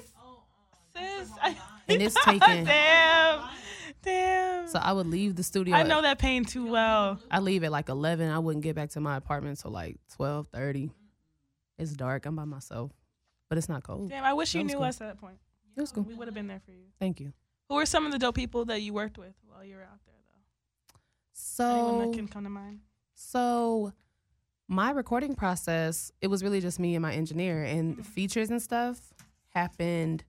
sis. 0.95 1.29
I- 1.41 1.55
And 1.89 2.01
it's 2.01 2.15
taking- 2.25 2.63
Damn. 2.63 3.49
Damn. 4.01 4.67
So 4.69 4.79
I 4.79 4.93
would 4.93 5.05
leave 5.07 5.35
the 5.35 5.43
studio. 5.43 5.75
I 5.75 5.81
at- 5.81 5.87
know 5.87 6.01
that 6.01 6.17
pain 6.17 6.45
too 6.45 6.65
well. 6.71 7.19
I 7.29 7.39
leave 7.39 7.63
at 7.65 7.71
like 7.71 7.89
eleven. 7.89 8.29
I 8.29 8.39
wouldn't 8.39 8.63
get 8.63 8.75
back 8.75 8.89
to 8.91 8.99
my 9.01 9.17
apartment 9.17 9.59
till 9.59 9.71
like 9.71 9.97
twelve 10.15 10.47
thirty. 10.47 10.91
It's 11.77 11.91
dark. 11.91 12.25
I'm 12.25 12.35
by 12.37 12.45
myself, 12.45 12.91
but 13.49 13.57
it's 13.57 13.67
not 13.69 13.83
cold. 13.83 14.09
Damn, 14.09 14.23
I 14.23 14.33
wish 14.33 14.53
That 14.53 14.59
you 14.59 14.63
knew 14.63 14.75
cool. 14.75 14.83
us 14.83 15.01
at 15.01 15.07
that 15.07 15.19
point. 15.19 15.37
It 15.75 15.81
was 15.81 15.91
cool. 15.91 16.03
We 16.03 16.13
would 16.13 16.27
have 16.27 16.35
been 16.35 16.47
there 16.47 16.61
for 16.65 16.71
you. 16.71 16.85
Thank 16.99 17.19
you. 17.19 17.33
Who 17.69 17.75
were 17.75 17.85
some 17.85 18.05
of 18.05 18.11
the 18.11 18.19
dope 18.19 18.35
people 18.35 18.65
that 18.65 18.81
you 18.81 18.93
worked 18.93 19.17
with 19.17 19.33
while 19.47 19.63
you 19.65 19.75
were 19.75 19.81
out 19.83 19.99
there, 20.05 20.15
though? 20.27 20.99
So 21.33 21.63
Anyone 21.65 22.01
So 22.05 22.11
that 22.11 22.17
can 22.17 22.27
come 22.27 22.43
to 22.43 22.49
mind? 22.49 22.79
So 23.13 23.93
my 24.67 24.91
recording 24.91 25.35
process, 25.35 26.11
it 26.21 26.27
was 26.27 26.43
really 26.43 26.61
just 26.61 26.79
me 26.79 26.95
and 26.95 27.01
my 27.01 27.13
engineer 27.13 27.63
and 27.63 27.97
the 27.97 28.01
mm-hmm. 28.01 28.11
features 28.11 28.49
and 28.49 28.61
stuff 28.61 29.13
happened 29.49 30.23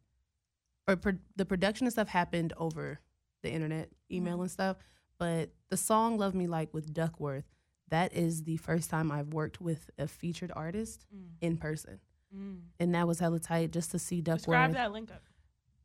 or 0.87 0.97
pro- 0.97 1.19
the 1.37 1.47
production 1.47 1.87
and 1.87 1.93
stuff 1.93 2.09
happened 2.09 2.53
over 2.57 3.01
the 3.43 3.51
internet, 3.51 3.89
email 4.11 4.35
mm-hmm. 4.35 4.43
and 4.43 4.51
stuff, 4.51 4.77
but 5.19 5.51
the 5.71 5.77
song 5.77 6.19
Love 6.19 6.35
Me 6.35 6.47
Like 6.47 6.75
with 6.75 6.93
Duckworth, 6.93 7.45
that 7.89 8.15
is 8.15 8.43
the 8.43 8.57
first 8.59 8.91
time 8.91 9.11
I've 9.11 9.29
worked 9.29 9.61
with 9.61 9.91
a 9.99 10.07
featured 10.07 10.53
artist 10.55 11.07
mm. 11.15 11.29
in 11.41 11.57
person. 11.57 12.01
Mm. 12.35 12.61
And 12.81 12.95
that 12.95 13.07
was 13.07 13.21
hella 13.21 13.39
tight 13.39 13.71
just 13.71 13.91
to 13.93 13.99
see 13.99 14.21
Duckworth. 14.21 14.41
Describe 14.45 14.75
that 14.75 14.93
link 14.93 15.11
up. 15.11 15.23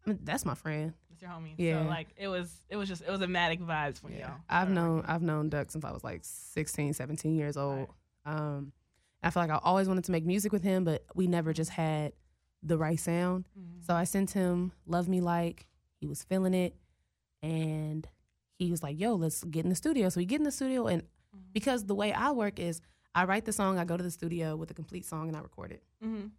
I 0.05 0.09
mean, 0.11 0.19
that's 0.23 0.45
my 0.45 0.55
friend. 0.55 0.93
It's 1.11 1.21
your 1.21 1.31
homie. 1.31 1.53
Yeah. 1.57 1.83
So 1.83 1.89
like 1.89 2.07
it 2.17 2.27
was 2.27 2.61
it 2.69 2.77
was 2.77 2.87
just 2.87 3.01
it 3.01 3.09
was 3.11 3.21
a 3.21 3.27
matic 3.27 3.59
vibes 3.59 3.99
for 3.99 4.09
y'all. 4.11 4.37
I've 4.49 4.69
known 4.69 5.03
I've 5.07 5.21
known 5.21 5.49
Duck 5.49 5.71
since 5.71 5.83
I 5.83 5.91
was 5.91 6.03
like 6.03 6.21
16, 6.23 6.93
17 6.93 7.35
years 7.35 7.57
old. 7.57 7.87
Um, 8.25 8.71
I 9.21 9.29
feel 9.31 9.43
like 9.43 9.51
I 9.51 9.59
always 9.63 9.87
wanted 9.87 10.05
to 10.05 10.11
make 10.11 10.25
music 10.25 10.51
with 10.53 10.63
him, 10.63 10.83
but 10.85 11.03
we 11.15 11.27
never 11.27 11.51
just 11.51 11.71
had 11.71 12.13
the 12.63 12.77
right 12.77 12.99
sound. 12.99 13.45
Mm-hmm. 13.57 13.81
So 13.85 13.93
I 13.93 14.03
sent 14.05 14.31
him 14.31 14.71
"Love 14.85 15.07
Me 15.09 15.19
Like." 15.21 15.65
He 15.99 16.07
was 16.07 16.23
feeling 16.23 16.53
it, 16.53 16.75
and 17.41 18.07
he 18.57 18.71
was 18.71 18.81
like, 18.83 18.99
"Yo, 18.99 19.15
let's 19.15 19.43
get 19.43 19.63
in 19.65 19.69
the 19.69 19.75
studio." 19.75 20.09
So 20.09 20.19
we 20.19 20.25
get 20.25 20.39
in 20.39 20.45
the 20.45 20.51
studio, 20.51 20.87
and 20.87 21.03
Mm-hmm. 21.35 21.51
because 21.53 21.85
the 21.85 21.93
way 21.93 22.11
I 22.11 22.31
work 22.31 22.57
is, 22.57 22.81
I 23.13 23.25
write 23.25 23.45
the 23.45 23.53
song, 23.53 23.77
I 23.77 23.85
go 23.85 23.95
to 23.95 24.01
the 24.01 24.09
studio 24.09 24.55
with 24.55 24.71
a 24.71 24.73
complete 24.73 25.05
song, 25.05 25.27
and 25.27 25.37
I 25.37 25.41
record 25.41 25.71
it. 25.71 25.83
Mm-hmm. 26.03 26.29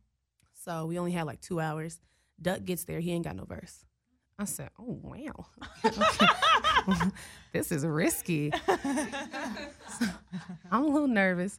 So 0.65 0.87
we 0.87 0.99
only 0.99 1.13
had 1.13 1.27
like 1.27 1.41
two 1.41 1.61
hours. 1.61 2.01
Duck 2.41 2.64
gets 2.64 2.84
there, 2.84 3.01
he 3.01 3.12
ain't 3.12 3.24
got 3.24 3.36
no 3.36 3.45
verse. 3.45 3.84
I 4.38 4.45
said, 4.45 4.70
"Oh 4.78 4.99
wow, 5.03 5.47
this 7.53 7.70
is 7.70 7.84
risky." 7.84 8.53
I'm 10.70 10.84
a 10.84 10.86
little 10.86 11.09
nervous, 11.09 11.59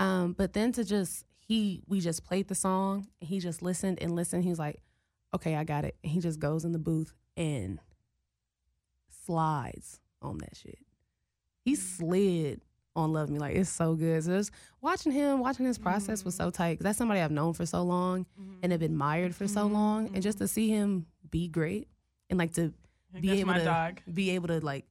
um, 0.00 0.32
but 0.32 0.52
then 0.52 0.72
to 0.72 0.82
just 0.84 1.24
he 1.38 1.84
we 1.86 2.00
just 2.00 2.24
played 2.24 2.48
the 2.48 2.56
song. 2.56 3.06
And 3.20 3.28
he 3.28 3.38
just 3.38 3.62
listened 3.62 3.98
and 4.00 4.16
listened. 4.16 4.42
He 4.42 4.50
was 4.50 4.58
like, 4.58 4.82
"Okay, 5.32 5.54
I 5.54 5.62
got 5.62 5.84
it." 5.84 5.96
And 6.02 6.12
he 6.12 6.18
just 6.18 6.40
goes 6.40 6.64
in 6.64 6.72
the 6.72 6.78
booth 6.80 7.14
and 7.36 7.78
slides 9.24 10.00
on 10.20 10.38
that 10.38 10.56
shit. 10.56 10.78
He 11.64 11.76
slid 11.76 12.62
on 12.98 13.12
"Love 13.12 13.30
Me" 13.30 13.38
like 13.38 13.56
it's 13.56 13.70
so 13.70 13.94
good. 13.94 14.22
So 14.24 14.36
just 14.36 14.50
watching 14.80 15.12
him, 15.12 15.40
watching 15.40 15.66
his 15.66 15.78
process 15.78 16.24
was 16.24 16.34
so 16.34 16.44
mm-hmm. 16.44 16.56
tight. 16.62 16.78
'Cause 16.78 16.84
that's 16.84 16.98
somebody 16.98 17.20
I've 17.20 17.30
known 17.30 17.52
for 17.54 17.64
so 17.66 17.82
long 17.82 18.26
mm-hmm. 18.38 18.58
and 18.62 18.72
have 18.72 18.82
admired 18.82 19.34
for 19.34 19.46
so 19.48 19.64
mm-hmm. 19.64 19.74
long, 19.74 20.10
and 20.14 20.22
just 20.22 20.38
to 20.38 20.48
see 20.48 20.68
him 20.68 21.06
be 21.30 21.48
great 21.48 21.88
and 22.30 22.38
like 22.38 22.52
to 22.54 22.72
Like, 23.12 23.22
be 23.22 23.30
able 23.40 23.52
my 23.52 23.58
to 23.58 23.64
dog. 23.64 24.00
be 24.12 24.30
able 24.30 24.48
to 24.48 24.60
like 24.60 24.84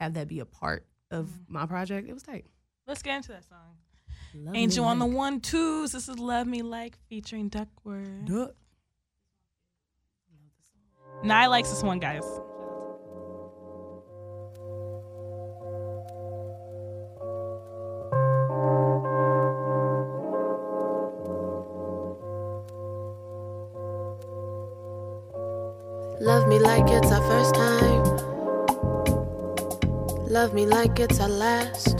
have 0.00 0.14
that 0.14 0.28
be 0.28 0.40
a 0.40 0.44
part 0.44 0.86
of 1.10 1.28
my 1.48 1.66
project, 1.66 2.08
it 2.08 2.12
was 2.12 2.22
tight. 2.22 2.46
Let's 2.86 3.02
get 3.02 3.16
into 3.16 3.28
that 3.28 3.44
song. 3.44 3.58
Love 4.34 4.56
Angel 4.56 4.84
Me 4.84 4.90
on 4.90 4.98
the 4.98 5.06
Like. 5.06 5.16
one 5.16 5.40
twos. 5.40 5.92
This 5.92 6.08
is 6.08 6.18
Love 6.18 6.46
Me 6.46 6.62
Like 6.62 6.98
featuring 7.08 7.48
Duckworth. 7.48 8.24
Duck. 8.24 8.54
Nye 11.22 11.46
likes 11.46 11.70
this 11.70 11.82
one, 11.82 12.00
guys. 12.00 12.24
Love 30.54 30.68
me 30.68 30.76
like 30.76 31.00
it's 31.00 31.18
our 31.18 31.28
last. 31.28 31.98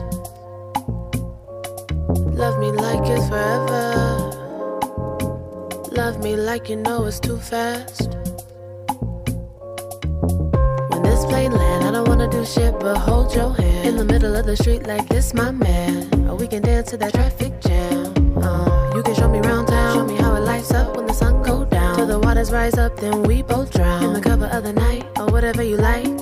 Love 2.39 2.57
me 2.61 2.71
like 2.71 3.01
it's 3.05 3.29
forever. 3.29 4.31
Love 5.91 6.23
me 6.23 6.37
like 6.37 6.69
you 6.69 6.77
know 6.77 7.05
it's 7.05 7.19
too 7.19 7.37
fast. 7.37 8.11
When 10.89 11.03
this 11.03 11.25
plane 11.25 11.51
land, 11.51 11.85
I 11.85 11.91
don't 11.91 12.07
wanna 12.07 12.31
do 12.31 12.45
shit 12.45 12.79
but 12.79 12.97
hold 12.97 13.35
your 13.35 13.53
hand 13.55 13.89
in 13.89 13.97
the 13.97 14.05
middle 14.05 14.37
of 14.37 14.47
the 14.47 14.57
street 14.57 14.87
like 14.87 15.09
this, 15.09 15.35
my 15.35 15.51
man. 15.51 16.29
Or 16.31 16.37
we 16.37 16.47
can 16.47 16.63
dance 16.63 16.91
to 16.91 16.97
that 16.99 17.13
traffic 17.13 17.61
jam. 17.61 18.39
Uh, 18.39 18.93
you 18.95 19.03
can 19.03 19.17
show 19.17 19.29
me 19.29 19.41
round 19.41 19.67
town, 19.67 19.95
show 19.97 20.07
me 20.07 20.15
how 20.15 20.33
it 20.37 20.43
lights 20.43 20.71
up 20.71 20.97
when 20.97 21.07
the 21.07 21.13
sun 21.13 21.43
go 21.43 21.65
down. 21.65 21.97
Till 21.97 22.07
the 22.07 22.21
waters 22.21 22.53
rise 22.53 22.79
up, 22.79 22.95
then 22.99 23.25
we 23.25 23.43
both 23.43 23.73
drown 23.73 24.05
in 24.05 24.13
the 24.13 24.21
cover 24.21 24.47
of 24.47 24.63
the 24.63 24.73
night 24.73 25.05
or 25.19 25.27
whatever 25.27 25.65
you 25.65 25.77
like. 25.77 26.14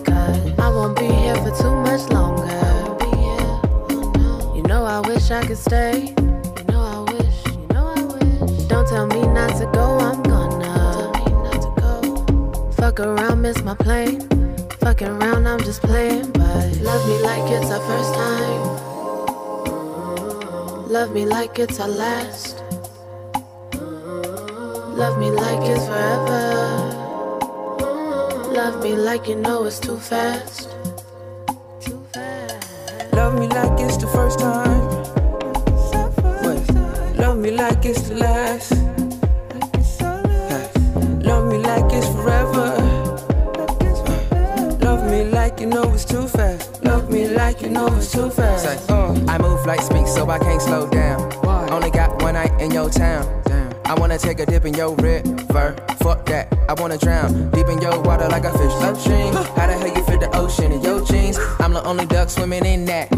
I 5.33 5.47
could 5.47 5.57
stay. 5.57 6.15
You 6.19 6.65
know 6.69 6.81
I 6.81 7.01
wish. 7.13 7.47
You 7.47 7.67
know 7.73 7.87
I 7.97 8.03
wish. 8.03 8.69
Don't 8.69 8.87
tell 8.87 9.07
me 9.07 9.23
not 9.29 9.57
to 9.57 9.67
go. 9.73 9.99
I'm 9.99 10.23
gonna. 10.23 10.65
Tell 10.93 11.13
me 11.13 11.25
not 11.43 11.63
to 11.63 11.71
go. 11.81 11.93
Fuck 12.73 13.01
around, 13.01 13.41
miss 13.41 13.63
my 13.63 13.75
plane. 13.75 14.29
Fucking 14.81 15.09
around, 15.09 15.47
I'm 15.47 15.61
just 15.61 15.81
playing. 15.81 16.31
But 16.33 16.77
love 16.81 17.07
me 17.09 17.23
like 17.23 17.51
it's 17.51 17.71
our 17.71 17.81
first 17.81 18.15
time. 18.15 18.63
Love 20.91 21.15
me 21.15 21.25
like 21.25 21.59
it's 21.59 21.81
our 21.81 21.89
last. 21.89 22.63
Love 25.01 25.19
me 25.19 25.31
like 25.31 25.63
it's 25.63 25.87
forever. 25.87 26.43
Love 28.53 28.83
me 28.83 28.97
like 28.97 29.27
you 29.29 29.37
know 29.37 29.65
it's 29.65 29.81
too 29.81 29.97
fast. 29.97 30.69
Too 31.81 32.05
fast. 32.13 33.15
Love 33.15 33.39
me 33.39 33.47
like 33.47 33.81
it's 33.81 33.97
the 33.97 34.07
first 34.09 34.39
time. 34.39 34.62
Like 47.43 47.61
you 47.61 47.71
know 47.71 47.87
it's 47.97 48.13
too 48.13 48.31
fast. 48.31 48.65
Say, 48.65 48.95
uh, 48.95 49.13
I 49.27 49.37
move 49.39 49.67
like 49.67 49.81
speak, 49.81 50.07
so 50.07 50.29
I 50.31 50.39
can't 50.39 50.63
slow 50.63 50.89
down. 50.89 51.19
Why? 51.43 51.69
Only 51.71 51.91
got 51.91 52.23
one 52.23 52.35
night 52.35 52.53
in 52.61 52.71
your 52.71 52.89
town. 52.89 53.42
I 53.93 53.95
wanna 54.01 54.17
take 54.17 54.41
a 54.41 54.47
dip 54.47 54.65
in 54.65 54.73
your 54.73 54.95
river. 54.97 55.77
Fuck 55.99 56.25
that, 56.25 56.51
I 56.67 56.73
wanna 56.81 56.97
drown 56.97 57.51
deep 57.51 57.67
in 57.69 57.79
your 57.83 58.01
water 58.01 58.27
like 58.27 58.45
a 58.45 58.53
fish 58.53 58.73
upstream. 58.81 59.35
How 59.35 59.67
the 59.67 59.75
hell 59.75 59.87
you 59.87 60.03
fit 60.05 60.19
the 60.19 60.35
ocean 60.35 60.73
in 60.73 60.81
your 60.81 61.05
jeans? 61.05 61.39
I'm 61.61 61.75
the 61.75 61.85
only 61.85 62.07
duck 62.07 62.31
swimming 62.31 62.65
in 62.65 62.87
that. 62.87 63.13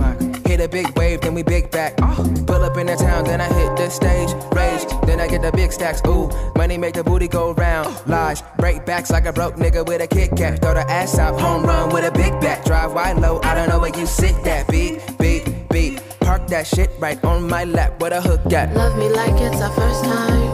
Hit 0.45 0.61
a 0.61 0.69
big 0.69 0.89
wave, 0.99 1.21
then 1.21 1.33
we 1.33 1.45
big 1.45 1.71
back. 1.71 1.97
Pull 1.97 2.65
up 2.65 2.77
in 2.77 2.89
the 2.89 2.97
town, 2.97 3.23
then 3.23 3.41
I 3.41 3.47
hit 3.55 3.77
the 3.77 3.89
stage. 3.89 4.31
Rage, 4.51 4.85
then 5.07 5.21
I 5.21 5.29
get 5.29 5.43
the 5.43 5.53
big 5.53 5.71
stacks. 5.71 6.03
Ooh, 6.09 6.29
money 6.57 6.77
make 6.77 6.95
the 6.95 7.05
booty 7.05 7.29
go 7.29 7.53
round. 7.53 7.95
Lies, 8.09 8.43
break 8.59 8.85
backs 8.85 9.13
like 9.13 9.27
a 9.27 9.33
broke 9.33 9.55
nigga 9.55 9.87
with 9.87 10.03
a 10.03 10.09
Kit 10.09 10.33
Kat. 10.37 10.61
Throw 10.61 10.75
the 10.75 10.91
ass 10.91 11.17
out, 11.21 11.41
home 11.41 11.63
run 11.63 11.91
with 11.91 12.05
a 12.05 12.11
big 12.11 12.33
bat. 12.41 12.65
Drive 12.65 12.93
wide 12.93 13.19
low, 13.19 13.41
I 13.45 13.55
don't 13.55 13.69
know 13.69 13.79
where 13.79 13.97
you 13.97 14.07
sit 14.07 14.43
that. 14.43 14.67
Beat, 14.67 15.01
beat, 15.21 15.69
beat. 15.71 16.03
Park 16.19 16.49
that 16.49 16.67
shit 16.67 16.91
right 16.99 17.23
on 17.23 17.49
my 17.49 17.63
lap. 17.63 18.01
Where 18.01 18.13
a 18.13 18.21
hook 18.21 18.53
at? 18.53 18.75
Love 18.75 18.99
me 18.99 19.09
like 19.09 19.41
it's 19.41 19.63
our 19.63 19.71
first 19.71 20.03
time. 20.03 20.54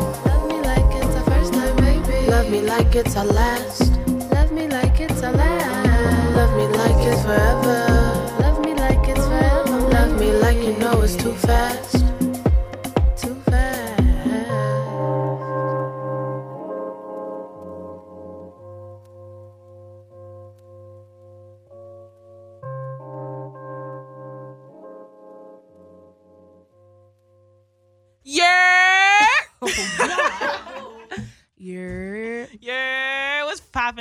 Me 2.61 2.67
like 2.67 2.95
it's 2.95 3.17
our 3.17 3.25
last. 3.25 3.93
Love 4.33 4.53
me 4.53 4.67
like 4.69 5.01
it's 5.01 5.23
our 5.23 5.33
last. 5.33 6.37
Love 6.37 6.57
me 6.57 6.67
like 6.77 7.07
it's 7.07 7.23
forever. 7.23 7.87
Love 8.41 8.65
me 8.65 8.75
like 8.75 9.09
it's 9.09 9.25
forever. 9.27 9.79
Love 9.89 10.21
me 10.21 10.33
like 10.33 10.57
you 10.59 10.77
know 10.79 11.01
it's 11.01 11.17
too 11.17 11.33
fast. 11.33 12.10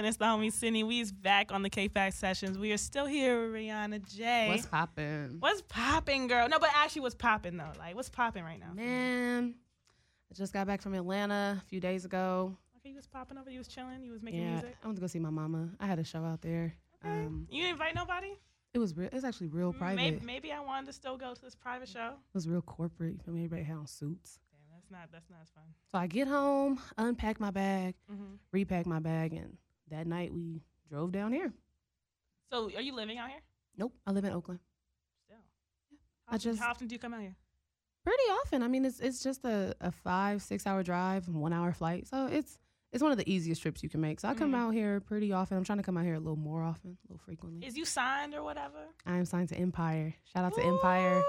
It's 0.06 0.18
the 0.18 0.26
homie 0.26 0.52
Sydney. 0.52 0.84
We's 0.84 1.12
back 1.12 1.52
on 1.52 1.62
the 1.62 1.70
Kickback 1.70 2.14
sessions. 2.14 2.58
We 2.58 2.72
are 2.72 2.78
still 2.78 3.06
here 3.06 3.42
with 3.42 3.54
Rayana 3.56 4.00
Jay. 4.16 4.48
What's 4.48 4.66
poppin'? 4.66 5.38
What's 5.40 5.62
poppin', 5.64 6.28
girl? 6.28 6.48
No, 6.50 6.60
but 6.60 6.70
actually, 6.76 7.02
what's 7.02 7.16
poppin' 7.16 7.58
though? 7.58 7.72
Like, 7.78 7.96
what's 7.96 8.10
poppin' 8.10 8.44
right 8.44 8.60
now? 8.60 8.74
Man, 8.74 9.56
I 10.32 10.34
just 10.36 10.54
got 10.54 10.68
back 10.68 10.82
from 10.82 10.94
Atlanta 10.94 11.62
a 11.64 11.68
few 11.68 11.80
days 11.80 12.06
ago. 12.06 12.56
Okay, 12.78 12.90
you 12.90 12.96
was 12.96 13.08
popping 13.08 13.38
over. 13.38 13.50
You 13.50 13.60
was 13.60 13.68
chilling. 13.68 14.04
You 14.04 14.12
was 14.12 14.22
making 14.24 14.42
Yeah, 14.42 14.52
music. 14.52 14.76
I 14.84 14.88
went 14.88 14.98
to 14.98 15.02
go 15.02 15.08
see 15.08 15.20
my 15.20 15.30
mama. 15.30 15.70
I 15.80 15.86
had 15.88 16.00
a 16.00 16.04
show 16.04 16.24
out 16.24 16.42
there. 16.42 16.74
Um, 17.04 17.48
You 17.50 17.62
didn't 17.64 17.74
invite 17.74 17.96
nobody. 17.96 18.38
It 18.74 18.80
was 18.80 18.96
real. 18.96 19.08
It 19.08 19.14
was 19.14 19.24
actually 19.24 19.48
real 19.48 19.74
private. 19.74 19.96
Maybe, 19.96 20.20
maybe 20.26 20.52
I 20.52 20.60
wanted 20.60 20.86
to 20.88 20.94
still 20.94 21.18
go 21.18 21.34
to 21.34 21.42
this 21.42 21.56
private 21.56 21.90
show. 21.90 22.10
It 22.10 22.34
was 22.36 22.48
real 22.48 22.62
corporate. 22.62 23.14
You 23.14 23.20
feel 23.26 23.34
me? 23.34 23.42
Everybody 23.46 23.64
had 23.64 23.78
on 23.78 23.88
suits. 23.88 24.40
Damn, 24.52 24.62
that's 24.78 24.92
not 24.92 25.10
that's 25.12 25.30
not 25.30 25.40
as 25.42 25.50
fun. 25.50 25.64
So 25.92 25.98
I 25.98 26.06
get 26.08 26.28
home, 26.28 26.80
unpack 26.98 27.40
my 27.40 27.50
bag, 27.52 27.96
hmm 28.10 28.36
repack 28.52 28.86
my 28.86 29.00
bag, 29.00 29.34
and 29.34 29.58
that 29.90 30.08
night 30.08 30.34
we 30.34 30.62
drove 30.90 31.12
down 31.12 31.32
here. 31.34 31.52
So, 32.52 32.66
are 32.76 32.82
you 32.82 32.94
living 32.96 33.18
out 33.18 33.30
here 33.30 33.40
Nope, 33.78 33.94
I 34.08 34.12
live 34.12 34.26
in 34.26 34.34
Oakland. 34.34 34.60
still? 35.26 35.38
I 36.28 36.32
How 36.32 36.36
often, 36.36 36.40
just- 36.52 36.60
how 36.62 36.70
often 36.72 36.88
do 36.88 36.96
you 36.96 37.00
come 37.00 37.14
out 37.14 37.22
here? 37.22 37.36
Pretty 38.04 38.24
often. 38.44 38.64
I 38.64 38.68
mean, 38.68 38.86
it's 38.86 39.00
it's 39.00 39.22
just 39.22 39.44
a, 39.46 39.76
a 39.82 39.92
five 39.92 40.42
six 40.42 40.66
hour 40.66 40.82
drive, 40.84 41.28
and 41.28 41.36
one 41.42 41.54
hour 41.54 41.72
flight. 41.74 42.08
So 42.08 42.28
it's 42.28 42.58
it's 42.92 43.04
one 43.04 43.12
of 43.12 43.18
the 43.20 43.30
easiest 43.32 43.62
trips 43.62 43.84
you 43.84 43.90
can 43.90 44.02
make. 44.02 44.20
So 44.20 44.28
I 44.30 44.34
come 44.34 44.54
Mhm. 44.54 44.56
out 44.56 44.72
here 44.74 45.00
pretty 45.02 45.32
often. 45.32 45.58
I'm 45.58 45.64
trying 45.64 45.78
to 45.78 45.84
come 45.84 45.96
out 45.98 46.06
here 46.06 46.16
a 46.16 46.20
little 46.20 46.38
more 46.38 46.64
often, 46.64 46.92
a 46.92 47.08
little 47.14 47.24
frequently. 47.24 47.68
Is 47.68 47.78
you 47.78 47.86
signed 47.86 48.34
or 48.34 48.42
whatever? 48.42 48.88
I 49.06 49.18
am 49.18 49.26
signed 49.26 49.50
to 49.50 49.56
Empire. 49.56 50.16
Shout 50.34 50.46
out 50.46 50.56
to 50.56 50.62
Empire. 50.64 51.22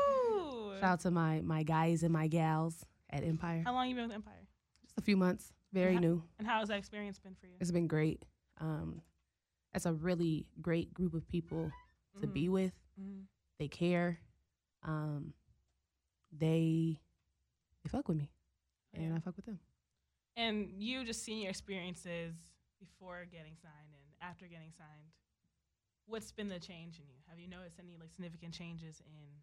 Shout 0.78 0.82
out 0.84 1.00
to 1.00 1.10
my 1.10 1.40
my 1.42 1.64
guys 1.64 2.02
and 2.02 2.12
my 2.12 2.28
gals 2.28 2.86
at 3.10 3.24
Empire. 3.24 3.62
How 3.66 3.74
long 3.74 3.88
you 3.88 3.94
been 3.96 4.06
with 4.06 4.14
Empire? 4.14 4.46
Just 4.82 4.96
a 4.96 5.02
few 5.02 5.16
months. 5.16 5.52
Very 5.72 5.94
Yeah. 5.94 6.00
new. 6.00 6.22
And 6.38 6.46
how 6.48 6.60
has 6.60 6.68
that 6.68 6.78
experience 6.78 7.18
been 7.18 7.34
for 7.34 7.46
you? 7.46 7.56
It's 7.60 7.70
been 7.72 7.88
great. 7.88 8.24
Um, 8.60 9.02
it's 9.74 9.86
a 9.86 9.92
really 9.92 10.46
great 10.60 10.92
group 10.94 11.14
of 11.14 11.26
people 11.28 11.70
to 12.20 12.26
Mhm. 12.26 12.32
be 12.32 12.48
with. 12.48 12.74
Mhm. 12.98 13.26
They 13.58 13.68
care. 13.68 14.20
Um, 14.82 15.34
they 16.32 17.00
they 17.82 17.88
fuck 17.88 18.08
with 18.08 18.18
me, 18.18 18.30
and 18.92 19.14
I 19.14 19.20
fuck 19.20 19.36
with 19.36 19.46
them. 19.46 19.58
And 20.36 20.70
you 20.82 21.04
just 21.04 21.22
seeing 21.22 21.40
your 21.40 21.50
experiences 21.50 22.34
before 22.78 23.24
getting 23.26 23.56
signed 23.56 23.94
and 23.94 24.14
after 24.20 24.46
getting 24.46 24.70
signed. 24.72 25.10
What's 26.06 26.30
been 26.32 26.48
the 26.48 26.58
change 26.60 26.98
in 26.98 27.08
you? 27.08 27.16
Have 27.28 27.38
you 27.38 27.48
noticed 27.48 27.78
any 27.78 27.96
like 27.96 28.10
significant 28.10 28.52
changes 28.54 29.00
in 29.00 29.42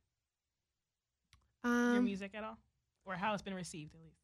your 1.63 1.99
Um, 1.99 2.05
music 2.05 2.35
at 2.35 2.43
all, 2.43 2.57
or 3.05 3.15
how 3.15 3.33
it's 3.33 3.41
been 3.43 3.53
received 3.53 3.95
at 3.95 4.01
least? 4.01 4.21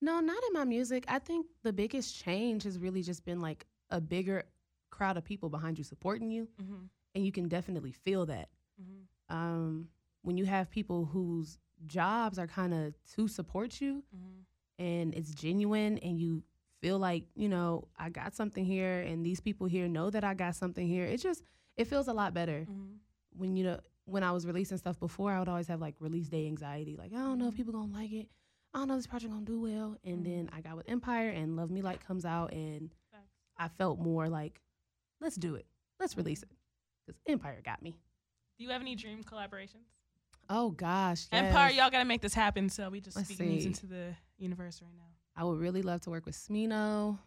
No, 0.00 0.20
not 0.20 0.42
in 0.44 0.52
my 0.52 0.64
music. 0.64 1.04
I 1.08 1.18
think 1.18 1.46
the 1.62 1.72
biggest 1.72 2.16
change 2.16 2.62
has 2.64 2.78
really 2.78 3.02
just 3.02 3.24
been 3.24 3.40
like 3.40 3.66
a 3.92 4.00
bigger 4.00 4.42
crowd 4.90 5.16
of 5.16 5.24
people 5.24 5.48
behind 5.48 5.78
you 5.78 5.84
supporting 5.84 6.30
you, 6.32 6.48
Mm-hmm. 6.60 6.84
and 7.14 7.24
you 7.24 7.30
can 7.32 7.46
definitely 7.48 7.92
feel 7.92 8.26
that. 8.26 8.48
Mm-hmm. 8.82 9.36
Um, 9.36 9.88
when 10.22 10.36
you 10.36 10.44
have 10.46 10.70
people 10.70 11.04
whose 11.06 11.58
jobs 11.86 12.38
are 12.38 12.46
kind 12.46 12.74
of 12.74 12.94
to 13.14 13.28
support 13.28 13.80
you, 13.80 14.02
Mm-hmm. 14.14 14.82
and 14.82 15.14
it's 15.14 15.30
genuine, 15.34 15.98
and 15.98 16.18
you 16.20 16.42
feel 16.80 16.98
like 16.98 17.24
you 17.36 17.48
know 17.48 17.86
I 17.98 18.08
got 18.10 18.34
something 18.34 18.64
here, 18.64 19.00
and 19.00 19.24
these 19.24 19.40
people 19.40 19.66
here 19.68 19.86
know 19.88 20.10
that 20.10 20.24
I 20.24 20.34
got 20.34 20.56
something 20.56 20.86
here. 20.86 21.04
It 21.04 21.18
just 21.22 21.42
it 21.76 21.86
feels 21.86 22.08
a 22.08 22.12
lot 22.12 22.34
better 22.34 22.66
Mm-hmm. 22.70 22.96
when 23.36 23.56
you 23.56 23.64
know 23.64 23.78
when 24.04 24.22
I 24.24 24.32
was 24.32 24.46
releasing 24.46 24.78
stuff 24.78 24.98
before. 24.98 25.32
I 25.32 25.38
would 25.38 25.48
always 25.48 25.68
have 25.68 25.80
like 25.80 25.94
release 26.00 26.28
day 26.28 26.46
anxiety, 26.46 26.96
like 26.96 27.12
I 27.12 27.18
don't 27.18 27.38
know 27.38 27.48
if 27.48 27.54
people 27.54 27.72
gonna 27.72 27.92
like 27.92 28.12
it. 28.12 28.28
I 28.74 28.78
don't 28.78 28.88
know 28.88 28.94
if 28.94 29.00
this 29.00 29.06
project 29.06 29.32
gonna 29.32 29.44
do 29.44 29.60
well. 29.60 29.96
And 30.04 30.20
Mhm. 30.20 30.24
then 30.24 30.50
I 30.52 30.60
got 30.60 30.76
with 30.76 30.88
Empire, 30.88 31.28
and 31.30 31.56
Love 31.56 31.70
Me 31.70 31.82
Like 31.82 32.04
comes 32.06 32.24
out, 32.24 32.52
and. 32.52 32.90
I 33.58 33.68
felt 33.68 33.98
more 33.98 34.28
like, 34.28 34.60
let's 35.20 35.36
do 35.36 35.54
it, 35.54 35.66
let's 36.00 36.16
release 36.16 36.42
it, 36.42 36.50
because 37.06 37.20
Empire 37.26 37.60
got 37.64 37.82
me. 37.82 37.96
Do 38.58 38.64
you 38.64 38.70
have 38.70 38.80
any 38.80 38.94
dream 38.94 39.22
collaborations? 39.24 39.86
Oh 40.48 40.70
gosh, 40.70 41.26
Empire, 41.32 41.70
y'all 41.70 41.90
gotta 41.90 42.04
make 42.04 42.20
this 42.20 42.34
happen. 42.34 42.68
So 42.68 42.90
we 42.90 43.00
just 43.00 43.16
Let's 43.16 43.28
speaking 43.28 43.48
these 43.50 43.62
see. 43.62 43.68
into 43.68 43.86
the 43.86 44.14
universe 44.38 44.80
right 44.82 44.92
now. 44.96 45.04
I 45.36 45.44
would 45.44 45.58
really 45.58 45.82
love 45.82 46.00
to 46.02 46.10
work 46.10 46.26
with 46.26 46.34
Smino. 46.34 47.18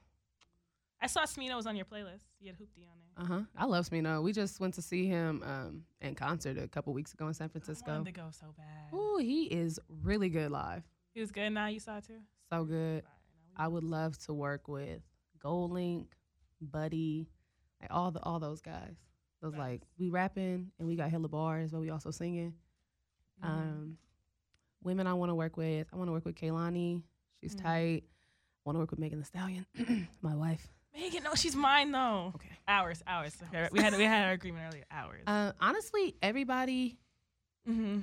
I 1.01 1.07
saw 1.07 1.23
Smino 1.23 1.55
was 1.55 1.65
on 1.67 1.75
your 1.75 1.85
playlist. 1.85 2.21
You 2.39 2.47
had 2.47 2.55
Hoopty 2.55 2.85
on 2.87 2.97
there. 2.99 3.23
Uh 3.23 3.25
huh. 3.39 3.41
I 3.57 3.65
love 3.65 3.87
Smino. 3.89 4.21
We 4.21 4.31
just 4.33 4.59
went 4.59 4.73
to 4.75 4.81
see 4.81 5.07
him 5.07 5.41
um, 5.45 5.83
in 6.01 6.13
concert 6.15 6.57
a 6.57 6.67
couple 6.67 6.93
weeks 6.93 7.13
ago 7.13 7.27
in 7.27 7.33
San 7.33 7.45
I 7.45 7.47
Francisco. 7.49 7.91
wanted 7.91 8.05
to 8.05 8.11
go 8.11 8.27
so 8.31 8.47
bad. 8.57 8.93
Ooh, 8.97 9.17
he 9.19 9.43
is 9.45 9.79
really 10.03 10.29
good 10.29 10.51
live. 10.51 10.83
He 11.13 11.21
was 11.21 11.31
good. 11.31 11.49
Now 11.51 11.67
you 11.67 11.79
saw 11.79 11.97
it 11.97 12.05
too. 12.05 12.19
So 12.51 12.63
good. 12.65 13.03
Fire. 13.03 13.11
Now 13.57 13.63
we- 13.63 13.65
I 13.65 13.67
would 13.69 13.83
love 13.83 14.17
to 14.25 14.33
work 14.33 14.67
with 14.67 15.01
GoldLink, 15.45 16.07
Buddy, 16.61 17.27
like 17.81 17.91
all 17.93 18.11
the 18.11 18.21
all 18.23 18.39
those 18.39 18.61
guys. 18.61 18.95
Those 19.41 19.53
Facts. 19.53 19.59
like 19.61 19.81
we 19.99 20.09
rapping 20.09 20.71
and 20.79 20.87
we 20.87 20.95
got 20.95 21.09
hella 21.11 21.27
bars, 21.27 21.71
but 21.71 21.81
we 21.81 21.89
also 21.89 22.09
singing. 22.11 22.53
Mhm. 23.43 23.47
Um, 23.47 23.97
women 24.83 25.07
I 25.07 25.13
want 25.13 25.29
to 25.29 25.35
work 25.35 25.57
with. 25.57 25.87
I 25.93 25.95
want 25.97 26.07
to 26.07 26.11
work 26.13 26.25
with 26.25 26.35
Kehlani. 26.35 27.03
She's 27.41 27.55
Mhm. 27.55 27.61
tight. 27.61 28.03
I 28.05 28.61
want 28.65 28.75
to 28.75 28.79
work 28.79 28.89
with 28.91 28.99
Megan 28.99 29.19
Thee 29.19 29.25
Stallion, 29.25 29.65
my 30.21 30.35
wife. 30.35 30.67
Megan, 30.93 31.23
no, 31.23 31.35
she's 31.35 31.55
mine 31.55 31.91
though. 31.91 32.31
Okay. 32.35 32.49
Hours, 32.67 33.03
hours. 33.05 33.37
Okay, 33.43 33.67
We 33.71 33.81
had 33.81 33.95
we 33.97 34.03
had 34.05 34.25
our 34.27 34.31
agreement 34.31 34.65
earlier. 34.73 34.85
Hours. 34.89 35.23
Uh, 35.27 35.51
honestly, 35.61 36.15
everybody, 36.23 36.97
hmm 37.65 37.99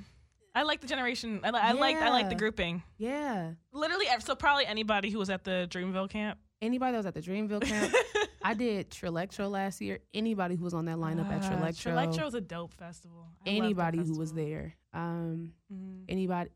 I 0.55 0.61
like 0.61 0.81
the 0.81 0.87
generation. 0.87 1.39
I, 1.43 1.49
li- 1.49 1.59
I 1.59 1.71
like 1.71 1.95
I 1.97 2.09
like 2.11 2.29
the 2.29 2.35
grouping. 2.35 2.83
yeah, 2.97 3.53
Literally, 3.71 4.05
so 4.19 4.35
probably 4.35 4.67
anybody 4.67 5.09
who 5.09 5.17
was 5.17 5.31
at 5.31 5.43
the 5.43 5.67
Dreamville 5.71 6.09
camp. 6.11 6.37
Anybody 6.63 6.91
that 6.93 6.97
was 6.97 7.05
at 7.05 7.13
the 7.13 7.21
Dreamville 7.21 7.61
camp. 7.63 7.93
I 8.41 8.53
did 8.53 8.89
Trilectro 8.89 9.49
last 9.51 9.81
year. 9.81 9.99
Anybody 10.13 10.55
who 10.55 10.63
was 10.63 10.73
on 10.73 10.85
that 10.85 10.97
lineup 10.97 11.29
at 11.29 11.43
Ah, 11.43 11.49
Trilectro, 11.49 11.93
Trilectro 11.93 12.23
was 12.25 12.33
a 12.33 12.41
dope 12.41 12.73
festival. 12.73 13.27
I 13.45 13.49
anybody 13.49 13.97
who 13.99 14.17
was 14.17 14.31
there, 14.33 14.73
um, 14.93 15.53
Mhm. 15.71 16.05
anybody, 16.07 16.49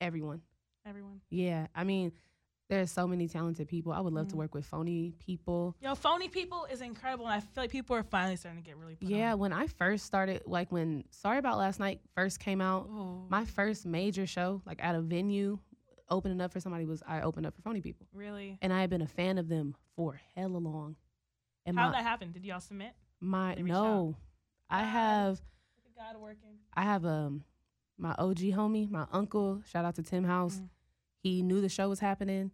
everyone. 0.00 0.42
Everyone. 0.86 1.20
Yeah, 1.30 1.66
I 1.74 1.84
mean, 1.84 2.12
there's 2.68 2.90
so 2.90 3.06
many 3.06 3.28
talented 3.28 3.68
people. 3.68 3.92
I 3.92 4.00
would 4.00 4.12
love 4.12 4.28
to 4.28 4.34
Mhm. 4.34 4.38
work 4.38 4.54
with 4.54 4.64
Phony 4.66 5.12
Ppl. 5.18 5.74
Yo, 5.80 5.94
Phony 5.94 6.28
Ppl 6.28 6.70
is 6.72 6.80
incredible, 6.80 7.26
and 7.26 7.34
I 7.34 7.40
feel 7.40 7.64
like 7.64 7.70
people 7.70 7.94
are 7.96 8.02
finally 8.02 8.36
starting 8.36 8.62
to 8.62 8.66
get 8.68 8.76
really. 8.76 8.96
Yeah, 9.00 9.32
on. 9.34 9.38
when 9.40 9.52
I 9.52 9.66
first 9.66 10.06
started, 10.06 10.42
like 10.46 10.72
when 10.72 11.04
Sorry 11.10 11.38
About 11.38 11.58
Last 11.58 11.78
Night 11.80 12.00
first 12.14 12.40
came 12.40 12.60
out, 12.60 12.86
Ooh, 12.88 13.26
my 13.28 13.44
first 13.44 13.86
major 13.86 14.26
show, 14.26 14.62
like 14.66 14.82
at 14.82 14.94
a 14.94 15.00
venue, 15.00 15.58
opening 16.12 16.40
up 16.40 16.52
for 16.52 16.60
somebody 16.60 16.84
was 16.84 17.02
I 17.06 17.22
opened 17.22 17.46
up 17.46 17.54
for 17.56 17.62
Phony 17.62 17.80
Ppl, 17.82 18.06
really. 18.12 18.58
and 18.62 18.72
I 18.72 18.80
had 18.80 18.90
been 18.90 19.02
a 19.02 19.06
fan 19.08 19.38
of 19.38 19.48
them 19.48 19.74
for 19.96 20.20
hella 20.36 20.58
long. 20.58 20.94
And 21.66 21.76
How 21.78 21.86
my 21.86 21.92
did 21.92 21.98
that 21.98 22.08
happen? 22.08 22.32
Did 22.32 22.44
y'all 22.44 22.60
submit? 22.60 22.92
my 23.20 23.54
no, 23.54 24.16
I 24.70 24.82
have 24.84 25.40
God 25.96 26.20
working. 26.20 26.58
I 26.74 26.82
have 26.82 27.04
um 27.04 27.44
my 27.98 28.14
OG 28.18 28.38
homie, 28.38 28.88
my 28.90 29.06
uncle. 29.12 29.62
Shout 29.66 29.84
out 29.84 29.94
to 29.96 30.02
Tim 30.02 30.24
House. 30.24 30.56
Mhm. 30.56 30.68
He 31.22 31.42
knew 31.42 31.60
the 31.60 31.68
show 31.68 31.88
was 31.88 32.00
happening. 32.00 32.50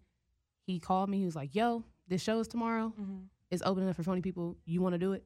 He 0.66 0.78
called 0.78 1.08
me. 1.08 1.18
He 1.20 1.24
was 1.24 1.34
like, 1.36 1.54
"Yo, 1.54 1.84
this 2.06 2.22
show 2.22 2.38
is 2.40 2.48
tomorrow. 2.48 2.92
Mm-hmm. 3.00 3.18
It's 3.50 3.62
opening 3.64 3.88
up 3.88 3.96
for 3.96 4.02
Phony 4.02 4.20
Ppl. 4.20 4.56
You 4.66 4.82
want 4.82 4.92
to 4.94 4.98
do 4.98 5.12
it?" 5.12 5.24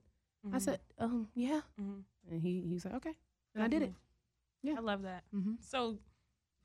I 0.52 0.58
said, 0.58 0.80
"Um, 0.98 1.28
yeah." 1.34 1.60
Mhm. 1.80 2.02
And 2.30 2.40
he 2.40 2.60
he 2.60 2.74
was 2.74 2.84
like, 2.84 2.94
"Okay," 2.94 3.16
and 3.54 3.64
I 3.64 3.68
did 3.68 3.82
it. 3.82 3.92
Yeah. 4.62 4.74
I 4.78 4.80
love 4.80 5.02
that. 5.02 5.24
Mm-hmm. 5.34 5.54
So, 5.58 5.98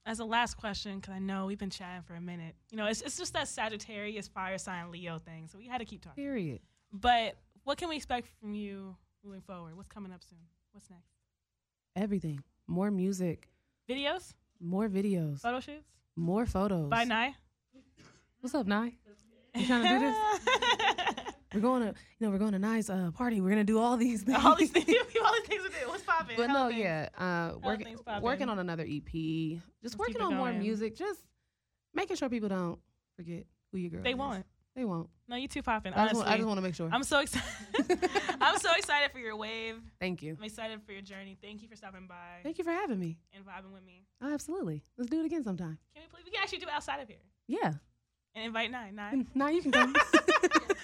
as 0.07 0.19
a 0.19 0.25
last 0.25 0.55
question, 0.55 0.95
because 0.99 1.13
I 1.13 1.19
know 1.19 1.45
we've 1.45 1.57
been 1.59 1.69
chatting 1.69 2.01
for 2.01 2.15
a 2.15 2.21
minute, 2.21 2.55
you 2.71 2.77
know, 2.77 2.85
it's, 2.85 3.01
it's 3.01 3.17
just 3.17 3.33
that 3.33 3.47
Sagittarius, 3.49 4.27
fire 4.29 4.57
sign, 4.57 4.89
Leo 4.89 5.19
thing. 5.19 5.47
So 5.51 5.57
we 5.57 5.67
had 5.67 5.79
to 5.79 5.85
keep 5.85 6.01
talking. 6.01 6.23
Period. 6.23 6.61
But 6.93 7.35
what 7.65 7.77
can 7.77 7.89
we 7.89 7.97
expect 7.97 8.29
from 8.39 8.53
you 8.53 8.95
moving 9.23 9.41
forward? 9.41 9.75
What's 9.75 9.89
coming 9.89 10.13
up 10.13 10.21
soon? 10.23 10.39
What's 10.71 10.89
next? 10.89 11.11
Everything. 11.95 12.41
More 12.67 12.89
music. 12.89 13.49
Videos, 13.89 14.33
More 14.61 14.87
videos. 14.87 15.41
photo 15.41 15.59
shoots. 15.59 15.87
More 16.15 16.45
photos. 16.45 16.89
By 16.89 17.03
Nye. 17.03 17.35
What's 18.39 18.55
up, 18.55 18.65
Nye? 18.65 18.93
You 19.55 19.65
trying 19.67 19.83
to 19.83 19.89
do 19.89 19.99
this? 19.99 21.33
We're 21.57 21.61
going 21.61 21.81
to, 21.81 21.87
you 21.87 22.27
know, 22.27 22.29
we're 22.29 22.37
going 22.37 22.51
to 22.51 22.59
Nye's 22.59 22.87
uh, 22.87 23.09
party. 23.15 23.41
We're 23.41 23.49
gonna 23.49 23.63
do 23.63 23.79
all 23.79 23.97
these 23.97 24.21
things. 24.21 24.37
all 24.45 24.55
these 24.55 24.69
things, 24.69 24.85
all 25.25 25.33
these 25.33 25.47
things. 25.47 25.63
What's 25.87 26.03
popping? 26.03 26.37
But 26.37 26.51
no, 26.51 26.67
things. 26.67 26.81
yeah, 26.81 27.09
uh, 27.17 27.57
working 27.63 27.97
working 28.21 28.47
on 28.47 28.59
another 28.59 28.83
EP. 28.83 29.11
Just 29.11 29.63
Let's 29.81 29.97
working 29.97 30.21
on 30.21 30.35
more 30.35 30.53
music. 30.53 30.95
Just 30.95 31.19
making 31.95 32.15
sure 32.15 32.29
people 32.29 32.49
don't 32.49 32.77
forget 33.15 33.47
who 33.71 33.79
your 33.79 33.89
girl. 33.89 34.03
They 34.03 34.11
is. 34.11 34.15
won't. 34.15 34.45
They 34.75 34.85
won't. 34.85 35.09
No, 35.27 35.35
you 35.35 35.47
too 35.47 35.63
popping. 35.63 35.93
I 35.93 36.09
just, 36.09 36.15
Honestly, 36.15 36.19
want, 36.19 36.29
I 36.29 36.35
just 36.37 36.47
want 36.47 36.57
to 36.59 36.61
make 36.61 36.75
sure. 36.75 36.89
I'm 36.93 37.03
so 37.03 37.21
excited. 37.21 37.49
I'm 38.39 38.59
so 38.59 38.69
excited 38.77 39.11
for 39.11 39.17
your 39.17 39.35
wave. 39.35 39.77
Thank 39.99 40.21
you. 40.21 40.35
I'm 40.37 40.43
excited 40.43 40.79
for 40.85 40.91
your 40.91 41.01
journey. 41.01 41.39
Thank 41.41 41.63
you 41.63 41.67
for 41.67 41.75
stopping 41.75 42.05
by 42.07 42.41
Thank 42.43 42.59
you 42.59 42.63
for 42.65 42.69
having 42.69 42.99
me. 42.99 43.17
and 43.35 43.43
vibing 43.43 43.73
with 43.73 43.83
me. 43.83 44.05
Oh, 44.21 44.31
absolutely. 44.31 44.83
Let's 44.95 45.09
do 45.09 45.19
it 45.21 45.25
again 45.25 45.43
sometime. 45.43 45.79
Can 45.95 46.03
we 46.03 46.07
please? 46.11 46.23
We 46.23 46.29
can 46.29 46.43
actually 46.43 46.59
do 46.59 46.67
it 46.67 46.73
outside 46.73 46.99
of 47.01 47.07
here 47.07 47.17
Yeah. 47.47 47.73
and 48.35 48.45
invite 48.45 48.69
Nye. 48.69 48.91
Nye. 48.91 49.25
Now 49.33 49.47
you 49.47 49.63
can 49.63 49.71
come. 49.71 49.95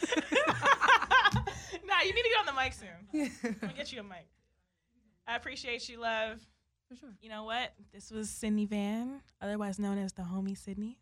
nah, 1.86 2.02
you 2.04 2.14
need 2.14 2.24
to 2.24 2.30
get 2.30 2.40
on 2.40 2.46
the 2.46 2.54
mic 2.54 2.74
soon. 2.74 2.90
yeah. 3.12 3.28
I'm 3.44 3.58
gonna 3.62 3.74
get 3.74 3.92
you 3.92 4.00
a 4.00 4.04
mic. 4.04 4.28
I 5.28 5.36
appreciate 5.36 5.88
you, 5.90 6.00
love. 6.00 6.40
For 6.90 6.96
sure. 6.96 7.10
You 7.22 7.30
know 7.30 7.44
what? 7.46 7.74
This 7.94 8.12
was 8.12 8.30
Sydney 8.30 8.66
Van, 8.66 9.22
otherwise 9.42 9.80
known 9.80 9.98
as 9.98 10.14
the 10.14 10.24
homie 10.24 10.58
Sydney. 10.58 10.98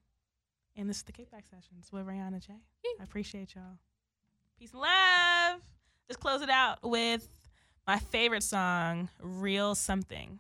And 0.75 0.89
this 0.89 0.97
is 0.97 1.03
the 1.03 1.11
Kickback 1.11 1.49
Sessions 1.49 1.91
with 1.91 2.05
Rayana 2.05 2.39
Jay. 2.45 2.61
I 2.99 3.03
appreciate 3.03 3.55
y'all. 3.55 3.77
Peace 4.57 4.71
and 4.71 4.81
love. 4.81 5.61
Let's 6.07 6.21
close 6.21 6.41
it 6.41 6.49
out 6.49 6.79
with 6.83 7.27
my 7.87 7.97
favorite 7.97 8.43
song, 8.43 9.09
Real 9.21 9.75
Something, 9.75 10.39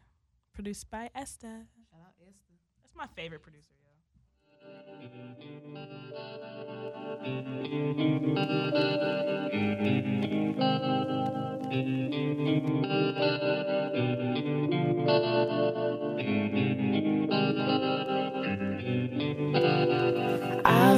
produced 0.53 0.89
by 0.89 1.09
Esta. 1.15 1.47
Shout 1.47 2.01
out 2.01 2.13
Esther. 2.27 2.53
That's 2.81 2.95
my 2.95 3.07
favorite 3.15 3.41
producer, 3.41 3.73
yo. 3.81 3.89
I've 7.23 7.45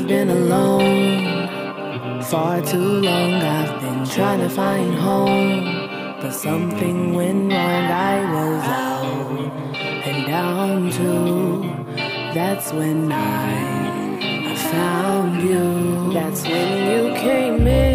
been 0.07 0.29
alone 0.29 2.23
far 2.23 2.61
too 2.61 2.77
long. 2.77 3.33
I've 3.33 3.81
been 3.81 4.05
trying 4.05 4.39
to 4.39 4.49
find 4.49 4.95
home, 4.95 5.65
but 6.21 6.31
something 6.31 7.15
went 7.15 7.51
wrong. 7.51 7.91
I 7.91 8.23
was 8.33 8.63
out 8.63 9.51
and 10.07 10.25
down 10.25 10.89
too. 10.89 11.63
That's 12.33 12.71
when 12.71 13.11
I 13.11 13.82
found 14.73 15.41
you. 15.41 16.13
That's 16.13 16.41
when 16.43 16.69
you 16.91 17.15
came 17.15 17.67
in. 17.67 17.92